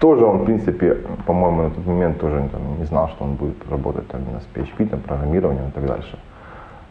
Тоже 0.00 0.24
он, 0.24 0.38
в 0.38 0.44
принципе, 0.46 0.96
по-моему, 1.26 1.64
на 1.64 1.70
тот 1.70 1.84
момент 1.84 2.18
тоже 2.18 2.48
там, 2.50 2.78
не 2.78 2.86
знал, 2.86 3.08
что 3.08 3.24
он 3.24 3.34
будет 3.34 3.56
работать 3.70 4.08
там, 4.08 4.22
именно 4.22 4.40
с 4.40 4.48
PHP, 4.54 4.88
там, 4.88 5.00
программированием 5.00 5.68
и 5.68 5.70
так 5.72 5.84
дальше. 5.84 6.18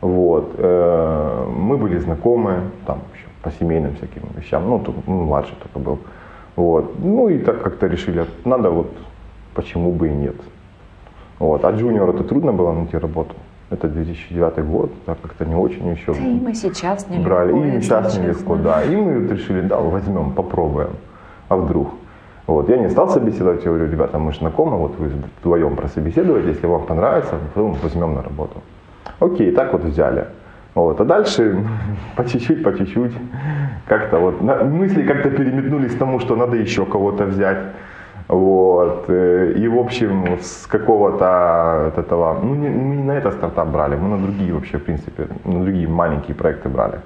Вот. 0.01 0.53
Э, 0.59 1.47
мы 1.51 1.77
были 1.77 1.97
знакомы, 1.97 2.61
там 2.85 2.99
еще 3.15 3.28
по 3.41 3.51
семейным 3.51 3.95
всяким 3.95 4.23
вещам. 4.35 4.69
Ну, 4.69 4.79
тут 4.79 4.95
ну, 5.07 5.23
младший 5.23 5.55
только 5.61 5.79
был. 5.79 5.99
Вот. 6.55 6.99
Ну 6.99 7.29
и 7.29 7.39
так 7.39 7.61
как-то 7.61 7.87
решили, 7.87 8.25
надо 8.45 8.69
вот, 8.69 8.91
почему 9.53 9.91
бы 9.91 10.09
и 10.09 10.11
нет. 10.11 10.35
Вот. 11.39 11.63
А 11.63 11.71
джуниор 11.71 12.09
это 12.09 12.23
трудно 12.23 12.51
было 12.51 12.73
найти 12.73 12.97
работу. 12.97 13.35
Это 13.69 13.87
2009 13.87 14.65
год, 14.65 14.91
так 15.05 15.21
как-то 15.21 15.45
не 15.45 15.55
очень 15.55 15.87
еще. 15.87 16.13
Да 16.13 16.19
и 16.19 16.39
мы 16.39 16.55
сейчас 16.55 17.07
не 17.09 17.19
брали. 17.19 17.51
И 17.51 17.55
мы 17.55 17.81
сейчас 17.81 18.17
нелегко, 18.17 18.55
да. 18.55 18.83
И 18.83 18.95
мы 18.95 19.19
вот 19.19 19.31
решили, 19.31 19.61
да, 19.61 19.77
возьмем, 19.77 20.31
попробуем. 20.31 20.95
А 21.49 21.55
вдруг? 21.55 21.89
Вот. 22.47 22.67
Я 22.67 22.77
не 22.77 22.89
стал 22.89 23.09
собеседовать, 23.09 23.63
я 23.63 23.71
говорю, 23.71 23.91
ребята, 23.91 24.17
мы 24.17 24.31
же 24.31 24.39
знакомы, 24.39 24.77
вот 24.77 24.97
вы 24.97 25.11
вдвоем 25.39 25.75
прособеседуете, 25.75 26.49
если 26.49 26.65
вам 26.65 26.85
понравится, 26.87 27.35
потом 27.53 27.77
возьмем 27.83 28.15
на 28.15 28.23
работу. 28.23 28.61
Окей, 29.19 29.51
так 29.51 29.71
вот 29.73 29.83
взяли. 29.83 30.25
Вот. 30.75 31.01
А 31.01 31.03
дальше 31.03 31.65
по 32.15 32.23
чуть-чуть, 32.23 32.63
по 32.63 32.71
чуть-чуть, 32.77 33.13
как-то 33.87 34.19
вот 34.19 34.41
мысли 34.41 35.03
как-то 35.03 35.29
переметнулись 35.29 35.95
к 35.95 35.97
тому, 35.97 36.19
что 36.19 36.35
надо 36.35 36.57
еще 36.57 36.85
кого-то 36.85 37.25
взять. 37.25 37.57
Вот. 38.27 39.05
Э, 39.07 39.53
и 39.57 39.67
в 39.67 39.77
общем 39.79 40.37
с 40.39 40.67
какого-то 40.67 41.87
от 41.87 41.97
этого, 41.97 42.39
ну 42.43 42.55
не, 42.55 42.69
мы 42.69 42.95
не 42.95 43.03
на 43.03 43.17
этот 43.17 43.33
стартап 43.33 43.69
брали, 43.69 43.95
мы 43.95 44.09
на 44.09 44.17
другие 44.17 44.53
вообще 44.53 44.77
в 44.77 44.83
принципе, 44.83 45.27
на 45.45 45.63
другие 45.63 45.87
маленькие 45.87 46.35
проекты 46.35 46.69
брали. 46.69 46.99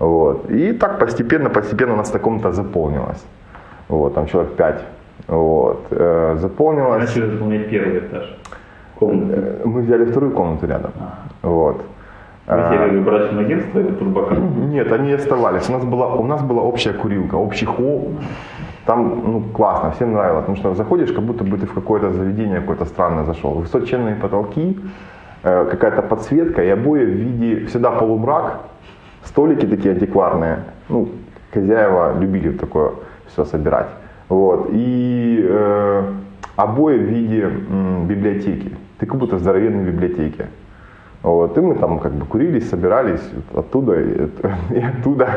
Вот. 0.00 0.50
И 0.50 0.72
так 0.72 0.98
постепенно, 0.98 1.50
постепенно 1.50 1.92
у 1.92 1.96
нас 1.96 2.12
на 2.12 2.18
таком-то 2.18 2.52
заполнилось. 2.52 3.24
Вот, 3.88 4.14
там 4.14 4.26
человек 4.26 4.56
пять. 4.56 4.80
Вот. 5.28 5.86
Э, 5.90 6.36
заполнилось. 6.38 7.00
Начали 7.00 7.30
заполнять 7.30 7.70
первый 7.70 7.98
этаж. 7.98 8.36
Комнату. 8.98 9.32
Э, 9.36 9.62
мы 9.64 9.82
взяли 9.82 10.04
вторую 10.04 10.32
комнату 10.32 10.66
рядом. 10.66 10.90
А. 10.98 11.18
Вот. 11.42 11.80
Вы 12.46 13.00
брачное 13.00 13.44
агентство 13.44 13.80
или 13.80 13.90
турбокар? 13.90 14.38
Нет, 14.38 14.92
они 14.92 15.12
оставались. 15.12 15.68
У 15.68 15.72
нас 15.72 15.84
была, 15.84 16.14
у 16.14 16.24
нас 16.26 16.42
была 16.42 16.62
общая 16.62 16.92
курилка, 16.92 17.34
общий 17.34 17.66
холл. 17.66 18.12
Там 18.84 19.22
ну, 19.26 19.42
классно, 19.52 19.90
всем 19.90 20.12
нравилось, 20.12 20.42
потому 20.42 20.56
что 20.56 20.74
заходишь, 20.74 21.12
как 21.12 21.24
будто 21.24 21.42
бы 21.42 21.58
ты 21.58 21.66
в 21.66 21.74
какое-то 21.74 22.12
заведение 22.12 22.60
какое-то 22.60 22.84
странное 22.84 23.24
зашел. 23.24 23.50
Высоченные 23.54 24.14
потолки, 24.14 24.78
э, 25.42 25.66
какая-то 25.70 26.02
подсветка 26.02 26.62
и 26.62 26.68
обои 26.68 27.04
в 27.04 27.08
виде 27.08 27.66
всегда 27.66 27.90
полумрак, 27.90 28.60
столики 29.24 29.66
такие 29.66 29.94
антикварные. 29.94 30.58
Ну, 30.88 31.08
хозяева 31.52 32.16
любили 32.20 32.52
такое 32.52 32.92
все 33.26 33.44
собирать. 33.44 33.88
Вот. 34.28 34.68
И 34.72 35.44
э, 35.48 36.02
обои 36.54 36.98
в 36.98 37.02
виде 37.02 37.42
м, 37.42 38.06
библиотеки. 38.06 38.70
Ты 38.98 39.06
как 39.06 39.18
будто 39.18 39.34
в 39.36 39.40
здоровенной 39.40 39.84
библиотеке. 39.84 40.46
Вот, 41.26 41.58
и 41.58 41.60
мы 41.60 41.74
там 41.74 41.98
как 41.98 42.12
бы 42.12 42.24
курились, 42.24 42.70
собирались 42.70 43.20
оттуда 43.52 44.00
и, 44.00 44.28
и 44.70 44.78
оттуда. 44.78 45.28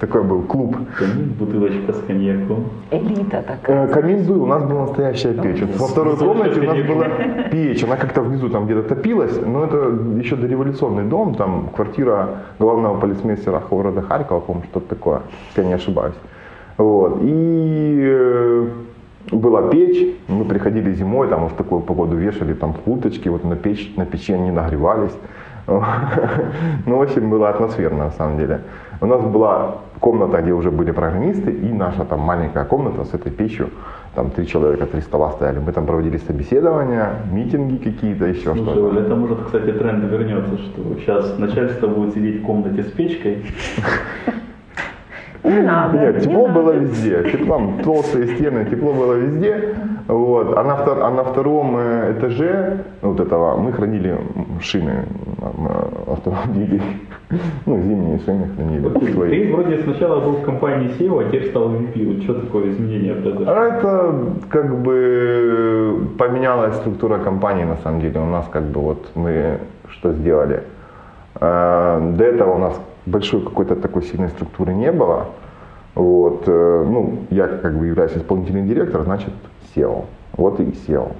Такой 0.00 0.22
был 0.22 0.40
клуб. 0.44 0.74
Камин, 0.98 1.34
бутылочка 1.38 1.92
с 1.92 2.00
коньяком. 2.06 2.64
Элита 2.90 3.42
такая. 3.42 3.86
Э, 3.86 3.88
камин 3.88 4.24
был, 4.24 4.44
у 4.44 4.46
нас 4.46 4.64
была 4.64 4.86
настоящая 4.86 5.34
печь. 5.34 5.60
Вот 5.60 5.76
во 5.78 5.86
второй 5.88 6.16
комнате 6.16 6.58
у 6.60 6.64
нас 6.64 6.78
была 6.86 7.04
печь. 7.50 7.84
Она 7.84 7.96
как-то 7.96 8.22
внизу 8.22 8.48
там 8.48 8.64
где-то 8.64 8.94
топилась, 8.94 9.38
но 9.46 9.64
это 9.64 9.76
еще 10.18 10.36
дореволюционный 10.36 11.04
дом, 11.04 11.34
там 11.34 11.68
квартира 11.76 12.28
главного 12.58 12.98
полицмейстера 12.98 13.62
города 13.70 14.00
Харькова, 14.00 14.40
по-моему, 14.40 14.66
что-то 14.70 14.88
такое, 14.88 15.20
если 15.48 15.60
я 15.60 15.68
не 15.68 15.74
ошибаюсь. 15.74 16.16
Вот. 16.78 17.18
И 17.20 18.00
э, 18.08 18.68
была 19.30 19.68
печь, 19.68 20.16
мы 20.28 20.44
приходили 20.44 20.92
зимой, 20.92 21.28
там 21.28 21.48
в 21.48 21.54
такую 21.54 21.80
погоду 21.80 22.16
вешали 22.16 22.54
там 22.54 22.72
курточки, 22.72 23.28
вот 23.28 23.44
на 23.44 23.56
печь, 23.56 23.92
на 23.96 24.06
печи 24.06 24.32
они 24.32 24.50
нагревались. 24.50 25.16
Ну, 26.86 26.98
в 26.98 27.02
общем, 27.02 27.28
было 27.28 27.48
атмосферно 27.48 28.04
на 28.04 28.10
самом 28.12 28.38
деле. 28.38 28.60
У 29.00 29.06
нас 29.06 29.20
была 29.20 29.78
комната, 29.98 30.40
где 30.40 30.52
уже 30.52 30.70
были 30.70 30.92
программисты, 30.92 31.50
и 31.50 31.72
наша 31.72 32.04
там 32.04 32.20
маленькая 32.20 32.64
комната 32.64 33.04
с 33.04 33.14
этой 33.14 33.32
печью. 33.32 33.70
там 34.14 34.30
три 34.30 34.46
человека, 34.46 34.86
три 34.86 35.00
стола 35.00 35.32
стояли. 35.32 35.58
Мы 35.58 35.72
там 35.72 35.86
проводили 35.86 36.18
собеседования, 36.18 37.10
митинги 37.32 37.76
какие-то, 37.76 38.26
еще 38.26 38.54
Слушай, 38.54 38.72
что-то. 38.72 39.00
это 39.00 39.14
может, 39.16 39.38
кстати, 39.44 39.72
тренд 39.72 40.04
вернется, 40.04 40.56
что 40.56 40.82
сейчас 41.00 41.38
начальство 41.38 41.88
будет 41.88 42.14
сидеть 42.14 42.42
в 42.42 42.46
комнате 42.46 42.84
с 42.84 42.92
печкой. 42.92 43.44
Не 45.46 45.62
надо. 45.62 45.98
Нет, 45.98 46.14
не 46.16 46.20
тепло 46.22 46.48
надо. 46.48 46.60
было 46.60 46.70
везде. 46.72 47.22
Тепло, 47.30 47.60
толстые 47.84 48.26
стены, 48.36 48.64
тепло 48.70 48.92
было 48.92 49.14
везде. 49.14 49.74
Вот. 50.08 50.56
А, 50.56 50.62
на 50.64 50.72
втор- 50.76 51.00
а 51.02 51.10
на 51.10 51.22
втором 51.24 51.76
э, 51.78 52.12
этаже 52.18 52.78
вот 53.02 53.20
этого 53.20 53.56
мы 53.56 53.72
хранили 53.72 54.18
шины 54.60 55.04
э, 55.40 56.12
автомобилей. 56.12 56.82
Ну, 57.66 57.80
зимние 57.82 58.18
шины 58.20 58.48
хранили. 58.54 59.12
свои. 59.12 59.30
Ты 59.46 59.52
вроде 59.52 59.82
сначала 59.82 60.20
был 60.20 60.32
в 60.32 60.42
компании 60.42 60.90
SEO, 60.98 61.20
а 61.20 61.24
теперь 61.24 61.48
стал 61.50 61.70
VP. 61.70 62.14
Вот 62.14 62.22
что 62.24 62.34
такое 62.34 62.70
изменение 62.70 63.14
произошло? 63.14 63.46
А 63.48 63.64
это 63.66 64.14
как 64.48 64.78
бы 64.82 66.08
поменялась 66.18 66.74
структура 66.76 67.18
компании 67.18 67.64
на 67.64 67.76
самом 67.78 68.00
деле. 68.00 68.20
У 68.20 68.26
нас 68.26 68.46
как 68.52 68.62
бы 68.64 68.80
вот 68.80 69.10
мы 69.14 69.58
что 69.88 70.12
сделали. 70.12 70.62
Э, 71.40 72.12
До 72.16 72.24
этого 72.24 72.54
у 72.54 72.58
нас 72.58 72.80
большой 73.06 73.40
какой-то 73.40 73.76
такой 73.76 74.02
сильной 74.02 74.28
структуры 74.28 74.74
не 74.74 74.92
было. 74.92 75.28
Вот, 75.94 76.44
э, 76.46 76.84
ну, 76.86 77.20
я 77.30 77.46
как 77.46 77.78
бы 77.78 77.86
являюсь 77.86 78.16
исполнительным 78.16 78.66
директором, 78.66 79.04
значит, 79.04 79.32
SEO. 79.74 80.04
Вот 80.36 80.60
и 80.60 80.64
SEO. 80.64 81.12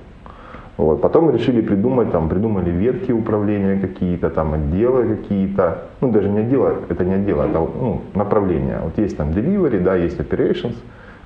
Вот. 0.77 1.01
Потом 1.01 1.31
решили 1.31 1.63
придумать, 1.63 2.13
там, 2.13 2.29
придумали 2.29 2.71
ветки 2.71 3.13
управления 3.13 3.81
какие-то, 3.81 4.29
там, 4.29 4.53
отделы 4.53 5.17
какие-то. 5.17 5.85
Ну, 6.03 6.13
даже 6.13 6.29
не 6.29 6.41
отделы, 6.41 6.75
это 6.91 7.05
не 7.05 7.15
отделы, 7.15 7.45
это 7.45 7.59
ну, 7.59 8.03
направления. 8.15 8.81
Вот 8.85 8.99
есть 8.99 9.17
там 9.17 9.31
delivery, 9.31 9.81
да, 9.81 9.97
есть 9.97 10.21
operations, 10.21 10.77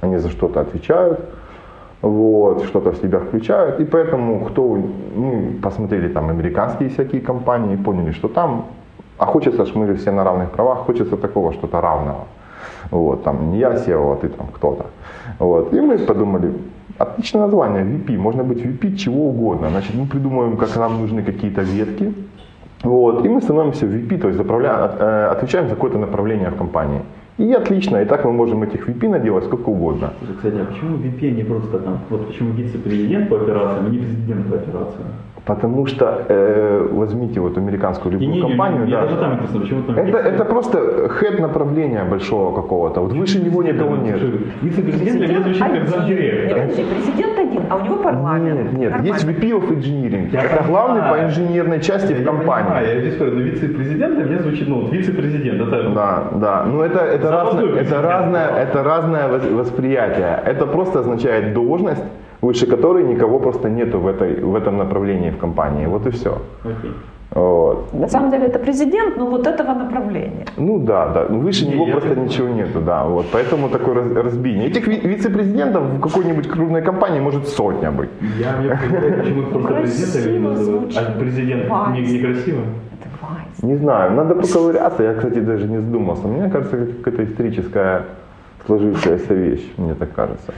они 0.00 0.18
за 0.18 0.28
что-то 0.28 0.60
отвечают, 0.60 1.20
вот, 2.00 2.64
что-то 2.64 2.92
в 2.92 2.96
себя 2.98 3.18
включают. 3.18 3.80
И 3.80 3.84
поэтому, 3.84 4.44
кто, 4.44 4.78
ну, 5.16 5.54
посмотрели 5.60 6.08
там 6.08 6.30
американские 6.30 6.88
всякие 6.88 7.20
компании, 7.20 7.74
поняли, 7.74 8.12
что 8.12 8.28
там, 8.28 8.66
а 9.20 9.26
хочется, 9.26 9.66
что 9.66 9.78
мы 9.78 9.86
же 9.86 9.94
все 9.94 10.12
на 10.12 10.24
равных 10.24 10.50
правах, 10.50 10.78
хочется 10.86 11.16
такого 11.16 11.52
что-то 11.52 11.80
равного. 11.80 12.24
Вот, 12.90 13.22
там 13.22 13.50
не 13.50 13.58
я 13.58 13.70
SEO, 13.74 14.12
а 14.12 14.16
ты 14.16 14.28
там 14.28 14.46
кто-то. 14.46 14.86
Вот. 15.38 15.74
И 15.74 15.80
мы 15.80 15.98
подумали, 15.98 16.52
отличное 16.98 17.42
название, 17.42 17.84
VP, 17.84 18.18
можно 18.18 18.44
быть 18.44 18.64
VP 18.64 18.96
чего 18.96 19.28
угодно. 19.28 19.68
Значит, 19.70 19.94
мы 19.94 20.06
придумываем, 20.06 20.56
как 20.56 20.76
нам 20.76 21.00
нужны 21.00 21.22
какие-то 21.22 21.60
ветки, 21.60 22.14
вот, 22.82 23.26
и 23.26 23.28
мы 23.28 23.42
становимся 23.42 23.86
VP, 23.86 24.18
то 24.18 24.28
есть 24.28 24.40
э, 24.40 25.26
отвечаем 25.32 25.68
за 25.68 25.74
какое-то 25.74 25.98
направление 25.98 26.48
в 26.48 26.56
компании. 26.56 27.02
И 27.38 27.52
отлично, 27.52 28.02
и 28.02 28.04
так 28.06 28.24
мы 28.24 28.32
можем 28.32 28.62
этих 28.62 28.88
VP 28.88 29.08
наделать 29.08 29.44
сколько 29.44 29.70
угодно. 29.70 30.12
Кстати, 30.36 30.56
а 30.56 30.64
почему 30.64 30.96
VP 30.96 31.30
не 31.30 31.44
просто 31.44 31.78
там, 31.78 31.98
вот 32.10 32.26
почему 32.26 32.52
вице-президент 32.52 33.28
по 33.28 33.36
операциям, 33.36 33.86
а 33.86 33.90
не 33.90 33.98
президент 33.98 34.48
по 34.48 34.56
операциям? 34.56 35.08
Потому 35.46 35.86
что 35.86 36.22
э, 36.28 36.88
возьмите 36.92 37.40
вот 37.40 37.56
американскую 37.56 38.12
любую 38.12 38.42
компанию, 38.42 38.86
да, 38.88 39.02
даже 39.02 39.16
там 39.16 39.32
интересно, 39.34 39.60
почему 39.60 39.82
там 39.82 39.96
это, 39.96 40.44
просто 40.44 41.08
хед 41.18 41.40
направления 41.40 42.04
большого 42.04 42.54
какого-то. 42.54 43.00
Вот 43.00 43.12
выше 43.12 43.40
него 43.42 43.62
никого 43.62 43.96
нет. 43.96 44.20
Вице-президент 44.62 45.18
для 45.18 45.28
меня 45.28 45.40
звучит 45.42 45.60
как 45.62 46.66
президент 46.74 47.38
один, 47.38 47.62
а 47.70 47.76
у 47.76 47.84
него 47.84 47.96
парламент. 47.96 48.72
Нет, 48.72 48.78
нет, 48.78 48.90
Нормально. 48.90 49.06
есть 49.14 49.24
VP 49.26 49.50
of 49.52 49.68
Engineering. 49.70 50.28
Я 50.32 50.42
это 50.42 50.64
главный 50.68 51.02
по 51.10 51.24
инженерной 51.24 51.80
части 51.80 52.12
в 52.12 52.18
Я 52.18 52.24
компании. 52.24 52.64
понимаю, 52.68 52.94
я 52.94 53.00
здесь 53.00 53.16
говорю, 53.16 53.36
но 53.36 53.40
вице-президент 53.42 54.14
для 54.16 54.24
меня 54.24 54.38
звучит, 54.42 54.68
ну, 54.68 54.80
вот 54.82 54.92
вице-президент, 54.92 55.60
это 55.60 55.90
Да, 55.90 56.24
да. 56.34 56.64
Ну 56.66 56.82
это, 56.82 56.98
это, 57.00 57.30
разное, 57.30 57.74
это, 57.76 58.02
разное, 58.02 58.48
это 58.62 58.82
разное 58.82 59.28
вос- 59.28 59.54
восприятие. 59.54 60.38
Это 60.44 60.66
просто 60.66 61.00
означает 61.00 61.54
должность, 61.54 62.04
выше 62.42 62.66
которой 62.66 63.04
никого 63.04 63.38
просто 63.38 63.68
нету 63.68 63.98
в, 63.98 64.06
этой, 64.06 64.40
в 64.40 64.54
этом 64.54 64.78
направлении 64.78 65.30
в 65.30 65.38
компании. 65.38 65.86
Вот 65.86 66.06
и 66.06 66.10
все. 66.10 66.30
Окей. 66.64 66.92
Вот. 67.34 67.94
На 67.94 68.08
самом 68.08 68.30
деле 68.30 68.46
это 68.46 68.58
президент, 68.58 69.16
но 69.16 69.26
вот 69.26 69.46
этого 69.46 69.74
направления. 69.74 70.46
Ну 70.56 70.78
да, 70.78 71.08
да. 71.08 71.26
Ну, 71.30 71.38
выше 71.40 71.64
Не, 71.66 71.74
него 71.74 71.86
я 71.86 71.92
просто 71.92 72.08
понимаю. 72.08 72.28
ничего 72.28 72.48
нету, 72.48 72.80
да. 72.80 73.04
Вот. 73.04 73.26
Поэтому 73.32 73.68
такое 73.68 73.94
раз- 73.94 74.24
разбиение. 74.24 74.66
Этих 74.68 74.88
ви- 74.88 75.00
вице-президентов 75.08 75.82
в 75.82 76.00
какой-нибудь 76.00 76.48
крупной 76.48 76.82
компании 76.82 77.20
может 77.20 77.46
сотня 77.48 77.92
быть. 77.92 78.08
Я 78.40 78.56
мне 78.56 78.70
понимаю, 78.76 79.22
почему 79.22 79.42
их 79.42 79.48
просто 79.50 80.38
называют. 80.40 80.96
А 80.96 81.20
президент 81.20 81.62
не, 81.92 82.00
некрасиво? 82.00 82.60
Это. 82.60 83.66
Не 83.66 83.76
знаю, 83.76 84.12
надо 84.12 84.34
поковыряться. 84.34 85.02
Я, 85.04 85.14
кстати, 85.14 85.38
даже 85.40 85.68
не 85.68 85.78
задумался. 85.80 86.26
Мне 86.26 86.50
кажется, 86.50 86.76
как 86.76 86.88
какая-то 87.02 87.24
историческая 87.24 88.02
сложившаяся 88.66 89.34
вещь, 89.34 89.72
мне 89.78 89.94
так 89.94 90.12
кажется. 90.16 90.52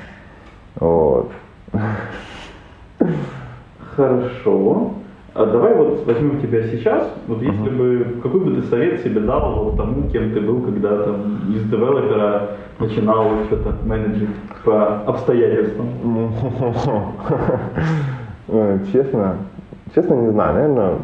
Вот. 0.80 1.30
Хорошо. 3.97 4.91
А 5.35 5.47
давай 5.47 5.75
вот 5.75 6.05
возьмем 6.07 6.41
тебя 6.41 6.62
сейчас. 6.68 7.11
Вот 7.27 7.41
если 7.41 7.70
бы, 7.70 8.20
какой 8.23 8.41
бы 8.41 8.61
ты 8.61 8.66
совет 8.68 9.01
себе 9.03 9.20
дал 9.20 9.64
вот 9.64 9.77
тому, 9.79 10.09
кем 10.11 10.33
ты 10.33 10.41
был, 10.41 10.61
когда 10.61 11.05
там 11.05 11.41
из 11.55 11.64
девелопера 11.70 12.51
начинал 12.79 13.31
что-то 13.47 13.75
менеджить 13.87 14.29
по 14.64 15.01
обстоятельствам? 15.07 15.89
Э, 18.49 18.81
Честно, 18.93 19.37
честно 19.95 20.14
не 20.14 20.31
знаю, 20.33 20.55
наверное, 20.55 20.99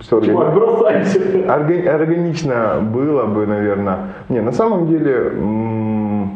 все 0.00 0.20
Чувак, 0.20 0.54
бросайся. 0.54 1.52
органично 1.52 2.78
было 2.80 3.26
бы, 3.26 3.46
наверное. 3.46 3.98
Не, 4.28 4.40
на 4.40 4.52
самом 4.52 4.86
деле, 4.86 5.12
м, 5.34 6.30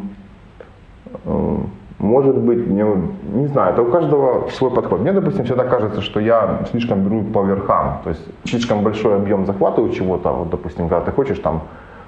э, 1.25 1.57
может 1.99 2.37
быть, 2.37 2.67
вот- 2.69 3.35
не 3.35 3.47
знаю, 3.49 3.73
это 3.73 3.83
у 3.83 3.87
каждого 3.87 4.49
свой 4.51 4.71
подход. 4.71 5.01
Мне, 5.01 5.13
допустим, 5.13 5.45
всегда 5.45 5.65
кажется, 5.65 6.01
что 6.01 6.21
я 6.21 6.59
слишком 6.71 7.03
беру 7.03 7.23
по 7.23 7.43
верхам, 7.43 7.99
то 8.05 8.11
есть 8.11 8.25
слишком 8.45 8.83
большой 8.83 9.17
объем 9.17 9.47
захватываю 9.47 9.93
чего-то, 9.93 10.31
вот, 10.33 10.51
допустим, 10.51 10.89
когда 10.89 11.01
ты 11.01 11.13
хочешь 11.13 11.39
там 11.39 11.61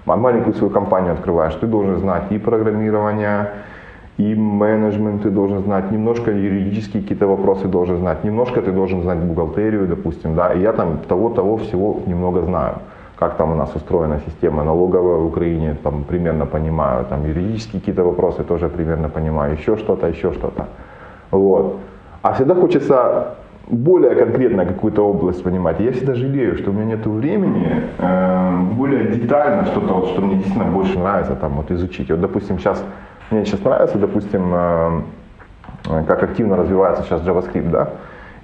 ма- 0.07 0.17
маленькую 0.17 0.55
свою 0.55 0.73
компанию 0.73 1.13
открываешь, 1.13 1.55
ты 1.55 1.67
должен 1.67 1.99
знать 1.99 2.23
и 2.31 2.39
программирование, 2.39 3.47
и 4.19 4.35
менеджмент 4.35 5.23
ты 5.23 5.31
должен 5.31 5.63
знать, 5.63 5.91
немножко 5.91 6.31
юридические 6.31 7.03
какие-то 7.03 7.27
вопросы 7.27 7.67
должен 7.69 7.99
знать, 7.99 8.25
немножко 8.25 8.61
ты 8.61 8.73
должен 8.73 9.03
знать 9.03 9.19
бухгалтерию, 9.19 9.87
допустим, 9.87 10.35
да, 10.35 10.53
и 10.53 10.61
я 10.61 10.73
там 10.73 10.99
того-того 11.09 11.57
всего 11.57 12.01
немного 12.07 12.43
знаю 12.43 12.75
как 13.21 13.37
там 13.37 13.53
у 13.53 13.55
нас 13.55 13.77
устроена 13.77 14.21
система 14.27 14.65
налоговая 14.65 15.17
в 15.17 15.27
Украине, 15.27 15.77
там 15.83 16.05
примерно 16.05 16.47
понимаю, 16.47 17.05
там 17.05 17.27
юридические 17.27 17.81
какие-то 17.81 18.03
вопросы 18.03 18.45
тоже 18.45 18.69
примерно 18.69 19.11
понимаю, 19.11 19.53
еще 19.53 19.77
что-то, 19.77 20.07
еще 20.07 20.33
что-то. 20.33 20.65
Вот. 21.31 21.77
А 22.23 22.33
всегда 22.33 22.55
хочется 22.55 23.35
более 23.69 24.15
конкретно 24.15 24.65
какую-то 24.65 25.07
область 25.07 25.43
понимать. 25.43 25.81
Я 25.81 25.93
всегда 25.93 26.15
жалею, 26.15 26.57
что 26.57 26.71
у 26.71 26.73
меня 26.73 26.97
нет 26.97 27.07
времени 27.07 27.83
э, 27.99 28.59
более 28.73 29.05
детально 29.05 29.67
что-то, 29.67 29.95
вот, 29.95 30.09
что 30.09 30.23
мне 30.23 30.37
действительно 30.37 30.73
больше 30.73 30.99
нравится 30.99 31.35
там 31.35 31.53
вот 31.53 31.71
изучить. 31.71 32.11
Вот, 32.11 32.21
допустим, 32.21 32.59
сейчас 32.59 32.83
мне 33.31 33.45
сейчас 33.45 33.63
нравится, 33.65 33.99
допустим, 33.99 34.51
э, 34.55 35.01
э, 35.91 36.05
как 36.07 36.23
активно 36.23 36.57
развивается 36.57 37.03
сейчас 37.03 37.21
JavaScript, 37.21 37.71
да, 37.71 37.89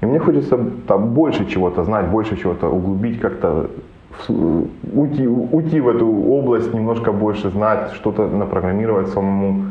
и 0.03 0.07
мне 0.07 0.18
хочется 0.18 0.59
там 0.87 1.14
больше 1.14 1.47
чего-то 1.47 1.85
знать, 1.85 2.07
больше 2.07 2.37
чего-то 2.37 2.68
углубить, 2.68 3.20
как-то 3.20 3.70
уйти, 4.29 5.27
уйти 5.29 5.81
в 5.81 5.89
эту 5.89 6.07
область, 6.07 6.75
немножко 6.75 7.12
больше 7.12 7.51
знать, 7.51 7.93
что-то 7.95 8.27
напрограммировать 8.27 9.09
самому. 9.09 9.64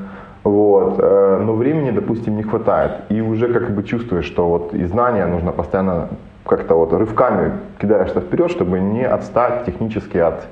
Вот. 0.43 0.99
э, 0.99 1.41
Но 1.45 1.53
времени, 1.53 1.91
допустим, 1.91 2.37
не 2.37 2.43
хватает. 2.43 2.91
И 3.09 3.21
уже 3.21 3.47
как 3.47 3.71
бы 3.71 3.83
чувствуешь, 3.83 4.25
что 4.25 4.47
вот 4.47 4.73
и 4.73 4.85
знания 4.85 5.25
нужно 5.27 5.51
постоянно 5.51 6.07
как-то 6.45 6.75
вот 6.75 6.93
рывками 6.93 7.51
кидаешься 7.81 8.19
вперед, 8.19 8.51
чтобы 8.51 8.79
не 8.79 9.03
отстать 9.03 9.65
технически 9.65 10.17
от... 10.19 10.45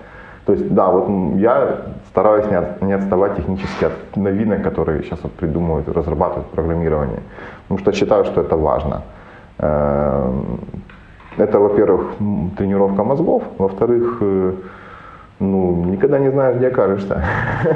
То 0.46 0.54
есть, 0.54 0.74
да, 0.74 0.90
вот 0.90 1.08
я 1.38 1.78
стараюсь 2.10 2.46
не, 2.52 2.58
от- 2.58 2.82
не 2.82 2.94
отставать 2.94 3.36
технически 3.36 3.86
от 3.86 4.18
новинок, 4.18 4.64
которые 4.64 5.04
сейчас 5.04 5.20
вот 5.24 5.32
придумывают, 5.34 5.88
разрабатывают 5.88 6.48
программирование. 6.48 7.20
Потому 7.68 7.80
что 7.80 7.92
считаю, 7.92 8.26
что 8.26 8.42
это 8.42 8.58
важно. 8.58 9.02
Это, 11.38 11.60
во-первых, 11.60 12.16
тренировка 12.58 13.04
мозгов, 13.04 13.44
во-вторых, 13.58 14.18
э, 14.22 14.54
ну, 15.40 15.86
никогда 15.86 16.20
не 16.20 16.30
знаешь, 16.32 16.58
где 16.58 16.68
окажешься. 16.68 17.24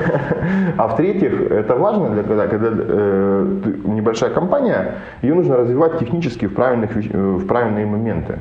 А 0.77 0.87
в-третьих, 0.87 1.51
это 1.51 1.75
важно, 1.75 2.09
для, 2.09 2.23
когда, 2.23 2.47
когда 2.47 2.69
э, 2.71 3.59
небольшая 3.85 4.29
компания, 4.29 4.95
ее 5.21 5.33
нужно 5.33 5.57
развивать 5.57 5.99
технически 5.99 6.45
в, 6.47 6.53
правильных, 6.53 6.95
э, 6.95 7.17
в 7.17 7.45
правильные 7.47 7.85
моменты, 7.85 8.39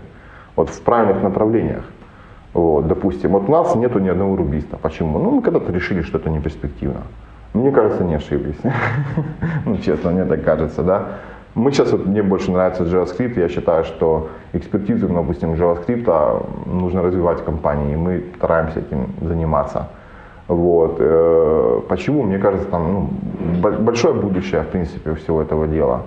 вот 0.55 0.69
в 0.69 0.81
правильных 0.83 1.23
направлениях. 1.23 1.85
Вот, 2.53 2.87
допустим, 2.87 3.33
вот 3.33 3.49
у 3.49 3.53
нас 3.53 3.75
нету 3.75 3.99
ни 3.99 4.09
одного 4.09 4.37
рубиста. 4.37 4.77
Почему? 4.77 5.19
Ну, 5.19 5.31
мы 5.31 5.43
когда-то 5.43 5.73
решили, 5.73 6.03
что 6.03 6.19
это 6.19 6.31
не 6.31 6.41
перспективно. 6.41 7.03
Мне 7.55 7.71
кажется, 7.71 8.05
не 8.05 8.17
ошиблись. 8.17 8.61
Ну, 9.65 9.79
честно, 9.79 10.11
мне 10.11 10.25
так 10.25 10.45
кажется, 10.45 10.83
да. 10.83 11.07
Мы 11.57 11.73
сейчас, 11.73 11.93
вот, 11.93 12.05
мне 12.05 12.23
больше 12.23 12.51
нравится 12.51 12.83
JavaScript, 12.85 13.41
я 13.41 13.49
считаю, 13.49 13.85
что 13.85 14.29
экспертизу, 14.53 15.09
допустим, 15.09 15.55
JavaScript 15.55 16.47
нужно 16.67 17.03
развивать 17.03 17.41
в 17.41 17.45
компании, 17.45 17.95
и 17.95 17.97
мы 17.97 18.25
стараемся 18.37 18.81
этим 18.81 19.07
заниматься. 19.23 19.89
Вот. 20.49 20.97
э, 20.99 21.81
Почему? 21.89 22.25
Мне 22.25 22.39
кажется, 22.39 22.69
там 22.69 22.93
ну, 22.93 23.09
бо- 23.63 23.79
большое 23.79 24.13
будущее, 24.13 24.61
в 24.61 24.67
принципе, 24.67 25.15
всего 25.15 25.41
этого 25.41 25.67
дела. 25.67 26.03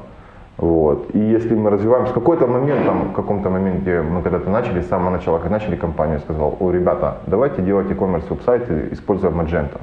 Вот. 0.58 1.16
И 1.16 1.20
если 1.20 1.56
мы 1.56 1.72
развиваем 1.72 2.06
с 2.06 2.12
какой-то 2.12 2.46
момент, 2.46 2.86
там, 2.86 3.10
в 3.10 3.14
каком-то 3.14 3.50
моменте 3.50 4.04
мы 4.04 4.22
когда-то 4.22 4.52
начали, 4.52 4.82
с 4.82 4.88
самого 4.88 5.10
начала, 5.10 5.40
как 5.40 5.50
начали 5.50 5.76
компанию, 5.76 6.18
я 6.18 6.22
сказал, 6.22 6.58
о, 6.60 6.72
ребята, 6.72 7.18
давайте 7.26 7.64
делать 7.64 7.90
e-commerce 7.90 8.30
веб-сайты, 8.30 8.90
используя 8.92 9.32
Magento. 9.32 9.80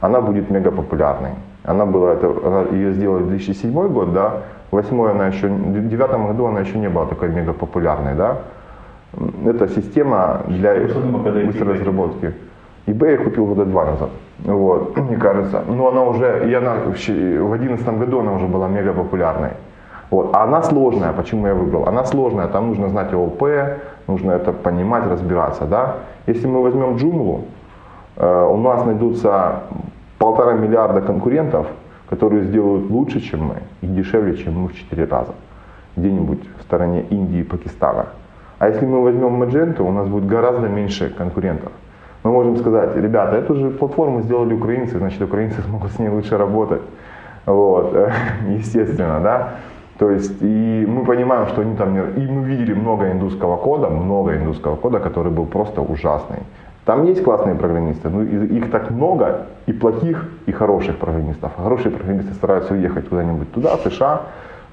Она 0.00 0.22
будет 0.22 0.50
мега 0.50 0.70
популярной. 0.70 1.32
Она 1.64 1.84
была, 1.84 2.12
это, 2.12 2.26
она, 2.44 2.62
ее 2.72 2.92
сделали 2.92 3.22
в 3.22 3.28
2007 3.28 3.88
год, 3.88 4.12
да, 4.12 4.42
в 4.74 4.76
8 4.76 5.10
она 5.10 5.28
еще, 5.28 5.46
в 5.46 5.88
9 5.88 6.26
году 6.26 6.46
она 6.46 6.60
еще 6.60 6.78
не 6.78 6.88
была 6.88 7.06
такой 7.06 7.28
мега 7.28 7.52
популярной, 7.52 8.14
да. 8.14 8.38
Это 9.46 9.68
система 9.68 10.40
для 10.48 10.74
быстрой 10.74 11.78
разработки. 11.78 12.34
eBay 12.86 13.12
я 13.12 13.18
купил 13.18 13.46
года 13.46 13.64
два 13.64 13.84
назад, 13.84 14.10
вот, 14.44 14.96
мне 15.08 15.16
кажется. 15.16 15.62
Но 15.68 15.88
она 15.88 16.02
уже, 16.02 16.50
и 16.50 16.54
она 16.54 16.74
в 16.74 16.84
2011 16.86 17.98
году 17.98 18.20
она 18.20 18.32
уже 18.32 18.46
была 18.46 18.68
мега 18.68 18.92
популярной. 18.92 19.50
Вот. 20.10 20.34
А 20.34 20.42
она 20.42 20.62
сложная, 20.62 21.12
почему 21.12 21.46
я 21.46 21.54
выбрал? 21.54 21.88
Она 21.88 22.04
сложная, 22.04 22.48
там 22.48 22.68
нужно 22.68 22.88
знать 22.88 23.12
ООП, 23.12 23.42
нужно 24.08 24.32
это 24.32 24.52
понимать, 24.52 25.06
разбираться. 25.06 25.66
Да? 25.66 25.96
Если 26.26 26.48
мы 26.48 26.62
возьмем 26.62 26.96
джумлу, 26.96 27.44
э, 28.16 28.46
у 28.50 28.56
нас 28.56 28.84
найдутся 28.84 29.60
полтора 30.18 30.52
миллиарда 30.52 31.00
конкурентов, 31.00 31.66
которые 32.08 32.44
сделают 32.44 32.90
лучше, 32.90 33.20
чем 33.20 33.44
мы, 33.44 33.56
и 33.80 33.86
дешевле, 33.86 34.36
чем 34.36 34.60
мы 34.60 34.68
в 34.68 34.76
четыре 34.76 35.04
раза. 35.04 35.34
Где-нибудь 35.96 36.40
в 36.58 36.62
стороне 36.62 37.02
Индии 37.10 37.38
и 37.38 37.42
Пакистана. 37.44 38.06
А 38.58 38.68
если 38.68 38.86
мы 38.86 39.02
возьмем 39.02 39.42
Magento, 39.42 39.82
у 39.82 39.92
нас 39.92 40.08
будет 40.08 40.26
гораздо 40.26 40.68
меньше 40.68 41.10
конкурентов. 41.10 41.72
Мы 42.22 42.32
можем 42.32 42.56
сказать, 42.56 42.96
ребята, 42.96 43.36
эту 43.36 43.54
же 43.54 43.70
платформу 43.70 44.22
сделали 44.22 44.54
украинцы, 44.54 44.98
значит, 44.98 45.20
украинцы 45.20 45.60
смогут 45.68 45.92
с 45.92 45.98
ней 45.98 46.08
лучше 46.08 46.38
работать. 46.38 46.82
Вот, 47.46 47.96
естественно, 48.48 49.20
да. 49.20 49.54
То 49.98 50.10
есть, 50.10 50.42
и 50.42 50.86
мы 50.88 51.04
понимаем, 51.04 51.46
что 51.48 51.60
они 51.60 51.76
там. 51.76 51.96
И 51.96 52.26
мы 52.26 52.44
видели 52.44 52.74
много 52.74 53.12
индусского 53.12 53.56
кода, 53.56 53.88
много 53.88 54.34
индусского 54.36 54.76
кода, 54.76 54.98
который 54.98 55.30
был 55.30 55.46
просто 55.46 55.82
ужасный. 55.82 56.40
Там 56.84 57.06
есть 57.06 57.22
классные 57.22 57.54
программисты, 57.54 58.10
но 58.10 58.22
их 58.22 58.70
так 58.70 58.90
много, 58.90 59.46
и 59.66 59.72
плохих, 59.72 60.28
и 60.46 60.52
хороших 60.52 60.98
программистов. 60.98 61.52
А 61.56 61.62
хорошие 61.62 61.90
программисты 61.90 62.34
стараются 62.34 62.74
уехать 62.74 63.08
куда-нибудь 63.08 63.52
туда, 63.52 63.76
в 63.76 63.90
США, 63.90 64.20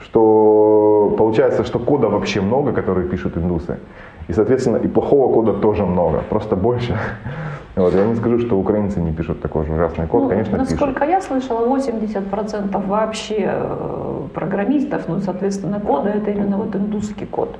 что 0.03 1.15
получается, 1.17 1.63
что 1.63 1.79
кода 1.79 2.09
вообще 2.09 2.41
много, 2.41 2.73
который 2.73 3.07
пишут 3.07 3.37
индусы. 3.37 3.77
И, 4.27 4.33
соответственно, 4.33 4.77
и 4.77 4.87
плохого 4.87 5.33
кода 5.33 5.53
тоже 5.53 5.85
много, 5.85 6.21
просто 6.29 6.55
больше. 6.55 6.97
Вот, 7.73 7.93
я 7.93 8.05
не 8.05 8.15
скажу, 8.15 8.39
что 8.39 8.59
украинцы 8.59 8.99
не 8.99 9.13
пишут 9.13 9.41
такой 9.41 9.65
же 9.65 9.73
ужасный 9.73 10.05
код, 10.05 10.23
ну, 10.23 10.29
конечно, 10.29 10.57
насколько 10.57 10.99
пишут. 10.99 11.09
я 11.09 11.21
слышала, 11.21 11.65
80% 11.65 12.87
вообще 12.87 13.49
э, 13.49 14.27
программистов, 14.33 15.07
ну, 15.07 15.21
соответственно, 15.21 15.79
кода 15.79 16.09
это 16.09 16.31
именно 16.31 16.57
вот 16.57 16.75
индусский 16.75 17.25
код. 17.25 17.57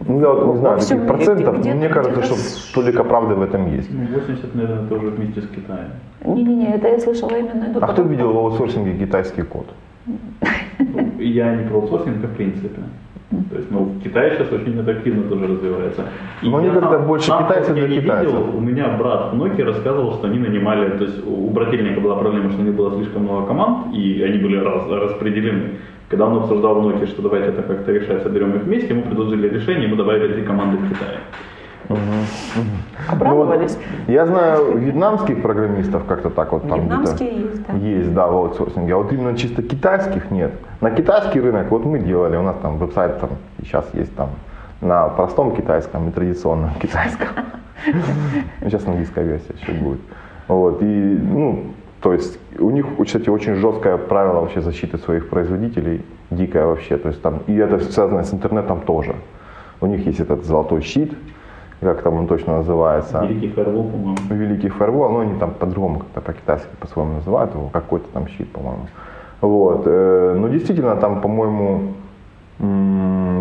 Ну, 0.00 0.20
я 0.20 0.28
вот 0.28 0.54
не 0.54 0.60
знаю, 0.60 0.80
таких 0.80 1.06
процентов, 1.06 1.60
где 1.60 1.74
мне 1.74 1.88
кажется, 1.88 2.22
что 2.22 2.74
толика 2.74 3.04
правды 3.04 3.34
в 3.34 3.42
этом 3.42 3.72
есть. 3.74 3.88
Ну, 3.92 4.06
80, 4.06 4.54
наверное, 4.54 4.88
тоже 4.88 5.06
вместе 5.06 5.40
с 5.40 5.46
Китаем. 5.48 5.90
Не-не-не, 6.24 6.74
это 6.74 6.88
я 6.88 6.98
слышала 6.98 7.30
именно 7.30 7.70
иду. 7.70 7.78
А 7.80 7.86
кто 7.86 8.02
видел 8.02 8.32
в 8.32 8.36
аутсорсинге 8.38 8.98
китайский 8.98 9.42
код? 9.42 9.66
Я 11.18 11.54
не 11.54 11.68
про 11.68 11.76
аутсорсинг, 11.76 12.24
а 12.24 12.26
в 12.26 12.36
принципе. 12.36 12.80
То 13.50 13.56
есть, 13.56 13.70
ну, 13.70 13.84
в 13.84 14.02
Китае 14.02 14.36
сейчас 14.36 14.52
очень 14.52 14.78
это 14.78 14.92
активно 14.92 15.28
тоже 15.28 15.46
развивается. 15.46 16.04
И 16.42 16.48
Но 16.48 16.58
они 16.58 16.70
как-то 16.70 16.98
больше 16.98 17.28
сам, 17.28 17.44
китайцев 17.44 17.74
для 17.74 17.88
китайцев. 17.88 18.32
Видел, 18.32 18.56
у 18.56 18.60
меня 18.60 18.88
брат 18.96 19.32
в 19.32 19.36
Nokia 19.36 19.64
рассказывал, 19.64 20.14
что 20.14 20.28
они 20.28 20.38
нанимали, 20.38 20.90
то 20.98 21.04
есть 21.04 21.26
у 21.26 21.50
брательника 21.50 22.00
была 22.00 22.16
проблема, 22.16 22.50
что 22.50 22.60
у 22.60 22.64
них 22.64 22.74
было 22.74 22.94
слишком 22.96 23.22
много 23.22 23.46
команд, 23.46 23.94
и 23.94 24.22
они 24.22 24.38
были 24.38 24.56
раз, 24.56 24.88
распределены. 24.88 25.70
Когда 26.08 26.26
он 26.26 26.42
обсуждал 26.42 26.80
в 26.80 26.86
Nokia, 26.86 27.06
что 27.06 27.22
давайте 27.22 27.48
это 27.48 27.62
как-то 27.62 27.92
решать, 27.92 28.22
соберем 28.22 28.56
их 28.56 28.62
вместе, 28.62 28.88
ему 28.88 29.02
предложили 29.02 29.48
решение, 29.48 29.86
ему 29.86 29.96
добавили 29.96 30.34
три 30.34 30.44
команды 30.44 30.76
в 30.76 30.88
Китае. 30.88 31.18
Угу. 31.88 31.98
Обрадовались? 33.08 33.78
Ну, 34.06 34.12
я 34.12 34.26
знаю 34.26 34.78
вьетнамских 34.78 35.42
программистов 35.42 36.04
как-то 36.06 36.30
так 36.30 36.52
вот 36.52 36.66
там 36.68 36.80
Вьетнамские 36.80 37.40
есть, 37.40 37.66
да? 37.66 37.74
Есть, 37.74 38.14
да, 38.14 38.26
в 38.26 38.36
аутсорсинге. 38.36 38.94
А 38.94 38.96
вот 38.96 39.12
именно 39.12 39.36
чисто 39.36 39.62
китайских 39.62 40.30
нет. 40.30 40.52
На 40.80 40.90
китайский 40.90 41.40
рынок 41.40 41.70
вот 41.70 41.84
мы 41.84 41.98
делали, 41.98 42.36
у 42.36 42.42
нас 42.42 42.56
там 42.62 42.78
веб-сайт 42.78 43.20
там 43.20 43.30
сейчас 43.62 43.86
есть 43.92 44.14
там 44.16 44.30
на 44.80 45.08
простом 45.08 45.54
китайском 45.54 46.08
и 46.08 46.12
традиционном 46.12 46.70
китайском. 46.80 47.28
Сейчас 48.62 48.86
английская 48.86 49.24
версия 49.24 49.54
еще 49.60 49.72
будет. 49.72 50.00
Вот, 50.48 50.80
и, 50.82 50.86
ну, 50.86 51.74
то 52.04 52.12
есть 52.12 52.38
у 52.58 52.70
них, 52.70 52.84
кстати, 53.02 53.30
очень 53.30 53.54
жесткое 53.54 53.96
правило 53.96 54.40
вообще 54.40 54.60
защиты 54.60 54.98
своих 54.98 55.30
производителей, 55.30 56.04
дикое 56.30 56.66
вообще. 56.66 56.98
То 56.98 57.08
есть 57.08 57.22
там, 57.22 57.40
и 57.46 57.54
это 57.54 57.78
связано 57.78 58.22
с 58.24 58.34
интернетом 58.34 58.82
тоже. 58.82 59.14
У 59.80 59.86
них 59.86 60.04
есть 60.06 60.20
этот 60.20 60.44
золотой 60.44 60.82
щит, 60.82 61.14
как 61.80 62.02
там 62.02 62.14
он 62.18 62.26
точно 62.26 62.58
называется. 62.58 63.24
Великий 63.24 63.48
фаервол, 63.48 63.84
по-моему. 63.84 64.16
Великий 64.28 64.68
фаервол, 64.68 65.12
но 65.12 65.20
они 65.20 65.38
там 65.38 65.52
по-другому, 65.52 66.00
как-то 66.00 66.20
по-китайски 66.20 66.68
по-своему 66.78 67.14
называют 67.14 67.54
его, 67.54 67.70
какой-то 67.72 68.06
там 68.12 68.28
щит, 68.28 68.52
по-моему. 68.52 68.86
Вот. 69.40 69.84
Э, 69.86 70.36
но 70.38 70.48
действительно 70.48 70.96
там, 70.96 71.22
по-моему, 71.22 71.94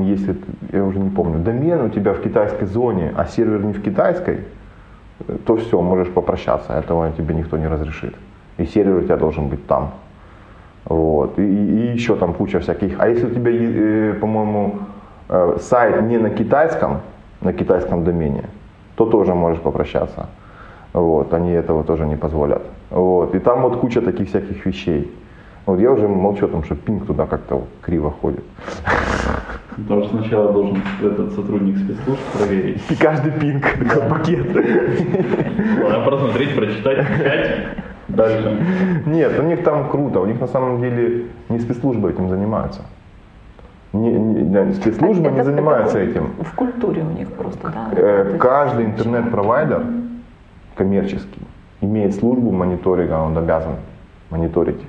если, 0.04 0.38
я 0.72 0.86
уже 0.86 1.00
не 1.00 1.10
помню, 1.10 1.40
домен 1.40 1.82
у 1.82 1.90
тебя 1.90 2.14
в 2.14 2.22
китайской 2.22 2.66
зоне, 2.66 3.14
а 3.18 3.26
сервер 3.26 3.62
не 3.66 3.74
в 3.74 3.82
китайской, 3.82 4.46
то 5.46 5.58
все, 5.58 5.82
можешь 5.82 6.14
попрощаться, 6.14 6.72
этого 6.72 7.12
тебе 7.12 7.36
никто 7.36 7.58
не 7.58 7.68
разрешит. 7.68 8.16
И 8.58 8.66
сервер 8.66 8.98
у 8.98 9.02
тебя 9.02 9.18
должен 9.18 9.48
быть 9.48 9.66
там. 9.68 9.92
Вот. 10.86 11.40
И, 11.40 11.42
и 11.42 11.94
еще 11.94 12.16
там 12.16 12.34
куча 12.34 12.60
всяких. 12.60 13.00
А 13.00 13.08
если 13.08 13.26
у 13.26 13.30
тебя, 13.30 13.52
э, 13.52 14.14
по-моему, 14.14 14.80
э, 15.30 15.58
сайт 15.60 16.02
не 16.02 16.18
на 16.18 16.30
китайском, 16.30 17.02
на 17.42 17.54
китайском 17.54 18.04
домене, 18.04 18.44
то 18.96 19.06
тоже 19.06 19.34
можешь 19.34 19.62
попрощаться. 19.62 20.28
Вот, 20.94 21.34
они 21.34 21.52
этого 21.52 21.84
тоже 21.84 22.06
не 22.06 22.16
позволят. 22.16 22.62
Вот, 22.90 23.34
и 23.36 23.40
там 23.40 23.62
вот 23.62 23.78
куча 23.78 24.02
таких 24.02 24.30
всяких 24.30 24.66
вещей. 24.66 25.12
Вот 25.66 25.80
я 25.80 25.92
уже 25.92 26.08
молчу 26.08 26.46
о 26.46 26.50
том, 26.50 26.64
что 26.64 26.76
пинг 26.76 27.06
туда 27.06 27.26
как-то 27.26 27.64
криво 27.82 28.12
ходит. 28.12 28.44
Потому 29.76 30.04
что 30.04 30.18
сначала 30.18 30.52
должен 30.52 30.78
этот 31.02 31.34
сотрудник 31.34 31.78
спецслужб 31.78 32.22
проверить. 32.38 32.82
И 32.92 32.96
каждый 32.96 33.32
пинг, 33.32 33.64
такой 33.64 34.10
пакет. 34.10 34.46
Ладно, 35.84 36.06
просмотреть, 36.06 36.56
прочитать, 36.56 36.98
начать. 36.98 37.78
Дальше. 38.08 38.60
Нет, 39.06 39.40
у 39.40 39.44
них 39.44 39.64
там 39.64 39.90
круто. 39.90 40.20
У 40.20 40.26
них 40.26 40.40
на 40.40 40.48
самом 40.48 40.82
деле 40.82 41.26
не 41.50 41.60
спецслужбы 41.60 42.12
этим 42.12 42.30
занимаются 42.30 42.82
не, 43.94 44.12
не, 44.12 44.74
спецслужба 44.74 45.28
это, 45.28 45.38
не 45.38 45.44
занимается 45.44 46.00
это 46.00 46.10
этим. 46.10 46.34
В 46.40 46.56
культуре 46.56 47.04
у 47.04 47.12
них 47.12 47.32
просто, 47.32 47.70
да? 47.70 47.90
Э, 47.96 48.38
каждый 48.40 48.86
интернет-провайдер 48.86 49.86
коммерческий 50.76 51.42
имеет 51.82 52.16
службу 52.16 52.52
мониторинга, 52.52 53.22
он 53.22 53.38
обязан 53.38 53.76
мониторить. 54.32 54.82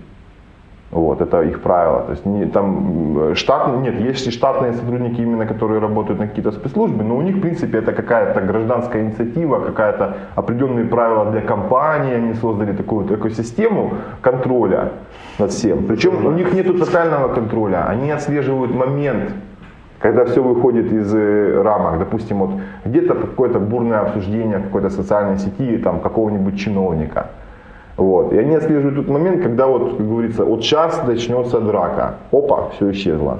Вот, 0.94 1.20
это 1.20 1.42
их 1.42 1.60
правило. 1.60 2.02
То 2.02 2.12
есть 2.12 2.26
не, 2.26 2.46
там 2.46 3.34
штат, 3.34 3.82
нет, 3.82 4.00
есть 4.00 4.28
и 4.28 4.30
штатные 4.30 4.72
сотрудники 4.74 5.20
именно, 5.20 5.44
которые 5.44 5.80
работают 5.80 6.20
на 6.20 6.28
какие-то 6.28 6.52
спецслужбы, 6.52 7.02
но 7.02 7.16
у 7.16 7.22
них, 7.22 7.36
в 7.36 7.40
принципе, 7.40 7.78
это 7.78 7.92
какая-то 7.92 8.40
гражданская 8.40 9.02
инициатива, 9.02 9.58
какая-то 9.58 10.14
определенные 10.36 10.84
правила 10.84 11.32
для 11.32 11.40
компании, 11.40 12.14
они 12.14 12.34
создали 12.34 12.72
такую 12.72 13.02
вот 13.02 13.10
экосистему 13.10 13.90
контроля 14.22 14.92
над 15.38 15.50
всем. 15.50 15.84
Причем 15.86 16.26
у 16.26 16.30
них 16.30 16.54
нет 16.54 16.66
тотального 16.78 17.34
контроля, 17.34 17.88
они 17.88 18.12
отслеживают 18.12 18.72
момент, 18.72 19.32
когда 19.98 20.24
все 20.24 20.42
выходит 20.42 20.92
из 20.92 21.12
э, 21.12 21.62
рамок, 21.62 21.98
допустим, 21.98 22.38
вот 22.38 22.50
где-то 22.84 23.14
какое-то 23.14 23.58
бурное 23.58 23.98
обсуждение 24.00 24.58
в 24.58 24.62
какой-то 24.62 24.90
социальной 24.90 25.38
сети 25.38 25.78
там 25.78 25.98
какого-нибудь 25.98 26.56
чиновника. 26.56 27.26
Вот. 27.96 28.32
И 28.32 28.38
они 28.38 28.56
отслеживают 28.56 28.96
тот 28.96 29.08
момент, 29.08 29.42
когда 29.42 29.66
вот, 29.66 29.96
как 29.96 30.08
говорится, 30.08 30.44
вот 30.44 30.62
сейчас 30.62 31.06
начнется 31.06 31.60
драка. 31.60 32.14
Опа, 32.32 32.70
все 32.70 32.90
исчезло. 32.90 33.38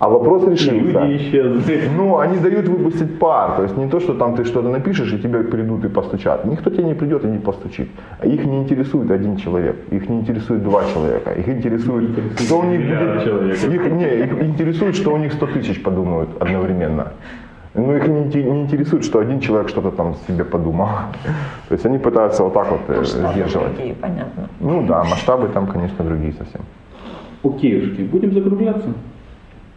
А 0.00 0.08
вопрос 0.08 0.48
решился. 0.48 1.04
Люди 1.04 1.16
исчезли. 1.16 1.90
Ну, 1.94 2.18
они 2.18 2.38
дают 2.38 2.68
выпустить 2.68 3.18
пар. 3.18 3.56
То 3.56 3.62
есть 3.64 3.76
не 3.76 3.86
то, 3.86 4.00
что 4.00 4.14
там 4.14 4.34
ты 4.34 4.44
что-то 4.44 4.70
напишешь, 4.70 5.12
и 5.12 5.18
тебе 5.18 5.42
придут 5.42 5.84
и 5.84 5.88
постучат. 5.88 6.46
Никто 6.46 6.70
тебе 6.70 6.84
не 6.84 6.94
придет 6.94 7.24
и 7.24 7.28
не 7.28 7.38
постучит. 7.38 7.88
А 8.18 8.26
их 8.26 8.46
не 8.46 8.62
интересует 8.62 9.10
один 9.10 9.36
человек. 9.36 9.76
Их 9.90 10.08
не 10.08 10.20
интересует 10.20 10.62
два 10.62 10.84
человека. 10.94 11.32
Их 11.32 11.48
интересует, 11.48 12.10
что 12.38 12.60
у 12.60 12.64
них 12.64 12.80
будет... 12.80 13.64
Их, 13.64 13.92
не, 13.92 14.24
их 14.24 14.42
интересует, 14.42 14.96
что 14.96 15.12
у 15.12 15.18
них 15.18 15.34
100 15.34 15.46
тысяч 15.46 15.82
подумают 15.82 16.30
одновременно. 16.40 17.12
Ну, 17.74 17.96
их 17.96 18.08
не, 18.08 18.42
не 18.42 18.62
интересует, 18.62 19.04
что 19.04 19.20
один 19.20 19.40
человек 19.40 19.68
что-то 19.68 19.90
там 19.90 20.14
себе 20.26 20.44
подумал. 20.44 20.88
То 21.68 21.74
есть 21.74 21.86
они 21.86 21.98
пытаются 21.98 22.42
вот 22.42 22.52
так 22.52 22.70
вот 22.70 22.80
э, 22.88 22.98
масштабы 22.98 23.32
сдерживать. 23.32 23.74
Другие, 23.74 23.94
понятно. 23.94 24.48
Ну 24.60 24.86
да, 24.86 25.04
масштабы 25.04 25.48
там, 25.48 25.66
конечно, 25.66 26.04
другие 26.04 26.32
совсем. 26.32 26.62
Окейушки, 27.44 28.02
будем 28.02 28.32
закругляться? 28.32 28.88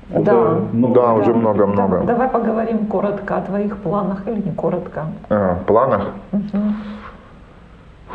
Да, 0.09 0.59
много, 0.73 0.93
да, 0.95 1.13
уже 1.13 1.33
много-много. 1.33 1.99
Да, 1.99 2.05
давай 2.05 2.29
поговорим 2.29 2.85
коротко 2.87 3.37
о 3.37 3.41
твоих 3.41 3.77
планах 3.77 4.27
или 4.27 4.41
не 4.41 4.51
коротко. 4.51 5.05
А, 5.29 5.59
планах? 5.65 6.09
Угу. 6.31 6.59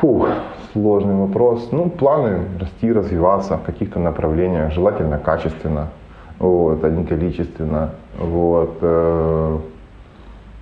Фух, 0.01 0.29
сложный 0.73 1.15
вопрос. 1.15 1.69
Ну, 1.73 1.89
планы 1.89 2.41
расти, 2.61 2.93
развиваться 2.93 3.57
в 3.57 3.63
каких-то 3.63 3.99
направлениях, 3.99 4.73
желательно 4.73 5.19
качественно. 5.19 5.89
Вот, 6.39 6.85
а 6.85 6.91
не 6.91 7.05
количественно. 7.05 7.91
Вот. 8.19 8.79
Э, 8.81 9.59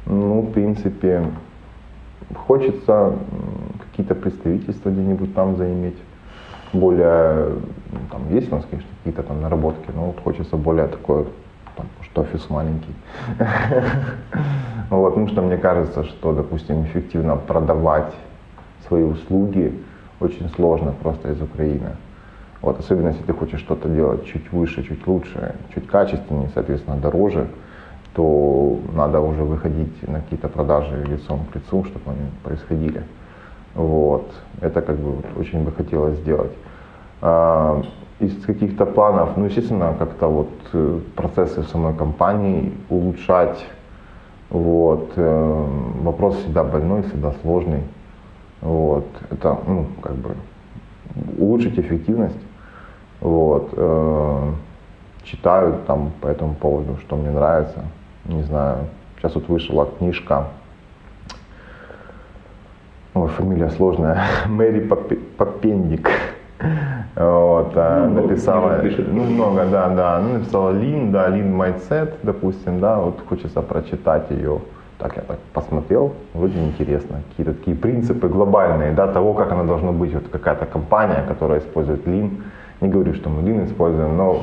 ну, 0.06 0.40
в 0.42 0.52
принципе, 0.52 1.24
хочется 2.34 3.14
какие-то 3.90 4.14
представительства 4.14 4.90
где-нибудь 4.90 5.34
там 5.34 5.56
заиметь. 5.56 5.96
Более, 6.72 7.50
ну, 7.92 7.98
там 8.10 8.22
есть 8.30 8.52
у 8.52 8.56
нас, 8.56 8.64
конечно, 8.68 8.90
какие-то 8.98 9.22
там 9.22 9.40
наработки, 9.40 9.90
но 9.94 10.06
вот 10.06 10.20
хочется 10.22 10.56
более 10.56 10.88
такое, 10.88 11.26
там, 11.76 11.86
что 12.02 12.22
офис 12.22 12.48
маленький. 12.50 12.94
Вот, 14.88 15.10
потому 15.10 15.26
что 15.26 15.42
мне 15.42 15.56
кажется, 15.56 16.04
что, 16.04 16.32
допустим, 16.32 16.84
эффективно 16.84 17.34
продавать 17.34 18.12
свои 18.86 19.02
услуги 19.02 19.74
очень 20.20 20.48
сложно 20.50 20.92
просто 20.92 21.32
из 21.32 21.42
Украины. 21.42 21.96
Вот, 22.66 22.80
особенно 22.80 23.10
если 23.10 23.22
ты 23.22 23.32
хочешь 23.32 23.60
что-то 23.60 23.88
делать 23.88 24.26
чуть 24.26 24.50
выше, 24.50 24.82
чуть 24.82 25.06
лучше, 25.06 25.54
чуть 25.72 25.86
качественнее, 25.86 26.50
соответственно, 26.52 26.96
дороже, 26.96 27.46
то 28.12 28.80
надо 28.92 29.20
уже 29.20 29.44
выходить 29.44 30.08
на 30.08 30.20
какие-то 30.20 30.48
продажи 30.48 31.04
лицом 31.04 31.46
к 31.52 31.54
лицу, 31.54 31.84
чтобы 31.84 32.10
они 32.10 32.28
происходили. 32.42 33.04
Вот. 33.76 34.32
Это 34.60 34.82
как 34.82 34.96
бы 34.96 35.12
вот 35.12 35.26
очень 35.36 35.62
бы 35.62 35.70
хотелось 35.70 36.18
сделать. 36.18 36.50
А, 37.22 37.84
из 38.18 38.44
каких-то 38.44 38.84
планов, 38.84 39.36
ну, 39.36 39.44
естественно, 39.44 39.94
как-то 39.96 40.26
вот 40.26 40.50
э, 40.72 41.00
процессы 41.14 41.60
в 41.60 41.68
самой 41.68 41.94
компании 41.94 42.72
улучшать. 42.90 43.64
Вот. 44.50 45.12
Э, 45.14 45.64
вопрос 46.02 46.34
всегда 46.38 46.64
больной, 46.64 47.02
всегда 47.02 47.32
сложный. 47.42 47.84
Вот. 48.60 49.06
Это, 49.30 49.56
ну, 49.68 49.86
как 50.02 50.16
бы 50.16 50.34
улучшить 51.38 51.78
эффективность. 51.78 52.45
Вот. 53.26 53.70
Э, 53.72 54.52
читаю 55.24 55.80
там 55.88 56.12
по 56.20 56.28
этому 56.28 56.54
поводу, 56.54 56.96
что 57.00 57.16
мне 57.16 57.30
нравится. 57.30 57.82
Не 58.24 58.44
знаю. 58.44 58.86
Сейчас 59.16 59.34
вот 59.34 59.48
вышла 59.48 59.88
книжка. 59.98 60.44
Ой, 63.14 63.28
фамилия 63.30 63.70
сложная. 63.70 64.22
Мэри 64.46 64.88
Попендик. 65.36 66.08
Вот, 67.16 67.72
а, 67.74 68.06
ну, 68.06 68.22
написала, 68.22 68.80
ну, 68.82 69.24
много, 69.24 69.64
да, 69.66 69.88
да, 69.88 70.20
ну, 70.20 70.34
написала 70.34 70.70
Лин, 70.70 71.12
да, 71.12 71.28
Лин 71.28 71.54
Майцет, 71.54 72.14
допустим, 72.22 72.78
да, 72.78 72.98
вот 72.98 73.20
хочется 73.28 73.60
прочитать 73.62 74.30
ее. 74.30 74.60
Так, 74.98 75.16
я 75.16 75.22
так 75.22 75.38
посмотрел, 75.52 76.12
вроде 76.32 76.58
интересно. 76.58 77.22
Какие-то 77.30 77.58
такие 77.58 77.76
принципы 77.76 78.28
глобальные, 78.28 78.92
да, 78.92 79.06
того, 79.08 79.34
как 79.34 79.50
она 79.52 79.64
должна 79.64 79.92
быть. 79.92 80.14
Вот 80.14 80.28
какая-то 80.28 80.66
компания, 80.66 81.24
которая 81.26 81.58
использует 81.58 82.06
Lean. 82.06 82.42
Не 82.80 82.88
говорю, 82.88 83.14
что 83.14 83.30
мы 83.30 83.42
Lean 83.42 83.64
используем, 83.64 84.16
но 84.16 84.42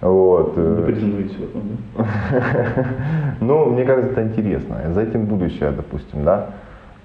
вот. 0.00 0.56
Вы 0.56 1.28
да? 1.96 2.04
Ну, 3.40 3.66
мне 3.66 3.84
кажется, 3.84 4.12
это 4.12 4.22
интересно. 4.22 4.76
За 4.94 5.02
этим 5.02 5.26
будущее, 5.26 5.70
допустим, 5.70 6.24
да. 6.24 6.46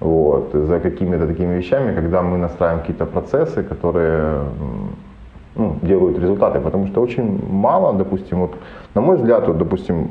Вот. 0.00 0.50
За 0.52 0.80
какими-то 0.80 1.26
такими 1.26 1.54
вещами, 1.54 1.94
когда 1.94 2.22
мы 2.22 2.38
настраиваем 2.38 2.80
какие-то 2.80 3.06
процессы, 3.06 3.62
которые 3.62 4.44
ну, 5.56 5.76
делают 5.82 6.18
результаты. 6.18 6.60
Потому 6.60 6.86
что 6.86 7.02
очень 7.02 7.40
мало, 7.50 7.92
допустим, 7.92 8.40
вот, 8.40 8.54
на 8.94 9.00
мой 9.00 9.16
взгляд, 9.16 9.46
вот, 9.46 9.58
допустим, 9.58 10.10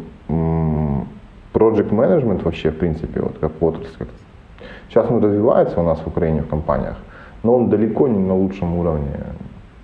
project 1.53 1.89
management 1.89 2.43
вообще, 2.43 2.69
в 2.69 2.77
принципе, 2.77 3.21
вот 3.21 3.37
как 3.39 3.51
отрасль, 3.61 3.97
как 3.97 4.07
сейчас 4.89 5.09
он 5.09 5.23
развивается 5.23 5.79
у 5.79 5.83
нас 5.83 5.99
в 5.99 6.07
Украине 6.07 6.41
в 6.41 6.47
компаниях, 6.47 6.97
но 7.43 7.55
он 7.55 7.69
далеко 7.69 8.07
не 8.07 8.19
на 8.19 8.35
лучшем 8.35 8.75
уровне 8.77 9.11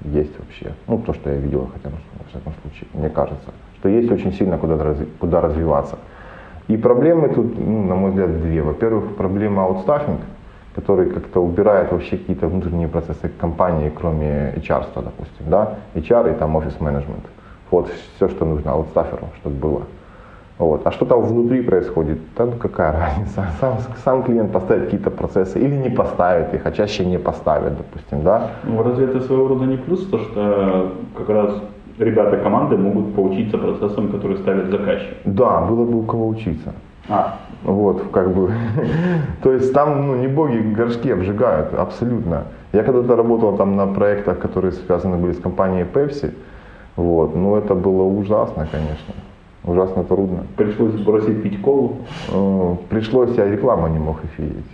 есть 0.04 0.38
вообще. 0.40 0.74
Ну, 0.88 1.00
то, 1.00 1.14
что 1.14 1.30
я 1.30 1.38
видел, 1.38 1.70
хотя 1.74 1.90
бы, 1.90 1.98
во 2.18 2.30
всяком 2.30 2.54
случае, 2.62 2.88
мне 2.94 3.10
кажется, 3.10 3.52
что 3.80 3.90
есть 3.90 4.12
очень 4.12 4.34
сильно 4.34 4.58
куда, 4.58 4.96
куда 5.20 5.42
развиваться. 5.42 5.98
И 6.68 6.78
проблемы 6.78 7.30
тут, 7.30 7.58
ну, 7.58 7.84
на 7.84 7.96
мой 7.96 8.12
взгляд, 8.12 8.42
две. 8.42 8.62
Во-первых, 8.62 9.16
проблема 9.16 9.64
аутстаффинг, 9.64 10.22
который 10.76 11.10
как-то 11.10 11.42
убирает 11.42 11.92
вообще 11.92 12.18
какие-то 12.18 12.48
внутренние 12.48 12.88
процессы 12.88 13.30
компании, 13.30 13.90
кроме 13.90 14.54
HR, 14.56 14.86
допустим, 14.96 15.50
да, 15.50 15.76
HR 15.96 16.34
и 16.34 16.40
там 16.40 16.56
офис 16.56 16.80
менеджмент. 16.80 17.26
Вот 17.72 17.92
все, 18.16 18.30
что 18.30 18.46
нужно 18.46 18.72
аутстаферу, 18.72 19.30
чтобы 19.40 19.56
было. 19.56 19.82
Вот. 20.62 20.86
А 20.86 20.92
что 20.92 21.06
там 21.06 21.22
внутри 21.22 21.64
происходит, 21.64 22.20
да 22.38 22.46
ну 22.46 22.52
какая 22.52 22.92
разница. 22.92 23.48
Сам, 23.60 23.78
сам 24.06 24.24
клиент 24.24 24.52
поставит 24.52 24.84
какие-то 24.84 25.10
процессы 25.10 25.60
или 25.60 25.76
не 25.76 25.90
поставит 25.90 26.54
их, 26.54 26.66
а 26.68 26.72
чаще 26.72 27.04
не 27.04 27.18
поставит, 27.18 27.78
допустим, 27.78 28.22
да. 28.22 28.52
Ну, 28.64 28.84
разве 28.84 29.06
это 29.06 29.22
своего 29.22 29.48
рода 29.48 29.66
не 29.66 29.78
плюс, 29.78 30.06
то 30.06 30.20
что 30.20 30.92
как 31.18 31.30
раз 31.30 31.56
ребята 31.98 32.38
команды 32.38 32.78
могут 32.78 33.16
поучиться 33.16 33.58
процессам, 33.58 34.12
которые 34.12 34.38
ставит 34.38 34.70
заказчик? 34.70 35.18
Да, 35.26 35.62
было 35.62 35.84
бы 35.84 35.98
у 35.98 36.04
кого 36.04 36.28
учиться. 36.28 36.74
А. 37.10 37.40
Вот, 37.64 38.04
как 38.12 38.32
бы. 38.32 38.52
То 39.44 39.52
есть 39.52 39.74
там 39.74 40.08
ну, 40.08 40.16
не 40.16 40.28
боги 40.28 40.60
горшки 40.60 41.12
обжигают, 41.12 41.74
абсолютно. 41.74 42.44
Я 42.72 42.84
когда-то 42.84 43.16
работал 43.16 43.58
там 43.58 43.76
на 43.76 43.88
проектах, 43.88 44.38
которые 44.38 44.74
связаны 44.74 45.18
были 45.18 45.32
с 45.32 45.40
компанией 45.40 45.88
Pepsi. 45.92 46.32
Вот, 46.98 47.36
но 47.36 47.58
это 47.58 47.74
было 47.74 48.04
ужасно, 48.04 48.68
конечно. 48.72 49.16
Ужасно 49.64 50.04
трудно. 50.04 50.46
Пришлось 50.58 50.94
бросить 50.94 51.44
пить 51.44 51.62
колу? 51.62 51.98
Э, 52.32 52.76
пришлось, 52.90 53.38
я 53.38 53.46
рекламу 53.46 53.88
не 53.88 54.00
мог 54.00 54.24
их 54.24 54.40
видеть. 54.40 54.66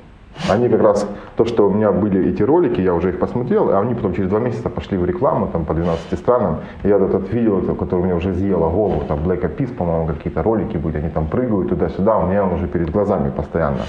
Они 0.49 0.69
как 0.69 0.81
раз, 0.81 1.07
то, 1.35 1.45
что 1.45 1.67
у 1.67 1.73
меня 1.73 1.91
были 1.91 2.29
эти 2.29 2.43
ролики, 2.43 2.79
я 2.79 2.93
уже 2.93 3.09
их 3.09 3.19
посмотрел, 3.19 3.69
а 3.71 3.79
они 3.81 3.95
потом 3.95 4.13
через 4.13 4.29
два 4.29 4.39
месяца 4.39 4.69
пошли 4.69 4.97
в 4.97 5.05
рекламу 5.05 5.47
там 5.47 5.65
по 5.65 5.73
12 5.73 6.17
странам. 6.17 6.59
И 6.83 6.87
я 6.87 6.97
этот 6.97 7.33
видел, 7.33 7.61
который 7.75 8.01
у 8.01 8.03
меня 8.03 8.15
уже 8.15 8.33
съела 8.33 8.69
голову, 8.69 9.03
там 9.07 9.19
Black 9.19 9.57
Peas, 9.57 9.73
по-моему, 9.73 10.07
какие-то 10.07 10.43
ролики 10.43 10.77
были, 10.77 10.97
они 10.97 11.09
там 11.09 11.27
прыгают 11.27 11.69
туда-сюда, 11.69 12.17
у 12.17 12.27
меня 12.27 12.43
он 12.43 12.53
уже 12.53 12.67
перед 12.67 12.91
глазами 12.91 13.29
постоянно. 13.29 13.81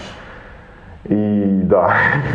И 1.05 1.61
да, 1.64 1.94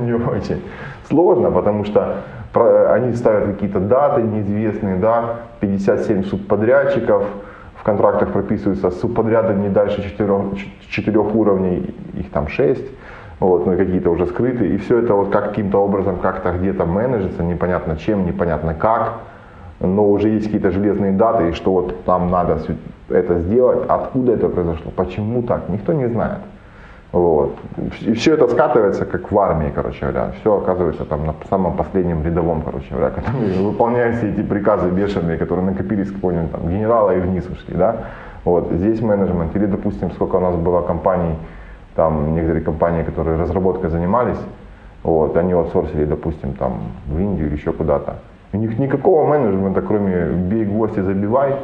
не 0.00 0.12
очень 0.12 0.62
сложно, 1.08 1.50
потому 1.50 1.84
что 1.84 2.24
они 2.54 3.14
ставят 3.14 3.46
какие-то 3.46 3.80
даты 3.80 4.22
неизвестные, 4.22 4.96
да, 4.96 5.36
57 5.60 6.24
субподрядчиков, 6.24 7.24
в 7.76 7.82
контрактах 7.82 8.32
прописываются 8.32 8.90
субподряды 8.90 9.54
не 9.54 9.68
дальше 9.68 10.02
4, 10.02 10.32
4 10.88 11.18
уровней, 11.18 11.94
их 12.14 12.30
там 12.30 12.48
6, 12.48 12.84
вот, 13.40 13.66
ну 13.66 13.72
и 13.72 13.76
какие-то 13.76 14.10
уже 14.10 14.26
скрытые, 14.26 14.74
и 14.74 14.76
все 14.76 14.98
это 14.98 15.14
вот 15.14 15.30
как 15.30 15.48
каким-то 15.48 15.78
образом 15.78 16.18
как-то 16.18 16.52
где-то 16.52 16.84
менеджится, 16.84 17.42
непонятно 17.42 17.96
чем, 17.96 18.24
непонятно 18.24 18.74
как, 18.74 19.14
но 19.80 20.08
уже 20.08 20.28
есть 20.28 20.44
какие-то 20.46 20.70
железные 20.70 21.12
даты, 21.12 21.48
и 21.48 21.52
что 21.52 21.72
вот 21.72 22.04
там 22.04 22.30
надо 22.30 22.58
это 23.08 23.40
сделать, 23.40 23.84
откуда 23.88 24.32
это 24.34 24.48
произошло, 24.48 24.92
почему 24.94 25.42
так, 25.42 25.68
никто 25.68 25.92
не 25.92 26.06
знает. 26.06 26.38
Вот. 27.12 27.56
И 28.00 28.12
все 28.14 28.34
это 28.34 28.48
скатывается, 28.48 29.04
как 29.04 29.30
в 29.30 29.38
армии, 29.38 29.70
короче 29.74 30.00
говоря. 30.00 30.32
Все 30.40 30.56
оказывается 30.56 31.04
там 31.04 31.26
на 31.26 31.34
самом 31.50 31.76
последнем 31.76 32.24
рядовом, 32.24 32.62
короче 32.62 32.86
говоря, 32.90 33.10
который 33.10 33.62
выполняет 33.62 34.16
все 34.16 34.30
эти 34.30 34.40
приказы 34.40 34.90
бешеные, 34.90 35.36
которые 35.36 35.66
накопились 35.66 36.10
какого-нибудь 36.10 36.52
там 36.52 36.68
генерала 36.68 37.14
и 37.14 37.20
вниз 37.20 37.46
ушли, 37.46 37.76
да. 37.76 37.96
Вот. 38.44 38.72
Здесь 38.72 39.02
менеджмент. 39.02 39.54
Или, 39.56 39.66
допустим, 39.66 40.10
сколько 40.10 40.36
у 40.36 40.40
нас 40.40 40.56
было 40.56 40.80
компаний, 40.80 41.36
там 41.94 42.34
некоторые 42.34 42.64
компании, 42.64 43.02
которые 43.02 43.38
разработкой 43.38 43.90
занимались, 43.90 44.38
вот, 45.02 45.36
они 45.36 45.52
аутсорсили, 45.52 46.04
допустим, 46.04 46.54
там 46.54 46.78
в 47.08 47.18
Индию 47.18 47.48
или 47.48 47.56
еще 47.56 47.72
куда-то. 47.72 48.14
У 48.52 48.56
них 48.56 48.78
никакого 48.78 49.26
менеджмента, 49.26 49.82
кроме 49.82 50.26
бей 50.26 50.64
гвозди, 50.64 51.00
забивай, 51.00 51.56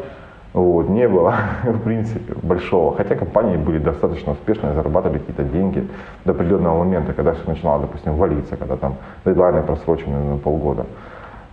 вот, 0.60 0.88
не 0.88 1.08
было, 1.08 1.34
в 1.64 1.80
принципе, 1.80 2.34
большого. 2.42 2.96
Хотя 2.96 3.14
компании 3.14 3.56
были 3.56 3.78
достаточно 3.78 4.32
успешные, 4.32 4.74
зарабатывали 4.74 5.18
какие-то 5.18 5.44
деньги 5.44 5.86
до 6.24 6.32
определенного 6.32 6.78
момента, 6.78 7.12
когда 7.12 7.32
все 7.32 7.42
начинало, 7.46 7.82
допустим, 7.82 8.16
валиться, 8.16 8.56
когда 8.56 8.76
там 8.76 8.96
дедлайны 9.24 9.62
просрочены 9.62 10.18
на 10.18 10.36
полгода. 10.38 10.86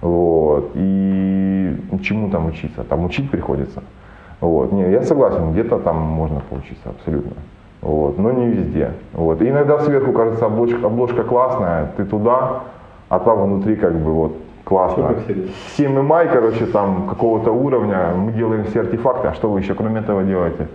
Вот. 0.02 0.72
И 0.76 1.78
чему 2.04 2.30
там 2.30 2.48
учиться? 2.48 2.84
Там 2.84 3.06
учить 3.06 3.30
приходится. 3.30 3.84
Вот. 4.42 4.72
Не, 4.72 4.92
я 4.92 5.02
согласен, 5.04 5.52
где-то 5.52 5.80
там 5.80 5.98
можно 5.98 6.42
поучиться 6.50 6.90
абсолютно. 6.90 7.34
Вот. 7.82 8.18
Но 8.18 8.32
не 8.32 8.48
везде. 8.48 8.92
Вот. 9.14 9.42
И 9.42 9.50
иногда 9.50 9.80
сверху 9.80 10.14
кажется 10.14 10.46
обложка, 10.46 10.86
обложка 10.86 11.24
классная, 11.24 11.92
ты 11.98 12.06
туда, 12.06 12.64
а 13.10 13.20
там 13.20 13.44
внутри 13.44 13.76
как 13.76 13.94
бы 13.94 14.12
вот 14.12 14.45
Классно. 14.66 15.16
7 15.78 16.02
май, 16.02 16.28
короче, 16.28 16.66
там 16.66 17.08
какого-то 17.08 17.52
уровня, 17.52 18.14
мы 18.16 18.32
делаем 18.32 18.66
все 18.66 18.82
артефакты, 18.82 19.28
а 19.28 19.34
что 19.34 19.50
вы 19.50 19.60
еще 19.60 19.76
кроме 19.76 20.00
этого 20.00 20.24
делаете? 20.24 20.68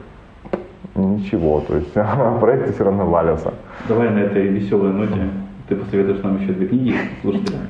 Ничего, 0.95 1.61
то 1.61 1.75
есть 1.75 1.93
проекты 2.41 2.73
все 2.73 2.85
равно 2.85 3.07
валятся. 3.07 3.53
Давай 3.89 4.11
на 4.11 4.21
этой 4.21 4.47
веселой 4.47 4.93
ноте 4.93 5.29
ты 5.69 5.77
посоветуешь 5.77 6.23
нам 6.23 6.41
еще 6.41 6.53
две 6.53 6.69
книги 6.69 6.95
слушателям. 7.23 7.61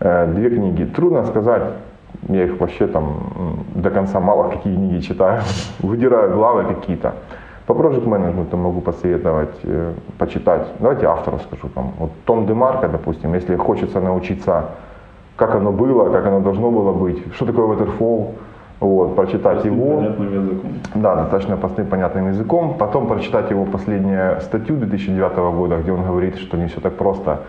Э, 0.00 0.26
две 0.26 0.50
книги. 0.50 0.84
Трудно 0.84 1.24
сказать, 1.26 1.62
я 2.28 2.44
их 2.44 2.60
вообще 2.60 2.86
там 2.86 3.64
до 3.74 3.90
конца 3.90 4.20
мало 4.20 4.50
какие 4.50 4.74
книги 4.74 5.00
читаю, 5.00 5.42
выдираю 5.80 6.34
главы 6.34 6.64
какие-то. 6.74 7.14
По 7.66 7.72
Project 7.72 8.04
Management 8.04 8.56
могу 8.56 8.80
посоветовать 8.80 9.54
э, 9.64 9.92
почитать. 10.18 10.68
Давайте 10.78 11.06
автору 11.06 11.38
скажу. 11.38 11.68
Там, 11.74 11.94
вот 11.98 12.10
Том 12.26 12.46
Демарко, 12.46 12.88
допустим, 12.88 13.34
если 13.34 13.56
хочется 13.56 14.00
научиться 14.00 14.70
как 15.36 15.54
оно 15.54 15.72
было, 15.72 16.10
как 16.10 16.26
оно 16.26 16.40
должно 16.40 16.70
было 16.70 16.92
быть, 16.92 17.34
что 17.34 17.46
такое 17.46 17.66
waterfall, 17.66 18.34
вот, 18.80 19.16
прочитать 19.16 19.62
простым, 19.62 19.74
его. 19.74 19.96
понятным 19.96 20.32
языком. 20.32 20.72
Да, 20.94 21.14
достаточно 21.14 21.56
простым, 21.56 21.86
понятным 21.86 22.28
языком. 22.28 22.74
Потом 22.78 23.06
прочитать 23.06 23.50
его 23.50 23.64
последнюю 23.64 24.40
статью 24.40 24.76
2009 24.76 25.36
года, 25.56 25.76
где 25.78 25.92
он 25.92 26.04
говорит, 26.04 26.36
что 26.36 26.56
не 26.56 26.66
все 26.66 26.80
так 26.80 26.94
просто. 26.94 27.40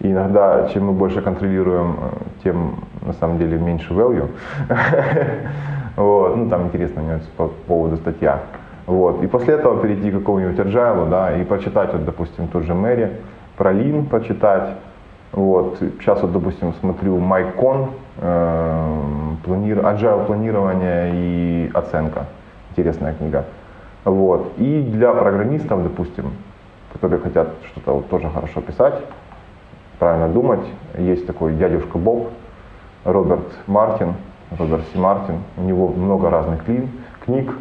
И 0.00 0.12
иногда, 0.12 0.68
чем 0.72 0.86
мы 0.86 0.92
больше 0.92 1.20
контролируем, 1.20 1.96
э, 2.00 2.44
тем 2.44 2.84
на 3.04 3.12
самом 3.14 3.38
деле 3.38 3.58
меньше 3.58 3.92
value. 3.92 4.28
вот. 5.96 6.36
Ну, 6.36 6.48
там 6.48 6.66
интересно 6.66 7.02
у 7.02 7.06
него 7.06 7.18
по 7.36 7.48
поводу 7.66 7.96
статья. 7.96 8.40
Вот. 8.86 9.22
И 9.22 9.26
после 9.26 9.54
этого 9.54 9.80
перейти 9.82 10.10
к 10.10 10.18
какому-нибудь 10.18 10.58
agile, 10.58 11.08
да, 11.10 11.36
и 11.36 11.44
прочитать, 11.44 11.92
вот, 11.92 12.04
допустим, 12.04 12.46
тот 12.46 12.62
же 12.62 12.74
Мэри, 12.74 13.10
про 13.56 13.72
Lean 13.72 14.08
прочитать. 14.08 14.70
Вот. 15.32 15.78
Сейчас 15.78 16.22
вот, 16.22 16.32
допустим, 16.32 16.74
смотрю 16.80 17.18
MyCon, 17.18 17.90
э, 18.18 19.34
планир... 19.44 19.78
agile 19.78 20.26
планирование 20.26 21.10
и 21.14 21.70
оценка. 21.74 22.26
Интересная 22.70 23.14
книга. 23.14 23.44
Вот. 24.04 24.52
И 24.56 24.82
для 24.82 25.12
программистов, 25.12 25.82
допустим, 25.82 26.32
которые 26.92 27.20
хотят 27.20 27.48
что-то 27.70 27.92
вот 27.92 28.08
тоже 28.08 28.30
хорошо 28.30 28.60
писать, 28.60 28.94
правильно 29.98 30.28
думать, 30.28 30.66
есть 30.96 31.26
такой 31.26 31.54
дядюшка 31.54 31.98
Боб, 31.98 32.30
Роберт 33.04 33.52
Мартин, 33.66 34.14
Роберт 34.58 34.84
Си 34.92 34.98
Мартин. 34.98 35.36
У 35.56 35.62
него 35.62 35.88
много 35.88 36.30
разных 36.30 36.64
клин, 36.64 36.88
книг. 37.24 37.52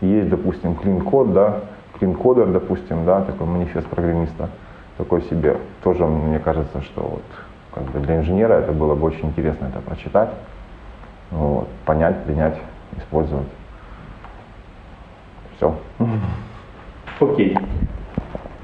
Есть, 0.00 0.30
допустим, 0.30 0.72
Code, 0.72 1.32
да, 1.32 1.60
Coder, 2.00 2.50
допустим, 2.50 3.04
да, 3.04 3.20
такой 3.20 3.46
манифест 3.46 3.86
программиста 3.88 4.48
такой 5.00 5.22
себе. 5.22 5.56
Тоже 5.82 6.04
мне 6.04 6.38
кажется, 6.38 6.82
что 6.82 7.00
вот 7.00 7.22
как 7.72 7.84
бы 7.84 8.00
для 8.00 8.18
инженера 8.18 8.54
это 8.54 8.72
было 8.72 8.94
бы 8.94 9.06
очень 9.06 9.28
интересно 9.28 9.66
это 9.66 9.80
прочитать, 9.80 10.30
вот, 11.30 11.68
понять, 11.86 12.22
принять, 12.24 12.58
использовать. 12.98 13.48
Все. 15.56 15.74
Окей. 17.20 17.56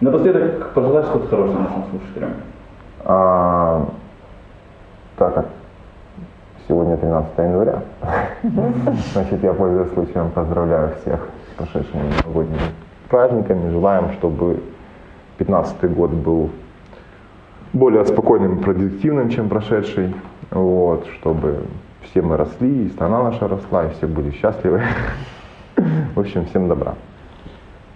Напоследок 0.00 0.74
пожелать 0.74 1.06
что-то 1.06 1.28
хорошее 1.28 1.58
нашим 1.58 1.84
слушателям. 1.90 2.30
А, 3.04 3.88
так 5.16 5.34
как 5.34 5.46
сегодня 6.68 6.98
13 6.98 7.38
января, 7.38 7.82
значит, 9.12 9.42
я 9.42 9.54
пользуясь 9.54 9.92
случаем 9.94 10.30
поздравляю 10.32 10.96
всех 11.00 11.28
с 11.50 11.56
прошедшими 11.56 12.02
новогодними 12.22 12.60
праздниками. 13.08 13.70
Желаем, 13.70 14.12
чтобы 14.18 14.60
2015 15.38 15.94
год 15.94 16.10
был 16.10 16.50
более 17.72 18.04
спокойным 18.04 18.58
и 18.58 18.62
продуктивным, 18.62 19.30
чем 19.30 19.48
прошедший. 19.48 20.14
Вот, 20.50 21.06
чтобы 21.18 21.64
все 22.02 22.22
мы 22.22 22.36
росли, 22.36 22.86
и 22.86 22.88
страна 22.90 23.22
наша 23.22 23.48
росла, 23.48 23.86
и 23.86 23.90
все 23.94 24.06
были 24.06 24.30
счастливы. 24.30 24.82
В 26.14 26.20
общем, 26.20 26.46
всем 26.46 26.68
добра. 26.68 26.94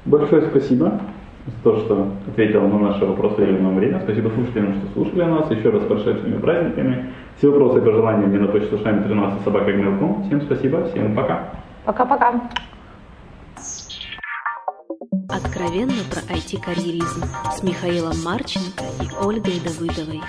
Большое 0.04 0.42
спасибо 0.42 1.00
за 1.46 1.62
то, 1.62 1.78
что 1.80 2.08
ответил 2.28 2.66
на 2.66 2.78
наши 2.78 3.04
вопросы 3.04 3.44
в 3.44 3.62
нам 3.62 3.76
время. 3.76 4.00
Спасибо 4.04 4.28
слушателям, 4.30 4.74
что 4.74 4.92
слушали 4.92 5.24
нас. 5.24 5.50
Еще 5.50 5.70
раз 5.70 5.82
с 5.82 5.86
прошедшими 5.86 6.38
праздниками. 6.38 7.12
Все 7.38 7.50
вопросы 7.50 7.78
и 7.78 7.80
пожелания 7.82 8.26
мне 8.26 8.38
на 8.38 8.48
почту 8.48 8.78
шами 8.78 9.02
13 9.02 9.42
собака 9.42 9.70
Всем 10.26 10.42
спасибо, 10.42 10.84
всем 10.84 11.14
пока. 11.14 11.50
Пока-пока. 11.84 12.34
Откровенно 15.28 16.04
про 16.08 16.20
IT-карьеризм 16.34 17.24
с 17.52 17.62
Михаилом 17.64 18.22
Марченко 18.22 18.84
и 19.02 19.12
Ольгой 19.24 19.58
Давыдовой. 19.58 20.20